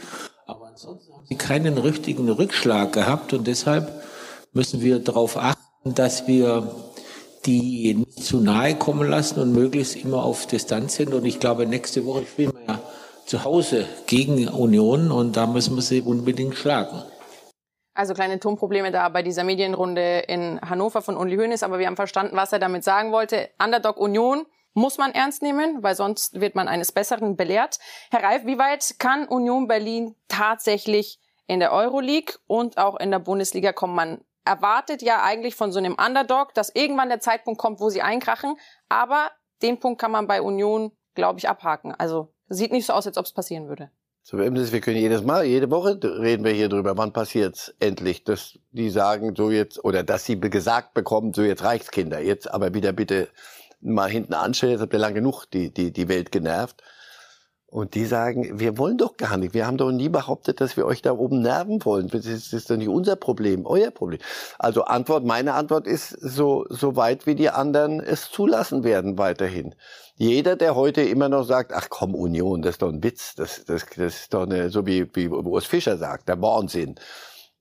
Aber 0.48 0.68
ansonsten 0.68 1.14
haben 1.14 1.26
sie 1.28 1.36
keinen 1.36 1.78
richtigen 1.78 2.28
Rückschlag 2.30 2.94
gehabt 2.94 3.34
und 3.34 3.46
deshalb 3.46 3.92
müssen 4.54 4.82
wir 4.82 4.98
darauf 4.98 5.38
achten, 5.38 5.94
dass 5.94 6.28
wir 6.28 6.74
die 7.46 7.94
nicht 7.94 8.24
zu 8.24 8.40
nahe 8.40 8.76
kommen 8.76 9.08
lassen 9.08 9.40
und 9.40 9.54
möglichst 9.54 9.96
immer 9.96 10.24
auf 10.24 10.48
Distanz 10.48 10.96
sind. 10.96 11.14
Und 11.14 11.26
ich 11.26 11.40
glaube, 11.40 11.66
nächste 11.66 12.06
Woche 12.06 12.26
spielen 12.26 12.52
wir 12.54 12.59
zu 13.30 13.44
Hause 13.44 13.88
gegen 14.08 14.48
Union 14.48 15.12
und 15.12 15.38
da 15.38 15.46
müssen 15.46 15.76
wir 15.76 15.84
sie 15.84 16.02
unbedingt 16.02 16.56
schlagen. 16.56 17.04
Also 17.94 18.14
kleine 18.14 18.40
Tonprobleme 18.40 18.92
da 18.92 19.08
bei 19.10 19.22
dieser 19.22 19.44
Medienrunde 19.44 20.20
in 20.28 20.60
Hannover 20.62 21.02
von 21.02 21.16
Uli 21.16 21.36
Hoeneß, 21.38 21.64
aber 21.64 21.80
wir 21.80 21.86
haben 21.86 21.96
verstanden, 21.96 22.36
was 22.36 22.52
er 22.54 22.60
damit 22.60 22.84
sagen 22.84 23.12
wollte. 23.12 23.50
Underdog 23.64 23.98
Union 23.98 24.46
muss 24.74 24.98
man 24.98 25.12
ernst 25.12 25.42
nehmen, 25.42 25.84
weil 25.84 25.96
sonst 25.96 26.40
wird 26.40 26.56
man 26.56 26.68
eines 26.68 26.92
Besseren 26.92 27.36
belehrt. 27.36 27.78
Herr 28.10 28.24
Reif, 28.24 28.46
wie 28.46 28.58
weit 28.58 28.96
kann 28.98 29.28
Union 29.28 29.68
Berlin 29.68 30.16
tatsächlich 30.28 31.20
in 31.46 31.60
der 31.60 31.72
Euroleague 31.72 32.36
und 32.48 32.78
auch 32.78 33.00
in 33.00 33.12
der 33.12 33.20
Bundesliga 33.20 33.74
kommen? 33.74 33.96
Man 33.96 34.22
erwartet 34.46 35.04
ja 35.04 35.22
eigentlich 35.22 35.56
von 35.56 35.72
so 35.72 35.78
einem 35.78 35.96
Underdog, 35.96 36.54
dass 36.56 36.74
irgendwann 36.74 37.10
der 37.10 37.20
Zeitpunkt 37.20 37.60
kommt, 37.60 37.80
wo 37.80 37.90
sie 37.90 38.02
einkrachen, 38.02 38.56
aber 38.88 39.30
den 39.62 39.80
Punkt 39.80 40.02
kann 40.02 40.12
man 40.12 40.26
bei 40.26 40.42
Union, 40.42 40.94
glaube 41.14 41.40
ich, 41.40 41.50
abhaken. 41.50 41.94
Also 41.94 42.34
Sieht 42.50 42.72
nicht 42.72 42.86
so 42.86 42.94
aus, 42.94 43.08
als 43.08 43.18
ob 43.18 43.26
es 43.26 43.32
passieren 43.32 43.68
würde. 43.68 43.90
So, 44.24 44.38
wir 44.38 44.82
können 44.82 44.98
jedes 44.98 45.24
Mal, 45.24 45.46
jede 45.46 45.72
Woche 45.72 46.00
reden 46.04 46.44
wir 46.44 46.52
hier 46.52 46.70
drüber, 46.70 46.98
wann 46.98 47.14
passiert's 47.14 47.74
endlich, 47.80 48.24
dass 48.24 48.60
die 48.72 48.90
sagen, 48.90 49.34
so 49.36 49.50
jetzt, 49.50 49.84
oder 49.84 50.04
dass 50.04 50.26
sie 50.26 50.40
gesagt 50.40 50.94
bekommen, 50.94 51.34
so 51.34 51.42
jetzt 51.42 51.64
reicht's 51.64 51.90
Kinder, 51.90 52.20
jetzt 52.20 52.52
aber 52.52 52.74
wieder 52.74 52.92
bitte 52.92 53.30
mal 53.82 54.10
hinten 54.10 54.34
anstellen, 54.34 54.74
jetzt 54.74 54.82
habt 54.82 54.94
ihr 54.94 55.00
lang 55.00 55.16
genug 55.16 55.46
die, 55.46 55.74
die, 55.74 55.92
die 55.92 56.08
Welt 56.10 56.32
genervt. 56.32 56.84
Und 57.72 57.94
die 57.94 58.06
sagen, 58.06 58.60
wir 58.60 58.80
wollen 58.80 58.98
doch 58.98 59.16
gar 59.16 59.38
nicht. 59.38 59.54
Wir 59.54 59.68
haben 59.68 59.78
doch 59.78 59.92
nie 59.92 60.10
behauptet, 60.10 60.60
dass 60.60 60.76
wir 60.76 60.88
euch 60.88 61.04
da 61.04 61.12
oben 61.12 61.42
nerven 61.42 61.86
wollen. 61.86 62.08
Das 62.08 62.26
ist, 62.26 62.48
das 62.48 62.62
ist 62.62 62.70
doch 62.72 62.78
nicht 62.78 62.88
unser 62.88 63.16
Problem, 63.16 63.68
euer 63.68 63.92
Problem. 63.92 64.20
Also 64.58 64.86
Antwort, 64.86 65.24
meine 65.24 65.54
Antwort 65.54 65.86
ist 65.86 66.10
so, 66.10 66.66
so 66.70 66.96
weit 66.96 67.28
wie 67.28 67.36
die 67.36 67.52
anderen 67.52 68.00
es 68.00 68.32
zulassen 68.32 68.84
werden 68.84 69.20
weiterhin. 69.20 69.76
Jeder, 70.16 70.56
der 70.56 70.76
heute 70.76 71.02
immer 71.02 71.30
noch 71.30 71.44
sagt, 71.44 71.72
ach 71.74 71.90
komm, 71.90 72.16
Union, 72.16 72.64
das 72.64 72.72
ist 72.72 72.82
doch 72.82 72.90
ein 72.90 73.04
Witz, 73.04 73.36
das, 73.36 73.64
das, 73.66 73.86
das 73.96 74.16
ist 74.16 74.34
doch 74.34 74.44
eine, 74.44 74.70
so 74.72 74.86
wie, 74.88 75.08
wie 75.16 75.28
Urs 75.30 75.66
Fischer 75.66 75.98
sagt, 75.98 76.28
der 76.28 76.42
Wahnsinn. 76.42 76.96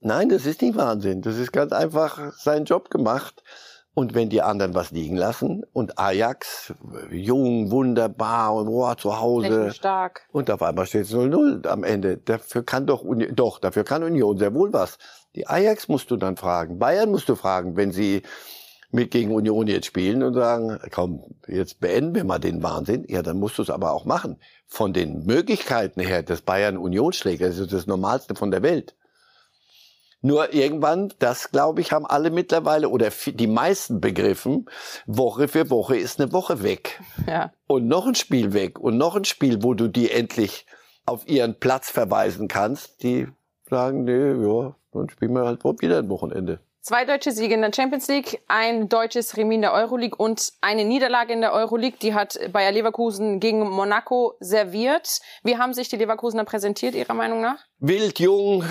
Nein, 0.01 0.29
das 0.29 0.45
ist 0.45 0.61
nicht 0.61 0.75
Wahnsinn. 0.75 1.21
Das 1.21 1.37
ist 1.37 1.51
ganz 1.51 1.71
einfach 1.71 2.33
sein 2.33 2.65
Job 2.65 2.89
gemacht. 2.89 3.43
Und 3.99 4.13
wenn 4.13 4.29
die 4.29 4.41
anderen 4.41 4.75
was 4.75 4.91
liegen 4.91 5.17
lassen 5.17 5.65
und 5.73 5.99
Ajax, 5.99 6.73
jung, 7.11 7.69
wunderbar 7.69 8.55
und 8.55 8.69
oh, 8.69 8.95
zu 8.95 9.19
Hause. 9.19 9.73
Stark. 9.73 10.21
Und 10.31 10.49
auf 10.49 10.61
einmal 10.61 10.85
steht 10.85 11.01
es 11.01 11.13
0-0 11.13 11.67
am 11.67 11.83
Ende. 11.83 12.15
Dafür 12.15 12.63
kann 12.63 12.87
doch, 12.87 13.01
Union, 13.01 13.35
doch, 13.35 13.59
dafür 13.59 13.83
kann 13.83 14.03
Union 14.03 14.37
sehr 14.37 14.53
wohl 14.53 14.71
was. 14.71 14.99
Die 15.35 15.47
Ajax 15.47 15.89
musst 15.89 16.11
du 16.11 16.15
dann 16.15 16.37
fragen. 16.37 16.79
Bayern 16.79 17.11
musst 17.11 17.27
du 17.27 17.35
fragen, 17.35 17.75
wenn 17.75 17.91
sie 17.91 18.21
mit 18.89 19.11
gegen 19.11 19.35
Union 19.35 19.67
jetzt 19.67 19.87
spielen 19.87 20.23
und 20.23 20.33
sagen, 20.33 20.79
komm, 20.91 21.35
jetzt 21.45 21.81
beenden 21.81 22.15
wir 22.15 22.23
mal 22.23 22.39
den 22.39 22.63
Wahnsinn. 22.63 23.03
Ja, 23.09 23.21
dann 23.21 23.37
musst 23.37 23.57
du 23.57 23.63
es 23.63 23.69
aber 23.69 23.91
auch 23.91 24.05
machen. 24.05 24.39
Von 24.65 24.93
den 24.93 25.25
Möglichkeiten 25.25 25.99
her, 25.99 26.23
dass 26.23 26.41
Bayern 26.41 26.77
Union 26.77 27.11
schlägt, 27.11 27.41
das 27.41 27.57
ist 27.57 27.73
das 27.73 27.85
Normalste 27.85 28.33
von 28.35 28.49
der 28.49 28.63
Welt. 28.63 28.95
Nur 30.21 30.53
irgendwann, 30.53 31.13
das 31.19 31.51
glaube 31.51 31.79
ich, 31.81 31.91
haben 31.91 32.05
alle 32.05 32.29
mittlerweile 32.29 32.89
oder 32.89 33.09
die 33.25 33.47
meisten 33.47 34.01
begriffen, 34.01 34.69
Woche 35.05 35.47
für 35.47 35.69
Woche 35.69 35.95
ist 35.97 36.19
eine 36.19 36.33
Woche 36.33 36.61
weg. 36.61 37.01
Ja. 37.25 37.53
Und 37.67 37.87
noch 37.87 38.05
ein 38.05 38.15
Spiel 38.15 38.53
weg 38.53 38.79
und 38.79 38.97
noch 38.97 39.15
ein 39.15 39.25
Spiel, 39.25 39.63
wo 39.63 39.73
du 39.73 39.87
die 39.87 40.11
endlich 40.11 40.65
auf 41.05 41.27
ihren 41.27 41.55
Platz 41.59 41.89
verweisen 41.89 42.47
kannst. 42.47 43.01
Die 43.03 43.27
sagen, 43.69 44.03
nee, 44.03 44.31
ja, 44.31 44.75
dann 44.91 45.09
spielen 45.09 45.33
wir 45.33 45.45
halt 45.45 45.63
wieder 45.63 45.99
ein 45.99 46.09
Wochenende. 46.09 46.59
Zwei 46.81 47.03
deutsche 47.03 47.33
Siege 47.33 47.53
in 47.53 47.61
der 47.61 47.73
Champions 47.73 48.07
League, 48.07 48.41
ein 48.47 48.87
deutsches 48.87 49.35
Remis 49.35 49.55
in 49.55 49.61
der 49.61 49.73
Euroleague 49.73 50.15
und 50.15 50.53
eine 50.61 50.85
Niederlage 50.85 51.33
in 51.33 51.41
der 51.41 51.51
Euroleague. 51.51 51.97
Die 52.01 52.13
hat 52.13 52.39
Bayer 52.53 52.71
Leverkusen 52.71 53.41
gegen 53.41 53.69
Monaco 53.69 54.35
serviert. 54.39 55.19
Wie 55.43 55.57
haben 55.57 55.73
sich 55.73 55.89
die 55.89 55.97
Leverkusener 55.97 56.45
präsentiert, 56.45 56.95
Ihrer 56.95 57.13
Meinung 57.13 57.41
nach? 57.41 57.57
Wild, 57.79 58.19
jung, 58.19 58.63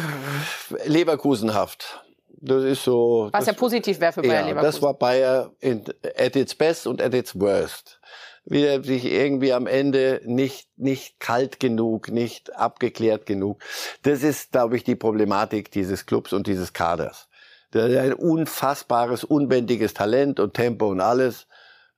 Leverkusenhaft. 0.86 2.02
Das 2.40 2.64
ist 2.64 2.84
so. 2.84 3.28
Was 3.30 3.46
ja 3.46 3.52
positiv 3.52 4.00
wäre 4.00 4.12
für 4.12 4.22
Bayer 4.22 4.40
ja, 4.40 4.46
Leverkusen. 4.46 4.72
Das 4.72 4.82
war 4.82 4.94
Bayer 4.94 5.52
in, 5.60 5.84
at 6.16 6.34
its 6.34 6.54
best 6.54 6.86
und 6.86 7.02
at 7.02 7.12
its 7.12 7.38
worst. 7.38 8.00
Wie 8.46 8.64
er 8.64 8.82
sich 8.82 9.04
irgendwie 9.04 9.52
am 9.52 9.66
Ende 9.66 10.22
nicht, 10.24 10.70
nicht 10.78 11.20
kalt 11.20 11.60
genug, 11.60 12.08
nicht 12.08 12.56
abgeklärt 12.56 13.26
genug. 13.26 13.62
Das 14.02 14.22
ist, 14.22 14.52
glaube 14.52 14.76
ich, 14.76 14.84
die 14.84 14.96
Problematik 14.96 15.70
dieses 15.70 16.06
Clubs 16.06 16.32
und 16.32 16.46
dieses 16.46 16.72
Kaders. 16.72 17.27
Der 17.74 17.84
hat 17.84 17.90
ein 17.98 18.14
unfassbares, 18.14 19.24
unbändiges 19.24 19.94
Talent 19.94 20.40
und 20.40 20.54
Tempo 20.54 20.88
und 20.88 21.00
alles. 21.00 21.46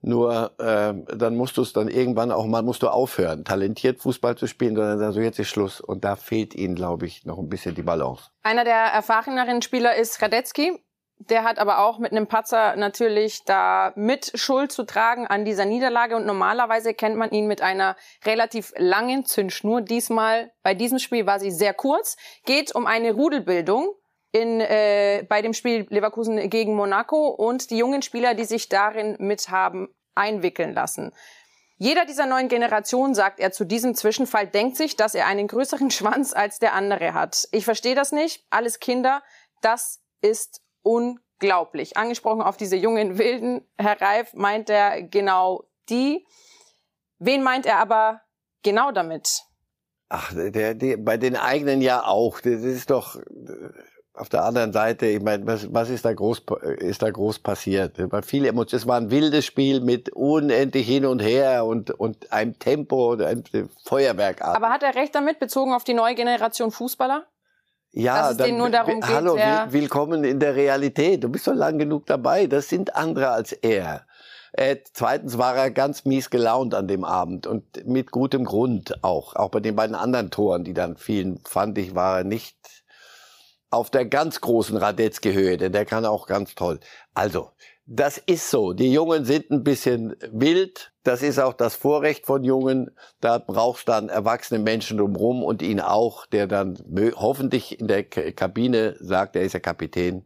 Nur 0.02 0.52
äh, 0.58 0.94
dann 1.16 1.36
musst 1.36 1.58
du 1.58 1.62
es 1.62 1.74
dann 1.74 1.88
irgendwann 1.88 2.32
auch 2.32 2.46
mal 2.46 2.62
musst 2.62 2.82
du 2.82 2.88
aufhören, 2.88 3.44
talentiert 3.44 4.00
Fußball 4.00 4.34
zu 4.36 4.46
spielen, 4.46 4.74
sondern 4.74 4.98
dann 4.98 5.12
so 5.12 5.20
jetzt 5.20 5.38
ist 5.38 5.48
Schluss. 5.48 5.80
Und 5.80 6.04
da 6.04 6.16
fehlt 6.16 6.54
ihnen, 6.54 6.74
glaube 6.74 7.06
ich, 7.06 7.26
noch 7.26 7.38
ein 7.38 7.50
bisschen 7.50 7.74
die 7.74 7.82
Balance. 7.82 8.30
Einer 8.42 8.64
der 8.64 8.76
erfahreneren 8.76 9.60
Spieler 9.60 9.94
ist 9.96 10.22
Radetzky. 10.22 10.82
Der 11.18 11.44
hat 11.44 11.58
aber 11.58 11.80
auch 11.80 11.98
mit 11.98 12.12
einem 12.12 12.28
Patzer 12.28 12.76
natürlich 12.76 13.44
da 13.44 13.92
mit 13.94 14.32
Schuld 14.36 14.72
zu 14.72 14.84
tragen 14.84 15.26
an 15.26 15.44
dieser 15.44 15.66
Niederlage. 15.66 16.16
Und 16.16 16.24
normalerweise 16.24 16.94
kennt 16.94 17.16
man 17.16 17.30
ihn 17.30 17.46
mit 17.46 17.60
einer 17.60 17.94
relativ 18.24 18.72
langen 18.78 19.26
Zündschnur. 19.26 19.82
Diesmal 19.82 20.50
bei 20.62 20.72
diesem 20.72 20.98
Spiel 20.98 21.26
war 21.26 21.38
sie 21.38 21.50
sehr 21.50 21.74
kurz. 21.74 22.16
Geht 22.46 22.74
um 22.74 22.86
eine 22.86 23.12
Rudelbildung 23.12 23.94
in, 24.32 24.60
äh, 24.60 25.24
bei 25.28 25.42
dem 25.42 25.52
Spiel 25.52 25.86
Leverkusen 25.90 26.50
gegen 26.50 26.74
Monaco 26.74 27.28
und 27.28 27.70
die 27.70 27.78
jungen 27.78 28.02
Spieler, 28.02 28.34
die 28.34 28.44
sich 28.44 28.68
darin 28.68 29.16
mit 29.18 29.48
haben 29.48 29.88
einwickeln 30.14 30.72
lassen. 30.72 31.12
Jeder 31.82 32.04
dieser 32.04 32.26
neuen 32.26 32.48
Generationen, 32.48 33.14
sagt 33.14 33.40
er 33.40 33.52
zu 33.52 33.64
diesem 33.64 33.94
Zwischenfall, 33.94 34.46
denkt 34.46 34.76
sich, 34.76 34.96
dass 34.96 35.14
er 35.14 35.26
einen 35.26 35.48
größeren 35.48 35.90
Schwanz 35.90 36.34
als 36.34 36.58
der 36.58 36.74
andere 36.74 37.14
hat. 37.14 37.48
Ich 37.52 37.64
verstehe 37.64 37.94
das 37.94 38.12
nicht. 38.12 38.44
Alles 38.50 38.80
Kinder. 38.80 39.22
Das 39.62 40.00
ist 40.20 40.60
unglaublich. 40.82 41.96
Angesprochen 41.96 42.42
auf 42.42 42.56
diese 42.56 42.76
jungen 42.76 43.18
Wilden. 43.18 43.66
Herr 43.78 44.00
Reif 44.00 44.34
meint 44.34 44.68
er 44.68 45.02
genau 45.02 45.64
die. 45.88 46.26
Wen 47.18 47.42
meint 47.42 47.66
er 47.66 47.78
aber 47.78 48.20
genau 48.62 48.92
damit? 48.92 49.42
Ach, 50.10 50.34
der, 50.34 50.74
der, 50.74 50.96
bei 50.98 51.16
den 51.16 51.36
eigenen 51.36 51.80
ja 51.80 52.04
auch. 52.04 52.40
Das 52.40 52.62
ist 52.62 52.90
doch, 52.90 53.16
auf 54.20 54.28
der 54.28 54.44
anderen 54.44 54.72
Seite, 54.72 55.06
ich 55.06 55.22
meine, 55.22 55.46
was, 55.46 55.72
was 55.72 55.88
ist 55.88 56.04
da 56.04 56.12
groß, 56.12 56.42
ist 56.78 57.02
da 57.02 57.10
groß 57.10 57.38
passiert? 57.38 57.98
Es 57.98 58.12
war 58.12 58.22
viel 58.22 58.44
Emotion. 58.44 58.78
Es 58.78 58.86
war 58.86 58.98
ein 58.98 59.10
wildes 59.10 59.46
Spiel 59.46 59.80
mit 59.80 60.10
unendlich 60.10 60.86
hin 60.86 61.06
und 61.06 61.20
her 61.20 61.64
und, 61.64 61.90
und 61.90 62.30
einem 62.32 62.58
Tempo 62.58 63.12
und 63.12 63.22
einem 63.22 63.42
Feuerwerk. 63.84 64.42
Aber 64.42 64.68
hat 64.68 64.82
er 64.82 64.94
recht 64.94 65.14
damit, 65.14 65.38
bezogen 65.38 65.72
auf 65.72 65.84
die 65.84 65.94
neue 65.94 66.14
Generation 66.14 66.70
Fußballer? 66.70 67.24
Ja, 67.92 68.18
dass 68.22 68.32
es 68.32 68.36
dann, 68.36 68.56
nur 68.56 68.70
darum 68.70 69.00
geht, 69.00 69.08
hallo, 69.08 69.34
will- 69.34 69.72
willkommen 69.72 70.22
in 70.22 70.38
der 70.38 70.54
Realität. 70.54 71.24
Du 71.24 71.28
bist 71.28 71.46
doch 71.48 71.54
lang 71.54 71.78
genug 71.78 72.06
dabei. 72.06 72.46
Das 72.46 72.68
sind 72.68 72.94
andere 72.94 73.30
als 73.30 73.52
er. 73.52 74.06
Äh, 74.52 74.76
zweitens 74.92 75.38
war 75.38 75.56
er 75.56 75.70
ganz 75.70 76.04
mies 76.04 76.28
gelaunt 76.30 76.74
an 76.74 76.88
dem 76.88 77.04
Abend 77.04 77.46
und 77.46 77.86
mit 77.86 78.10
gutem 78.10 78.44
Grund 78.44 79.02
auch. 79.02 79.34
Auch 79.34 79.48
bei 79.48 79.60
den 79.60 79.76
beiden 79.76 79.96
anderen 79.96 80.30
Toren, 80.30 80.64
die 80.64 80.74
dann 80.74 80.96
fielen, 80.96 81.40
fand 81.44 81.78
ich, 81.78 81.94
war 81.94 82.18
er 82.18 82.24
nicht 82.24 82.56
auf 83.70 83.90
der 83.90 84.04
ganz 84.04 84.40
großen 84.40 84.76
Radetzky-Höhe, 84.76 85.56
denn 85.56 85.72
der 85.72 85.84
kann 85.84 86.04
auch 86.04 86.26
ganz 86.26 86.54
toll. 86.54 86.80
Also, 87.14 87.50
das 87.92 88.18
ist 88.18 88.50
so. 88.50 88.72
Die 88.72 88.92
Jungen 88.92 89.24
sind 89.24 89.50
ein 89.50 89.64
bisschen 89.64 90.14
wild. 90.30 90.92
Das 91.02 91.22
ist 91.22 91.40
auch 91.40 91.54
das 91.54 91.74
Vorrecht 91.74 92.24
von 92.24 92.44
Jungen. 92.44 92.92
Da 93.20 93.38
brauchst 93.38 93.88
dann 93.88 94.08
erwachsene 94.08 94.60
Menschen 94.60 94.98
drumherum 94.98 95.42
und 95.42 95.60
ihn 95.60 95.80
auch, 95.80 96.26
der 96.26 96.46
dann 96.46 96.78
hoffentlich 97.16 97.80
in 97.80 97.88
der 97.88 98.04
Kabine 98.04 98.96
sagt, 99.00 99.34
er 99.34 99.42
ist 99.42 99.54
der 99.54 99.60
Kapitän. 99.60 100.24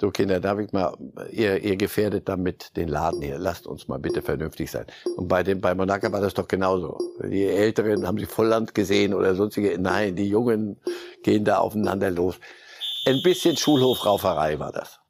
So 0.00 0.10
Kinder, 0.10 0.38
darf 0.38 0.60
ich 0.60 0.72
mal, 0.72 0.96
ihr, 1.30 1.62
ihr 1.62 1.76
gefährdet 1.76 2.28
damit 2.28 2.76
den 2.76 2.88
Laden 2.88 3.22
hier. 3.22 3.38
Lasst 3.38 3.66
uns 3.66 3.86
mal 3.86 3.98
bitte 3.98 4.22
vernünftig 4.22 4.70
sein. 4.70 4.86
Und 5.16 5.28
bei 5.28 5.42
dem, 5.42 5.60
bei 5.60 5.74
Monaco 5.74 6.10
war 6.10 6.20
das 6.20 6.34
doch 6.34 6.48
genauso. 6.48 6.98
Die 7.22 7.44
Älteren 7.44 8.06
haben 8.06 8.18
sie 8.18 8.26
Volland 8.26 8.74
gesehen 8.74 9.14
oder 9.14 9.36
sonstige. 9.36 9.76
Nein, 9.78 10.16
die 10.16 10.28
Jungen 10.28 10.80
gehen 11.22 11.44
da 11.44 11.58
aufeinander 11.58 12.10
los. 12.10 12.40
Ein 13.08 13.22
bisschen 13.22 13.56
Schulhofrauferei 13.56 14.58
war 14.58 14.70
das. 14.70 15.00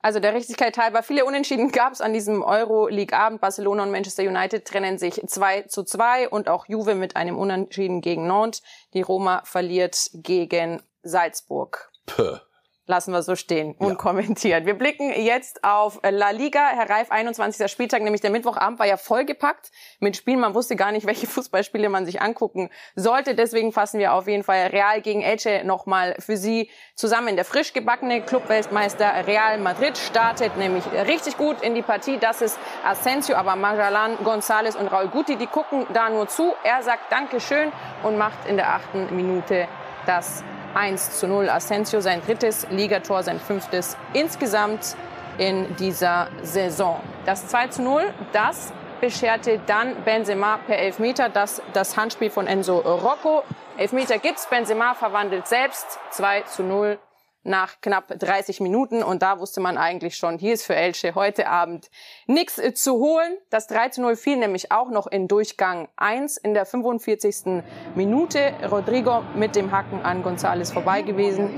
Also 0.00 0.20
der 0.20 0.32
Richtigkeit 0.32 0.78
halber, 0.78 1.02
viele 1.02 1.26
Unentschieden 1.26 1.70
gab 1.70 1.92
es 1.92 2.00
an 2.00 2.14
diesem 2.14 2.42
Euroleague-Abend. 2.42 3.42
Barcelona 3.42 3.82
und 3.82 3.90
Manchester 3.90 4.22
United 4.22 4.64
trennen 4.64 4.96
sich 4.96 5.20
2 5.26 5.64
zu 5.64 5.84
2 5.84 6.30
und 6.30 6.48
auch 6.48 6.66
Juve 6.66 6.94
mit 6.94 7.14
einem 7.14 7.38
Unentschieden 7.38 8.00
gegen 8.00 8.26
Nantes. 8.26 8.62
Die 8.94 9.02
Roma 9.02 9.42
verliert 9.44 10.08
gegen 10.14 10.82
Salzburg. 11.02 11.92
Puh. 12.06 12.38
Lassen 12.86 13.12
wir 13.12 13.22
so 13.22 13.36
stehen, 13.36 13.76
unkommentiert. 13.78 14.66
Wir 14.66 14.74
blicken 14.74 15.12
jetzt 15.12 15.62
auf 15.62 16.00
La 16.02 16.30
Liga. 16.30 16.68
Herr 16.74 16.90
Reif, 16.90 17.12
21. 17.12 17.70
Spieltag, 17.70 18.02
nämlich 18.02 18.22
der 18.22 18.30
Mittwochabend 18.30 18.80
war 18.80 18.86
ja 18.86 18.96
vollgepackt 18.96 19.70
mit 20.00 20.16
Spielen. 20.16 20.40
Man 20.40 20.52
wusste 20.54 20.74
gar 20.74 20.90
nicht, 20.90 21.06
welche 21.12 21.28
Fußballspiele 21.28 21.88
man 21.88 22.06
sich 22.06 22.20
angucken 22.20 22.70
sollte. 22.96 23.36
Deswegen 23.36 23.70
fassen 23.70 24.00
wir 24.00 24.14
auf 24.14 24.26
jeden 24.26 24.42
Fall 24.42 24.66
Real 24.66 25.00
gegen 25.00 25.22
Elche 25.22 25.62
nochmal 25.64 26.16
für 26.18 26.36
Sie 26.36 26.70
zusammen. 26.96 27.36
Der 27.36 27.44
frisch 27.44 27.72
gebackene 27.72 28.20
Clubweltmeister 28.20 29.28
Real 29.28 29.58
Madrid 29.58 29.96
startet 29.96 30.56
nämlich 30.56 30.84
richtig 31.06 31.36
gut 31.36 31.62
in 31.62 31.76
die 31.76 31.82
Partie. 31.82 32.18
Das 32.18 32.42
ist 32.42 32.58
Asensio, 32.84 33.36
aber 33.36 33.54
Majalan, 33.54 34.16
González 34.24 34.76
und 34.76 34.88
Raul 34.88 35.06
Guti, 35.06 35.36
die 35.36 35.46
gucken 35.46 35.86
da 35.92 36.10
nur 36.10 36.26
zu. 36.26 36.52
Er 36.64 36.82
sagt 36.82 37.12
Dankeschön 37.12 37.70
und 38.02 38.18
macht 38.18 38.44
in 38.48 38.56
der 38.56 38.74
achten 38.74 39.14
Minute 39.14 39.68
das 40.04 40.42
1 40.74 41.18
zu 41.18 41.26
0. 41.26 41.48
Asensio 41.48 42.00
sein 42.00 42.22
drittes 42.24 42.66
Ligator, 42.70 43.22
sein 43.22 43.40
fünftes 43.40 43.96
insgesamt 44.12 44.96
in 45.38 45.74
dieser 45.76 46.28
Saison. 46.42 47.00
Das 47.26 47.48
2 47.48 47.68
zu 47.68 47.82
0, 47.82 48.02
das 48.32 48.72
bescherte 49.00 49.60
dann 49.66 49.96
Benzema 50.04 50.58
per 50.66 50.78
Elfmeter, 50.78 51.28
das, 51.28 51.60
das 51.72 51.96
Handspiel 51.96 52.30
von 52.30 52.46
Enzo 52.46 52.78
Rocco. 52.78 53.42
Elfmeter 53.76 54.18
gibt's, 54.18 54.46
Benzema 54.46 54.94
verwandelt 54.94 55.48
selbst 55.48 55.98
2 56.10 56.42
zu 56.42 56.62
0 56.62 56.98
nach 57.44 57.80
knapp 57.80 58.18
30 58.18 58.60
Minuten 58.60 59.02
und 59.02 59.22
da 59.22 59.38
wusste 59.38 59.60
man 59.60 59.78
eigentlich 59.78 60.16
schon, 60.16 60.38
hier 60.38 60.54
ist 60.54 60.64
für 60.64 60.76
Elche 60.76 61.14
heute 61.14 61.48
Abend 61.48 61.90
nichts 62.26 62.58
äh, 62.58 62.74
zu 62.74 62.94
holen. 62.94 63.36
Das 63.50 63.66
3 63.66 63.90
zu 63.90 64.02
0 64.02 64.16
fiel 64.16 64.36
nämlich 64.36 64.70
auch 64.70 64.90
noch 64.90 65.06
in 65.06 65.28
Durchgang 65.28 65.88
1 65.96 66.36
in 66.36 66.54
der 66.54 66.66
45. 66.66 67.62
Minute. 67.94 68.52
Rodrigo 68.70 69.22
mit 69.34 69.56
dem 69.56 69.72
Hacken 69.72 70.02
an 70.02 70.22
González 70.22 70.72
vorbei 70.72 71.02
gewesen. 71.02 71.50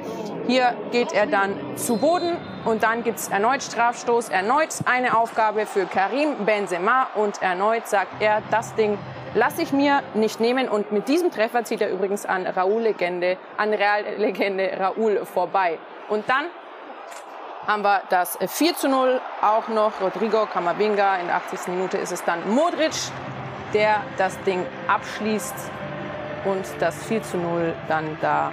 Hier 0.46 0.76
geht 0.92 1.12
er 1.12 1.26
dann 1.26 1.76
zu 1.76 1.96
Boden 1.96 2.36
und 2.66 2.82
dann 2.82 3.02
gibt's 3.02 3.28
erneut 3.28 3.62
Strafstoß, 3.62 4.28
erneut 4.28 4.74
eine 4.84 5.16
Aufgabe 5.16 5.64
für 5.64 5.86
Karim 5.86 6.44
Benzema 6.44 7.08
und 7.14 7.40
erneut 7.40 7.88
sagt 7.88 8.20
er, 8.20 8.42
das 8.50 8.74
Ding 8.74 8.98
lasse 9.34 9.62
ich 9.62 9.72
mir 9.72 10.02
nicht 10.14 10.40
nehmen. 10.40 10.68
Und 10.68 10.92
mit 10.92 11.08
diesem 11.08 11.30
Treffer 11.30 11.64
zieht 11.64 11.80
er 11.80 11.90
übrigens 11.90 12.26
an 12.26 12.46
Raúl-Legende, 12.46 13.36
an 13.56 13.72
Real-Legende 13.72 14.78
Raúl 14.78 15.24
vorbei. 15.24 15.78
Und 16.08 16.28
dann 16.28 16.46
haben 17.66 17.82
wir 17.82 18.02
das 18.10 18.38
4 18.46 18.74
zu 18.74 18.88
0 18.88 19.20
auch 19.40 19.68
noch. 19.68 20.00
Rodrigo 20.00 20.46
Camavinga 20.46 21.16
in 21.16 21.26
der 21.26 21.36
80. 21.36 21.68
Minute 21.68 21.98
ist 21.98 22.12
es 22.12 22.24
dann 22.24 22.48
Modric, 22.50 22.92
der 23.72 24.02
das 24.18 24.40
Ding 24.42 24.64
abschließt 24.86 25.54
und 26.44 26.64
das 26.80 27.04
4 27.04 27.22
zu 27.22 27.38
0 27.38 27.74
dann 27.88 28.18
da 28.20 28.52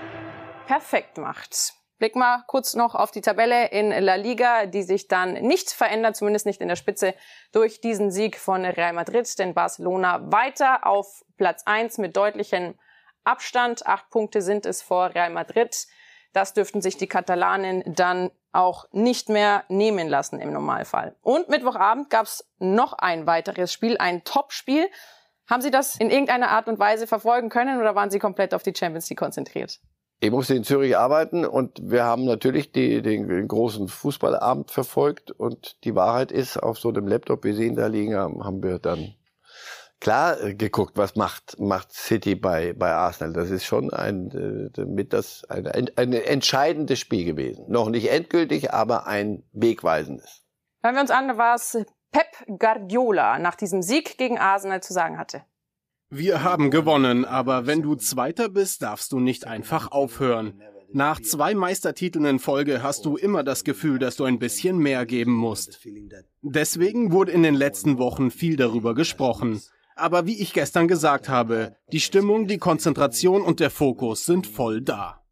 perfekt 0.65 1.17
macht. 1.17 1.80
Blick 2.01 2.15
mal 2.15 2.43
kurz 2.47 2.73
noch 2.73 2.95
auf 2.95 3.11
die 3.11 3.21
Tabelle 3.21 3.67
in 3.67 3.91
La 3.91 4.15
Liga, 4.15 4.65
die 4.65 4.81
sich 4.81 5.07
dann 5.07 5.33
nicht 5.33 5.69
verändert, 5.69 6.15
zumindest 6.15 6.47
nicht 6.47 6.59
in 6.59 6.67
der 6.67 6.75
Spitze, 6.75 7.13
durch 7.51 7.79
diesen 7.79 8.09
Sieg 8.09 8.39
von 8.39 8.65
Real 8.65 8.93
Madrid. 8.93 9.37
Denn 9.37 9.53
Barcelona 9.53 10.31
weiter 10.31 10.87
auf 10.87 11.23
Platz 11.37 11.61
1 11.67 11.99
mit 11.99 12.17
deutlichem 12.17 12.73
Abstand. 13.23 13.85
Acht 13.85 14.09
Punkte 14.09 14.41
sind 14.41 14.65
es 14.65 14.81
vor 14.81 15.13
Real 15.13 15.29
Madrid. 15.29 15.85
Das 16.33 16.55
dürften 16.55 16.81
sich 16.81 16.97
die 16.97 17.05
Katalanen 17.05 17.83
dann 17.85 18.31
auch 18.51 18.85
nicht 18.91 19.29
mehr 19.29 19.63
nehmen 19.69 20.09
lassen 20.09 20.39
im 20.39 20.51
Normalfall. 20.51 21.15
Und 21.21 21.49
Mittwochabend 21.49 22.09
gab 22.09 22.25
es 22.25 22.49
noch 22.57 22.93
ein 22.93 23.27
weiteres 23.27 23.71
Spiel, 23.71 23.99
ein 23.99 24.23
Topspiel. 24.23 24.89
Haben 25.47 25.61
Sie 25.61 25.69
das 25.69 25.97
in 25.97 26.09
irgendeiner 26.09 26.49
Art 26.49 26.67
und 26.67 26.79
Weise 26.79 27.05
verfolgen 27.05 27.49
können 27.49 27.79
oder 27.79 27.93
waren 27.93 28.09
Sie 28.09 28.17
komplett 28.17 28.55
auf 28.55 28.63
die 28.63 28.73
Champions 28.75 29.07
League 29.07 29.19
konzentriert? 29.19 29.79
Ich 30.24 30.30
musste 30.30 30.53
in 30.53 30.63
Zürich 30.63 30.95
arbeiten 30.95 31.45
und 31.45 31.80
wir 31.82 32.03
haben 32.03 32.26
natürlich 32.26 32.72
die, 32.72 33.01
den, 33.01 33.28
den 33.28 33.47
großen 33.47 33.88
Fußballabend 33.88 34.69
verfolgt 34.69 35.32
und 35.32 35.84
die 35.84 35.95
Wahrheit 35.95 36.32
ist, 36.32 36.57
auf 36.57 36.78
so 36.78 36.89
einem 36.89 37.07
Laptop, 37.07 37.43
wie 37.43 37.53
Sie 37.53 37.65
ihn 37.65 37.76
da 37.76 37.88
liegen 37.88 38.15
haben, 38.15 38.61
wir 38.61 38.78
dann 38.78 39.15
klar 39.99 40.39
äh, 40.39 40.53
geguckt, 40.53 40.95
was 40.95 41.15
macht, 41.15 41.59
macht 41.59 41.91
City 41.91 42.36
bei, 42.36 42.74
bei 42.74 42.91
Arsenal. 42.91 43.34
Das 43.34 43.49
ist 43.49 43.65
schon 43.65 43.91
ein, 43.91 44.69
äh, 44.78 44.86
mit 44.86 45.11
das, 45.11 45.43
ein, 45.49 45.89
ein 45.95 46.13
entscheidendes 46.13 46.99
Spiel 46.99 47.26
gewesen. 47.26 47.65
Noch 47.67 47.89
nicht 47.89 48.11
endgültig, 48.11 48.72
aber 48.72 49.07
ein 49.07 49.41
wegweisendes. 49.53 50.43
Hören 50.84 50.95
wir 50.95 51.01
uns 51.01 51.11
an, 51.11 51.36
was 51.39 51.84
Pep 52.11 52.59
Guardiola 52.59 53.39
nach 53.39 53.55
diesem 53.55 53.82
Sieg 53.82 54.19
gegen 54.19 54.38
Arsenal 54.38 54.84
zu 54.84 54.93
sagen 54.93 55.17
hatte. 55.17 55.41
Wir 56.14 56.43
haben 56.43 56.72
gewonnen, 56.72 57.24
aber 57.24 57.68
wenn 57.68 57.82
du 57.82 57.95
Zweiter 57.95 58.49
bist, 58.49 58.82
darfst 58.82 59.14
du 59.14 59.22
nicht 59.22 59.47
einfach 59.47 59.91
aufhören. 59.91 60.62
Nach 60.91 61.22
zwei 61.22 61.55
Meistertiteln 61.55 62.26
in 62.26 62.39
Folge 62.39 62.84
hast 62.84 63.05
du 63.05 63.16
immer 63.16 63.45
das 63.45 63.64
Gefühl, 63.64 63.97
dass 63.97 64.18
du 64.18 64.26
ein 64.26 64.38
bisschen 64.38 64.78
mehr 64.78 65.05
geben 65.05 65.32
musst. 65.32 65.80
Deswegen 66.41 67.14
wurde 67.14 67.32
in 67.32 67.43
den 67.43 67.55
letzten 67.55 67.97
Wochen 67.97 68.30
viel 68.30 68.57
darüber 68.57 68.93
gesprochen. 68.93 69.62
Aber 69.95 70.26
wie 70.26 70.41
ich 70.41 70.51
gestern 70.51 70.89
gesagt 70.89 71.30
habe, 71.30 71.78
die 71.93 72.01
Stimmung, 72.01 72.45
die 72.45 72.57
Konzentration 72.57 73.41
und 73.41 73.62
der 73.62 73.70
Fokus 73.70 74.26
sind 74.26 74.47
voll 74.47 74.82
da. 74.82 75.24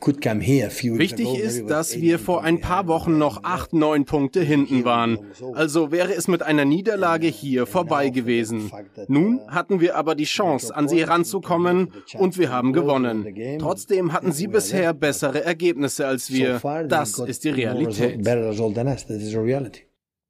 Wichtig 0.00 1.38
ist, 1.38 1.68
dass 1.68 2.00
wir 2.00 2.18
vor 2.18 2.44
ein 2.44 2.60
paar 2.60 2.86
Wochen 2.86 3.18
noch 3.18 3.42
acht, 3.42 3.72
neun 3.72 4.04
Punkte 4.04 4.40
hinten 4.40 4.84
waren. 4.84 5.18
Also 5.54 5.90
wäre 5.90 6.14
es 6.14 6.28
mit 6.28 6.42
einer 6.42 6.64
Niederlage 6.64 7.26
hier 7.26 7.66
vorbei 7.66 8.10
gewesen. 8.10 8.70
Nun 9.08 9.40
hatten 9.48 9.80
wir 9.80 9.96
aber 9.96 10.14
die 10.14 10.24
Chance, 10.24 10.74
an 10.76 10.88
sie 10.88 11.00
heranzukommen 11.00 11.92
und 12.18 12.38
wir 12.38 12.50
haben 12.50 12.72
gewonnen. 12.72 13.26
Trotzdem 13.58 14.12
hatten 14.12 14.32
sie 14.32 14.46
bisher 14.46 14.92
bessere 14.92 15.42
Ergebnisse 15.44 16.06
als 16.06 16.30
wir. 16.30 16.60
Das 16.88 17.18
ist 17.18 17.44
die 17.44 17.50
Realität. 17.50 18.20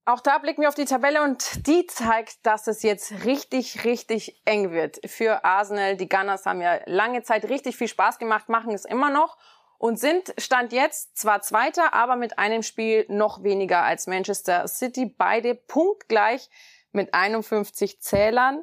Auch 0.06 0.20
da 0.20 0.36
blicken 0.38 0.60
wir 0.60 0.68
auf 0.68 0.74
die 0.74 0.84
Tabelle 0.84 1.22
und 1.22 1.66
die 1.66 1.86
zeigt, 1.86 2.44
dass 2.44 2.66
es 2.66 2.82
jetzt 2.82 3.24
richtig, 3.24 3.84
richtig 3.84 4.42
eng 4.44 4.70
wird 4.70 5.00
für 5.06 5.44
Arsenal. 5.44 5.96
Die 5.96 6.08
Gunners 6.08 6.44
haben 6.44 6.60
ja 6.60 6.78
lange 6.84 7.22
Zeit 7.22 7.48
richtig 7.48 7.76
viel 7.76 7.88
Spaß 7.88 8.18
gemacht, 8.18 8.50
machen 8.50 8.74
es 8.74 8.84
immer 8.84 9.08
noch 9.08 9.38
und 9.78 9.98
sind 9.98 10.34
Stand 10.36 10.72
jetzt 10.72 11.16
zwar 11.16 11.40
Zweiter, 11.40 11.94
aber 11.94 12.16
mit 12.16 12.38
einem 12.38 12.62
Spiel 12.62 13.06
noch 13.08 13.42
weniger 13.42 13.82
als 13.82 14.06
Manchester 14.06 14.68
City. 14.68 15.06
Beide 15.06 15.54
punktgleich 15.54 16.50
mit 16.92 17.14
51 17.14 18.02
Zählern. 18.02 18.62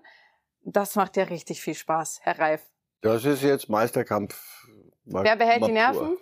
Das 0.63 0.95
macht 0.95 1.17
ja 1.17 1.23
richtig 1.23 1.61
viel 1.61 1.73
Spaß, 1.73 2.19
Herr 2.21 2.37
Reif. 2.37 2.61
Das 3.01 3.25
ist 3.25 3.41
jetzt 3.41 3.67
Meisterkampf. 3.67 4.67
Wer 5.05 5.35
behält 5.35 5.65
die 5.65 5.71
Nerven? 5.71 6.17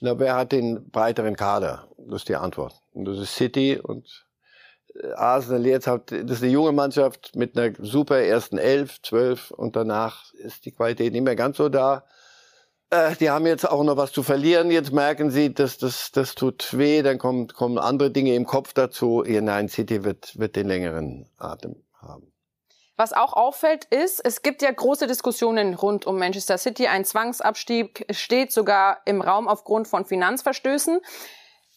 Na, 0.00 0.18
wer 0.18 0.34
hat 0.34 0.52
den 0.52 0.90
breiteren 0.90 1.36
Kader? 1.36 1.88
Das 1.98 2.22
ist 2.22 2.28
die 2.28 2.36
Antwort. 2.36 2.74
Und 2.92 3.04
das 3.04 3.18
ist 3.18 3.34
City 3.34 3.78
und 3.78 4.26
äh, 4.94 5.12
Arsenal 5.12 5.66
jetzt 5.66 5.86
hat, 5.86 6.10
das 6.10 6.38
ist 6.38 6.42
eine 6.42 6.52
junge 6.52 6.72
Mannschaft 6.72 7.36
mit 7.36 7.56
einer 7.56 7.74
super 7.78 8.18
ersten 8.18 8.58
Elf, 8.58 9.02
Zwölf 9.02 9.50
und 9.50 9.76
danach 9.76 10.32
ist 10.34 10.64
die 10.64 10.72
Qualität 10.72 11.12
nicht 11.12 11.24
mehr 11.24 11.36
ganz 11.36 11.58
so 11.58 11.68
da. 11.68 12.04
Äh, 12.90 13.14
die 13.16 13.30
haben 13.30 13.46
jetzt 13.46 13.68
auch 13.68 13.84
noch 13.84 13.96
was 13.96 14.12
zu 14.12 14.22
verlieren. 14.22 14.70
Jetzt 14.70 14.92
merken 14.92 15.30
sie, 15.30 15.54
dass 15.54 15.78
das, 15.78 16.10
das 16.12 16.34
tut 16.34 16.76
weh. 16.76 17.02
Dann 17.02 17.18
kommen, 17.18 17.48
kommen 17.48 17.78
andere 17.78 18.10
Dinge 18.10 18.34
im 18.34 18.46
Kopf 18.46 18.72
dazu. 18.72 19.24
Ja, 19.24 19.40
nein, 19.40 19.68
City 19.68 20.02
wird, 20.04 20.38
wird 20.38 20.56
den 20.56 20.66
längeren 20.66 21.28
Atem 21.36 21.76
haben. 21.94 22.29
Was 23.00 23.14
auch 23.14 23.32
auffällt, 23.32 23.86
ist, 23.86 24.22
es 24.22 24.42
gibt 24.42 24.60
ja 24.60 24.70
große 24.70 25.06
Diskussionen 25.06 25.72
rund 25.72 26.06
um 26.06 26.18
Manchester 26.18 26.58
City. 26.58 26.86
Ein 26.86 27.06
Zwangsabstieg 27.06 28.04
steht 28.10 28.52
sogar 28.52 29.00
im 29.06 29.22
Raum 29.22 29.48
aufgrund 29.48 29.88
von 29.88 30.04
Finanzverstößen. 30.04 31.00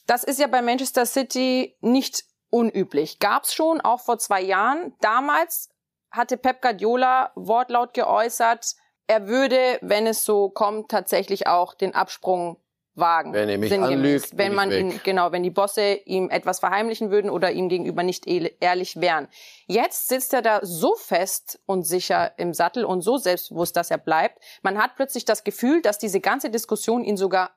Das 0.05 0.25
ist 0.25 0.37
ja 0.37 0.47
bei 0.47 0.61
Manchester 0.61 1.05
City 1.05 1.77
nicht 1.79 2.25
unüblich. 2.49 3.19
Gab 3.19 3.43
es 3.45 3.53
schon, 3.53 3.79
auch 3.79 4.01
vor 4.01 4.17
zwei 4.17 4.41
Jahren. 4.41 4.95
Damals 4.99 5.69
hatte 6.11 6.35
Pep 6.35 6.61
Guardiola 6.61 7.31
wortlaut 7.35 7.93
geäußert, 7.93 8.75
er 9.07 9.25
würde, 9.29 9.79
wenn 9.81 10.07
es 10.07 10.25
so 10.25 10.49
kommt, 10.49 10.91
tatsächlich 10.91 11.47
auch 11.47 11.73
den 11.73 11.95
Absprung 11.95 12.57
wagen. 12.95 13.33
Wenn 13.33 13.49
er 13.49 13.57
mich 13.57 13.73
anlügt, 13.73 14.37
wenn 14.37 14.53
man 14.53 14.71
ihn, 14.71 14.99
genau, 15.03 15.31
wenn 15.31 15.43
die 15.43 15.49
Bosse 15.49 15.99
ihm 16.05 16.29
etwas 16.29 16.59
verheimlichen 16.59 17.11
würden 17.11 17.29
oder 17.29 17.51
ihm 17.51 17.69
gegenüber 17.69 18.03
nicht 18.03 18.25
ehrlich 18.27 19.01
wären. 19.01 19.27
Jetzt 19.67 20.09
sitzt 20.09 20.33
er 20.33 20.41
da 20.41 20.59
so 20.63 20.95
fest 20.95 21.59
und 21.65 21.83
sicher 21.83 22.33
im 22.37 22.53
Sattel 22.53 22.85
und 22.85 23.01
so 23.01 23.17
selbstbewusst, 23.17 23.75
dass 23.75 23.91
er 23.91 23.97
bleibt. 23.97 24.39
Man 24.61 24.77
hat 24.77 24.95
plötzlich 24.95 25.25
das 25.25 25.43
Gefühl, 25.43 25.81
dass 25.81 25.97
diese 25.97 26.19
ganze 26.19 26.49
Diskussion 26.49 27.03
ihn 27.03 27.17
sogar 27.17 27.51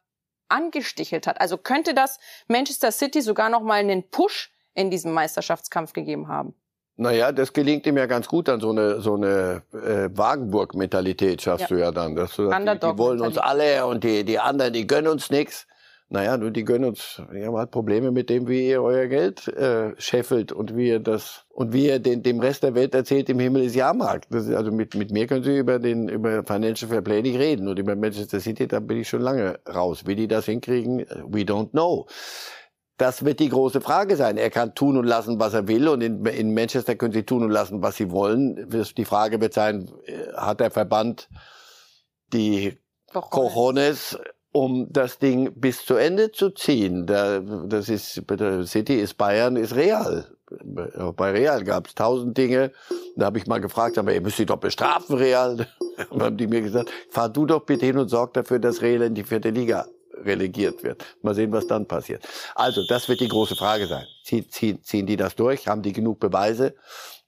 angestichelt 0.49 1.27
hat. 1.27 1.41
Also 1.41 1.59
könnte 1.59 1.93
das 1.93 2.19
Manchester 2.49 2.93
City 2.93 3.21
sogar 3.21 3.49
noch 3.49 3.63
mal 3.63 3.81
einen 3.81 4.09
Push 4.09 4.53
in 4.75 4.91
diesem 4.91 5.13
Meisterschaftskampf 5.13 5.93
gegeben 5.93 6.29
haben? 6.29 6.55
Naja, 6.99 7.31
das 7.31 7.53
gelingt 7.53 7.87
ihm 7.87 7.99
ja 7.99 8.07
ganz 8.07 8.27
gut 8.27 8.49
dann 8.49 8.61
so 8.61 8.71
eine 8.71 9.01
so 9.01 9.15
eine 9.15 9.63
äh, 9.75 10.09
Wagenburg-Mentalität 10.17 11.43
schaffst 11.43 11.69
Ja. 11.71 11.77
du 11.77 11.81
ja 11.83 11.93
dann. 11.93 12.17
Dass 12.17 12.37
du 12.37 12.49
die, 12.51 12.79
die 12.81 12.99
wollen 12.99 13.21
uns 13.21 13.37
alle 13.39 13.87
und 13.87 14.03
die 14.03 14.25
die 14.25 14.39
anderen, 14.39 14.73
die 14.73 14.87
gönnen 14.87 15.11
uns 15.13 15.31
nichts. 15.31 15.67
Naja, 16.09 16.37
nur 16.37 16.53
die 16.53 16.63
gönnen 16.65 16.91
uns, 16.91 17.21
wir 17.33 17.47
haben 17.47 17.57
halt 17.57 17.73
Probleme 17.73 18.13
mit 18.13 18.31
dem, 18.31 18.47
wie 18.47 18.69
ihr 18.69 18.81
euer 18.81 19.09
Geld 19.09 19.49
äh, 19.49 19.93
scheffelt 19.99 20.53
und 20.53 20.77
wie 20.77 20.87
ihr 20.91 21.01
das 21.01 21.45
und 21.51 21.73
wie 21.73 21.87
ihr 21.89 21.99
den, 21.99 22.23
dem 22.23 22.39
Rest 22.39 22.63
der 22.63 22.77
Welt 22.77 22.95
erzählt, 22.95 23.29
im 23.29 23.41
Himmel 23.41 23.65
ist 23.65 23.75
Jahrmarkt. 23.75 24.29
Das 24.31 24.47
ist, 24.47 24.55
also 24.55 24.71
mit, 24.71 24.95
mit 24.95 25.11
mir 25.11 25.27
können 25.27 25.43
Sie 25.43 25.59
über 25.59 25.81
den 25.81 26.09
über 26.09 26.45
Financial 26.45 26.89
Fair 26.89 27.03
Play 27.03 27.23
nicht 27.23 27.39
reden 27.41 27.67
und 27.67 27.77
über 27.81 27.97
Manchester 27.97 28.39
City, 28.39 28.69
da 28.69 28.79
bin 28.79 28.99
ich 29.01 29.09
schon 29.09 29.21
lange 29.21 29.59
raus. 29.69 30.05
Wie 30.07 30.15
die 30.15 30.29
das 30.29 30.45
hinkriegen, 30.47 31.01
we 31.27 31.41
don't 31.41 31.71
know. 31.71 32.07
Das 32.99 33.25
wird 33.25 33.41
die 33.41 33.51
große 33.51 33.81
Frage 33.81 34.17
sein. 34.17 34.39
Er 34.39 34.51
kann 34.51 34.75
tun 34.75 34.97
und 34.97 35.05
lassen, 35.05 35.39
was 35.39 35.53
er 35.53 35.69
will. 35.69 35.89
Und 35.89 36.01
in, 36.01 36.25
in 36.25 36.55
Manchester 36.55 36.97
können 36.97 37.13
sie 37.13 37.25
tun 37.25 37.43
und 37.43 37.51
lassen, 37.51 37.83
was 37.83 37.97
sie 37.97 38.11
wollen. 38.11 38.69
Die 38.97 39.05
Frage 39.05 39.41
wird 39.41 39.53
sein, 39.53 39.91
äh, 40.07 40.33
hat 40.35 40.61
der 40.61 40.71
Verband 40.71 41.29
die 42.33 42.79
Cojones, 43.13 44.19
um 44.53 44.89
das 44.91 45.19
Ding 45.19 45.53
bis 45.55 45.85
zu 45.85 45.95
Ende 45.95 46.33
zu 46.33 46.51
ziehen? 46.51 47.07
Da, 47.07 47.41
das 47.41 47.91
ist, 47.91 48.23
City 48.65 48.95
ist 48.95 49.15
Bayern, 49.15 49.57
ist 49.57 49.75
Real. 49.75 50.27
Bei 51.17 51.33
Real 51.33 51.65
gab 51.65 51.89
es 51.89 51.95
tausend 51.95 52.39
Dinge. 52.39 52.73
Da 53.17 53.27
habe 53.27 53.39
ich 53.39 53.47
mal 53.47 53.61
gefragt, 53.61 53.99
aber 53.99 54.15
ihr 54.15 54.23
müsst 54.23 54.39
sie 54.39 54.47
doch 54.47 54.57
bestrafen, 54.57 55.17
Real. 55.17 55.67
Dann 56.11 56.23
haben 56.23 56.37
die 56.39 56.47
mir 56.47 56.63
gesagt, 56.63 56.91
fahr 57.11 57.29
du 57.29 57.45
doch 57.45 57.67
bitte 57.67 57.85
hin 57.85 57.99
und 57.99 58.09
sorg 58.09 58.33
dafür, 58.33 58.59
dass 58.59 58.81
Real 58.81 59.03
in 59.03 59.15
die 59.15 59.25
vierte 59.25 59.51
Liga 59.51 59.87
relegiert 60.25 60.83
wird. 60.83 61.05
Mal 61.23 61.35
sehen, 61.35 61.53
was 61.53 61.67
dann 61.67 61.87
passiert. 61.87 62.27
Also, 62.55 62.87
das 62.87 63.09
wird 63.09 63.21
die 63.21 63.29
große 63.29 63.57
Frage 63.57 63.87
sein. 63.87 64.07
Ziehen, 64.25 64.51
ziehen, 64.51 64.83
ziehen 64.83 65.07
die 65.07 65.17
das 65.17 65.37
durch? 65.37 65.69
Haben 65.69 65.83
die 65.83 65.93
genug 65.93 66.21
Beweise? 66.21 66.75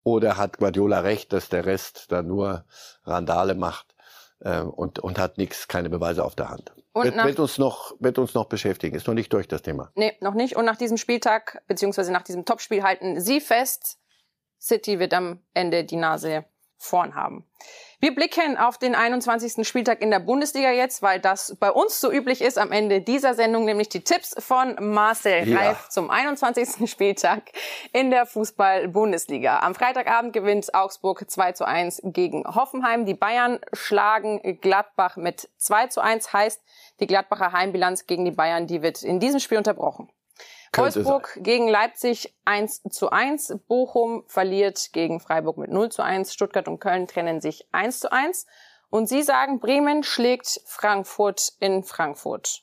Oder 0.04 0.36
hat 0.36 0.58
Guardiola 0.58 1.00
recht, 1.00 1.32
dass 1.32 1.48
der 1.48 1.66
Rest 1.66 2.06
da 2.10 2.22
nur 2.22 2.64
Randale 3.04 3.54
macht 3.54 3.94
äh, 4.40 4.60
und, 4.60 4.98
und 5.00 5.18
hat 5.18 5.38
nichts, 5.38 5.68
keine 5.68 5.90
Beweise 5.90 6.24
auf 6.24 6.34
der 6.34 6.48
Hand? 6.50 6.72
Wird, 6.94 7.16
wird, 7.16 7.38
uns 7.38 7.58
noch, 7.58 7.94
wird 8.00 8.18
uns 8.18 8.34
noch 8.34 8.46
beschäftigen. 8.46 8.96
Ist 8.96 9.06
noch 9.06 9.14
nicht 9.14 9.32
durch 9.32 9.46
das 9.46 9.62
Thema. 9.62 9.92
Nee, 9.94 10.16
noch 10.20 10.34
nicht. 10.34 10.56
Und 10.56 10.64
nach 10.64 10.76
diesem 10.76 10.96
Spieltag, 10.96 11.62
beziehungsweise 11.66 12.12
nach 12.12 12.22
diesem 12.22 12.44
Topspiel 12.44 12.82
halten 12.82 13.20
Sie 13.20 13.40
fest, 13.40 13.98
City 14.60 14.98
wird 14.98 15.14
am 15.14 15.40
Ende 15.54 15.84
die 15.84 15.96
Nase 15.96 16.44
vorn 16.76 17.14
haben. 17.14 17.44
Wir 18.00 18.14
blicken 18.14 18.56
auf 18.56 18.78
den 18.78 18.94
21. 18.94 19.66
Spieltag 19.66 20.02
in 20.02 20.12
der 20.12 20.20
Bundesliga 20.20 20.70
jetzt, 20.70 21.02
weil 21.02 21.18
das 21.18 21.56
bei 21.58 21.72
uns 21.72 22.00
so 22.00 22.12
üblich 22.12 22.42
ist 22.42 22.56
am 22.56 22.70
Ende 22.70 23.00
dieser 23.00 23.34
Sendung, 23.34 23.64
nämlich 23.64 23.88
die 23.88 24.04
Tipps 24.04 24.36
von 24.38 24.76
Marcel 24.78 25.48
Ja. 25.48 25.58
Reif 25.58 25.88
zum 25.88 26.08
21. 26.08 26.88
Spieltag 26.88 27.42
in 27.92 28.12
der 28.12 28.24
Fußball-Bundesliga. 28.26 29.58
Am 29.58 29.74
Freitagabend 29.74 30.32
gewinnt 30.32 30.72
Augsburg 30.74 31.28
2 31.28 31.52
zu 31.52 31.66
1 31.66 32.02
gegen 32.04 32.44
Hoffenheim. 32.44 33.04
Die 33.04 33.14
Bayern 33.14 33.58
schlagen 33.72 34.60
Gladbach 34.60 35.16
mit 35.16 35.48
2 35.56 35.88
zu 35.88 36.00
1, 36.00 36.32
heißt, 36.32 36.62
die 37.00 37.08
Gladbacher 37.08 37.50
Heimbilanz 37.50 38.06
gegen 38.06 38.24
die 38.24 38.30
Bayern, 38.30 38.68
die 38.68 38.80
wird 38.80 39.02
in 39.02 39.18
diesem 39.18 39.40
Spiel 39.40 39.58
unterbrochen. 39.58 40.08
Wolfsburg 40.74 41.38
gegen 41.42 41.68
Leipzig 41.68 42.34
1 42.44 42.82
zu 42.90 43.10
1. 43.10 43.58
Bochum 43.66 44.24
verliert 44.26 44.92
gegen 44.92 45.20
Freiburg 45.20 45.58
mit 45.58 45.70
0 45.70 45.90
zu 45.90 46.02
1. 46.02 46.32
Stuttgart 46.32 46.68
und 46.68 46.78
Köln 46.78 47.06
trennen 47.06 47.40
sich 47.40 47.66
1 47.72 48.00
zu 48.00 48.12
1. 48.12 48.46
Und 48.90 49.08
Sie 49.08 49.22
sagen, 49.22 49.60
Bremen 49.60 50.02
schlägt 50.02 50.60
Frankfurt 50.64 51.52
in 51.60 51.82
Frankfurt. 51.82 52.62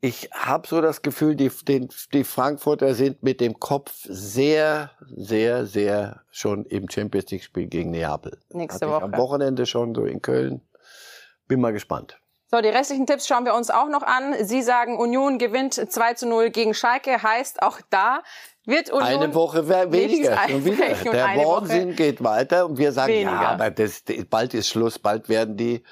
Ich 0.00 0.28
habe 0.32 0.68
so 0.68 0.80
das 0.80 1.02
Gefühl, 1.02 1.34
die, 1.36 1.50
den, 1.66 1.88
die 2.12 2.24
Frankfurter 2.24 2.94
sind 2.94 3.22
mit 3.22 3.40
dem 3.40 3.58
Kopf 3.58 3.92
sehr, 4.04 4.90
sehr, 5.00 5.66
sehr 5.66 6.22
schon 6.30 6.64
im 6.66 6.88
Champions 6.88 7.30
League-Spiel 7.30 7.66
gegen 7.66 7.90
Neapel. 7.90 8.38
Nächste 8.50 8.86
Hatte 8.86 8.94
Woche. 8.94 9.04
Am 9.04 9.16
Wochenende 9.16 9.66
schon 9.66 9.94
so 9.94 10.04
in 10.04 10.20
Köln. 10.20 10.60
Bin 11.48 11.60
mal 11.60 11.72
gespannt. 11.72 12.20
So, 12.48 12.60
die 12.60 12.68
restlichen 12.68 13.06
Tipps 13.06 13.26
schauen 13.26 13.44
wir 13.44 13.54
uns 13.54 13.70
auch 13.70 13.88
noch 13.88 14.02
an. 14.02 14.34
Sie 14.44 14.62
sagen, 14.62 14.98
Union 14.98 15.38
gewinnt 15.38 15.74
2 15.74 16.14
zu 16.14 16.26
0 16.28 16.50
gegen 16.50 16.74
Schalke. 16.74 17.22
Heißt, 17.22 17.60
auch 17.62 17.80
da 17.90 18.22
wird 18.64 18.90
Union 18.90 19.22
Eine 19.22 19.34
Woche 19.34 19.68
we- 19.68 19.90
weniger. 19.92 20.38
Schon 20.48 20.64
wieder. 20.64 20.86
Der 21.10 21.24
Wahnsinn 21.44 21.96
geht 21.96 22.22
weiter 22.22 22.66
und 22.66 22.78
wir 22.78 22.92
sagen, 22.92 23.12
weniger. 23.12 23.30
ja, 23.32 23.48
aber 23.50 23.70
das, 23.70 24.02
bald 24.30 24.54
ist 24.54 24.68
Schluss, 24.68 24.98
bald 24.98 25.28
werden 25.28 25.56
die 25.56 25.82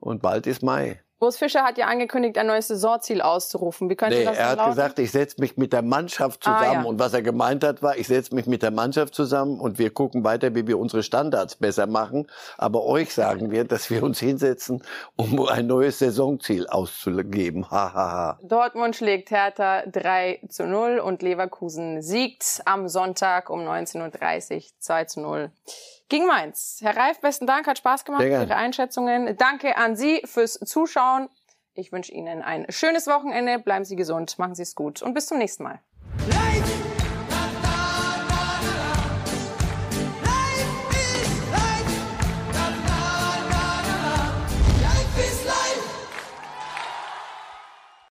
und 0.00 0.22
bald 0.22 0.46
ist 0.46 0.62
Mai. 0.62 1.02
Urs 1.20 1.36
Fischer 1.36 1.64
hat 1.64 1.78
ja 1.78 1.86
angekündigt, 1.86 2.38
ein 2.38 2.46
neues 2.46 2.68
Saisonziel 2.68 3.20
auszurufen. 3.22 3.90
Wie 3.90 3.96
könnte 3.96 4.18
Nee, 4.18 4.24
das 4.24 4.36
er 4.38 4.50
hat 4.50 4.58
lauten? 4.58 4.70
gesagt, 4.70 4.98
ich 5.00 5.10
setze 5.10 5.40
mich 5.40 5.56
mit 5.56 5.72
der 5.72 5.82
Mannschaft 5.82 6.46
Ah, 6.46 6.58
zusammen. 6.60 6.82
ja. 6.84 6.88
Und 6.88 7.00
was 7.00 7.12
er 7.12 7.22
gemeint 7.22 7.64
hat, 7.64 7.82
war, 7.82 7.96
ich 7.96 8.06
setze 8.06 8.34
mich 8.36 8.46
mit 8.46 8.62
der 8.62 8.70
Mannschaft 8.70 9.14
zusammen 9.16 9.58
und 9.58 9.78
wir 9.80 9.90
gucken 9.90 10.22
weiter, 10.22 10.54
wie 10.54 10.66
wir 10.68 10.78
unsere 10.78 11.02
Standards 11.02 11.56
besser 11.56 11.88
machen. 11.88 12.28
Aber 12.56 12.84
euch 12.84 13.12
sagen 13.12 13.50
wir, 13.50 13.64
dass 13.64 13.90
wir 13.90 14.04
uns 14.04 14.20
hinsetzen, 14.20 14.80
um 15.16 15.44
ein 15.48 15.66
neues 15.66 15.98
Saisonziel 15.98 16.68
auszugeben. 16.68 17.68
Ha, 17.70 17.92
ha, 17.92 18.12
ha. 18.12 18.38
Dortmund 18.42 18.94
schlägt 18.94 19.32
Hertha 19.32 19.82
3 19.86 20.40
zu 20.48 20.66
0 20.66 21.00
und 21.00 21.22
Leverkusen 21.22 22.00
siegt 22.00 22.62
am 22.64 22.86
Sonntag 22.88 23.50
um 23.50 23.60
19.30 23.60 24.56
Uhr 24.56 24.62
2 24.78 25.04
zu 25.06 25.20
0 25.20 25.50
gegen 26.08 26.26
Mainz. 26.26 26.78
Herr 26.80 26.96
Reif, 26.96 27.20
besten 27.20 27.46
Dank, 27.46 27.66
hat 27.66 27.78
Spaß 27.78 28.04
gemacht 28.04 28.22
für. 28.22 28.42
Ihre 28.42 28.56
Einschätzungen. 28.56 29.36
Danke 29.36 29.76
an 29.76 29.96
Sie 29.96 30.22
fürs 30.24 30.54
Zuschauen. 30.54 31.28
Ich 31.74 31.92
wünsche 31.92 32.12
Ihnen 32.12 32.42
ein 32.42 32.66
schönes 32.70 33.06
Wochenende, 33.06 33.58
bleiben 33.58 33.84
Sie 33.84 33.96
gesund, 33.96 34.38
machen 34.38 34.54
Sie 34.54 34.62
es 34.62 34.74
gut 34.74 35.00
und 35.02 35.14
bis 35.14 35.26
zum 35.26 35.38
nächsten 35.38 35.62
Mal. 35.62 35.80
Lights, 36.28 36.72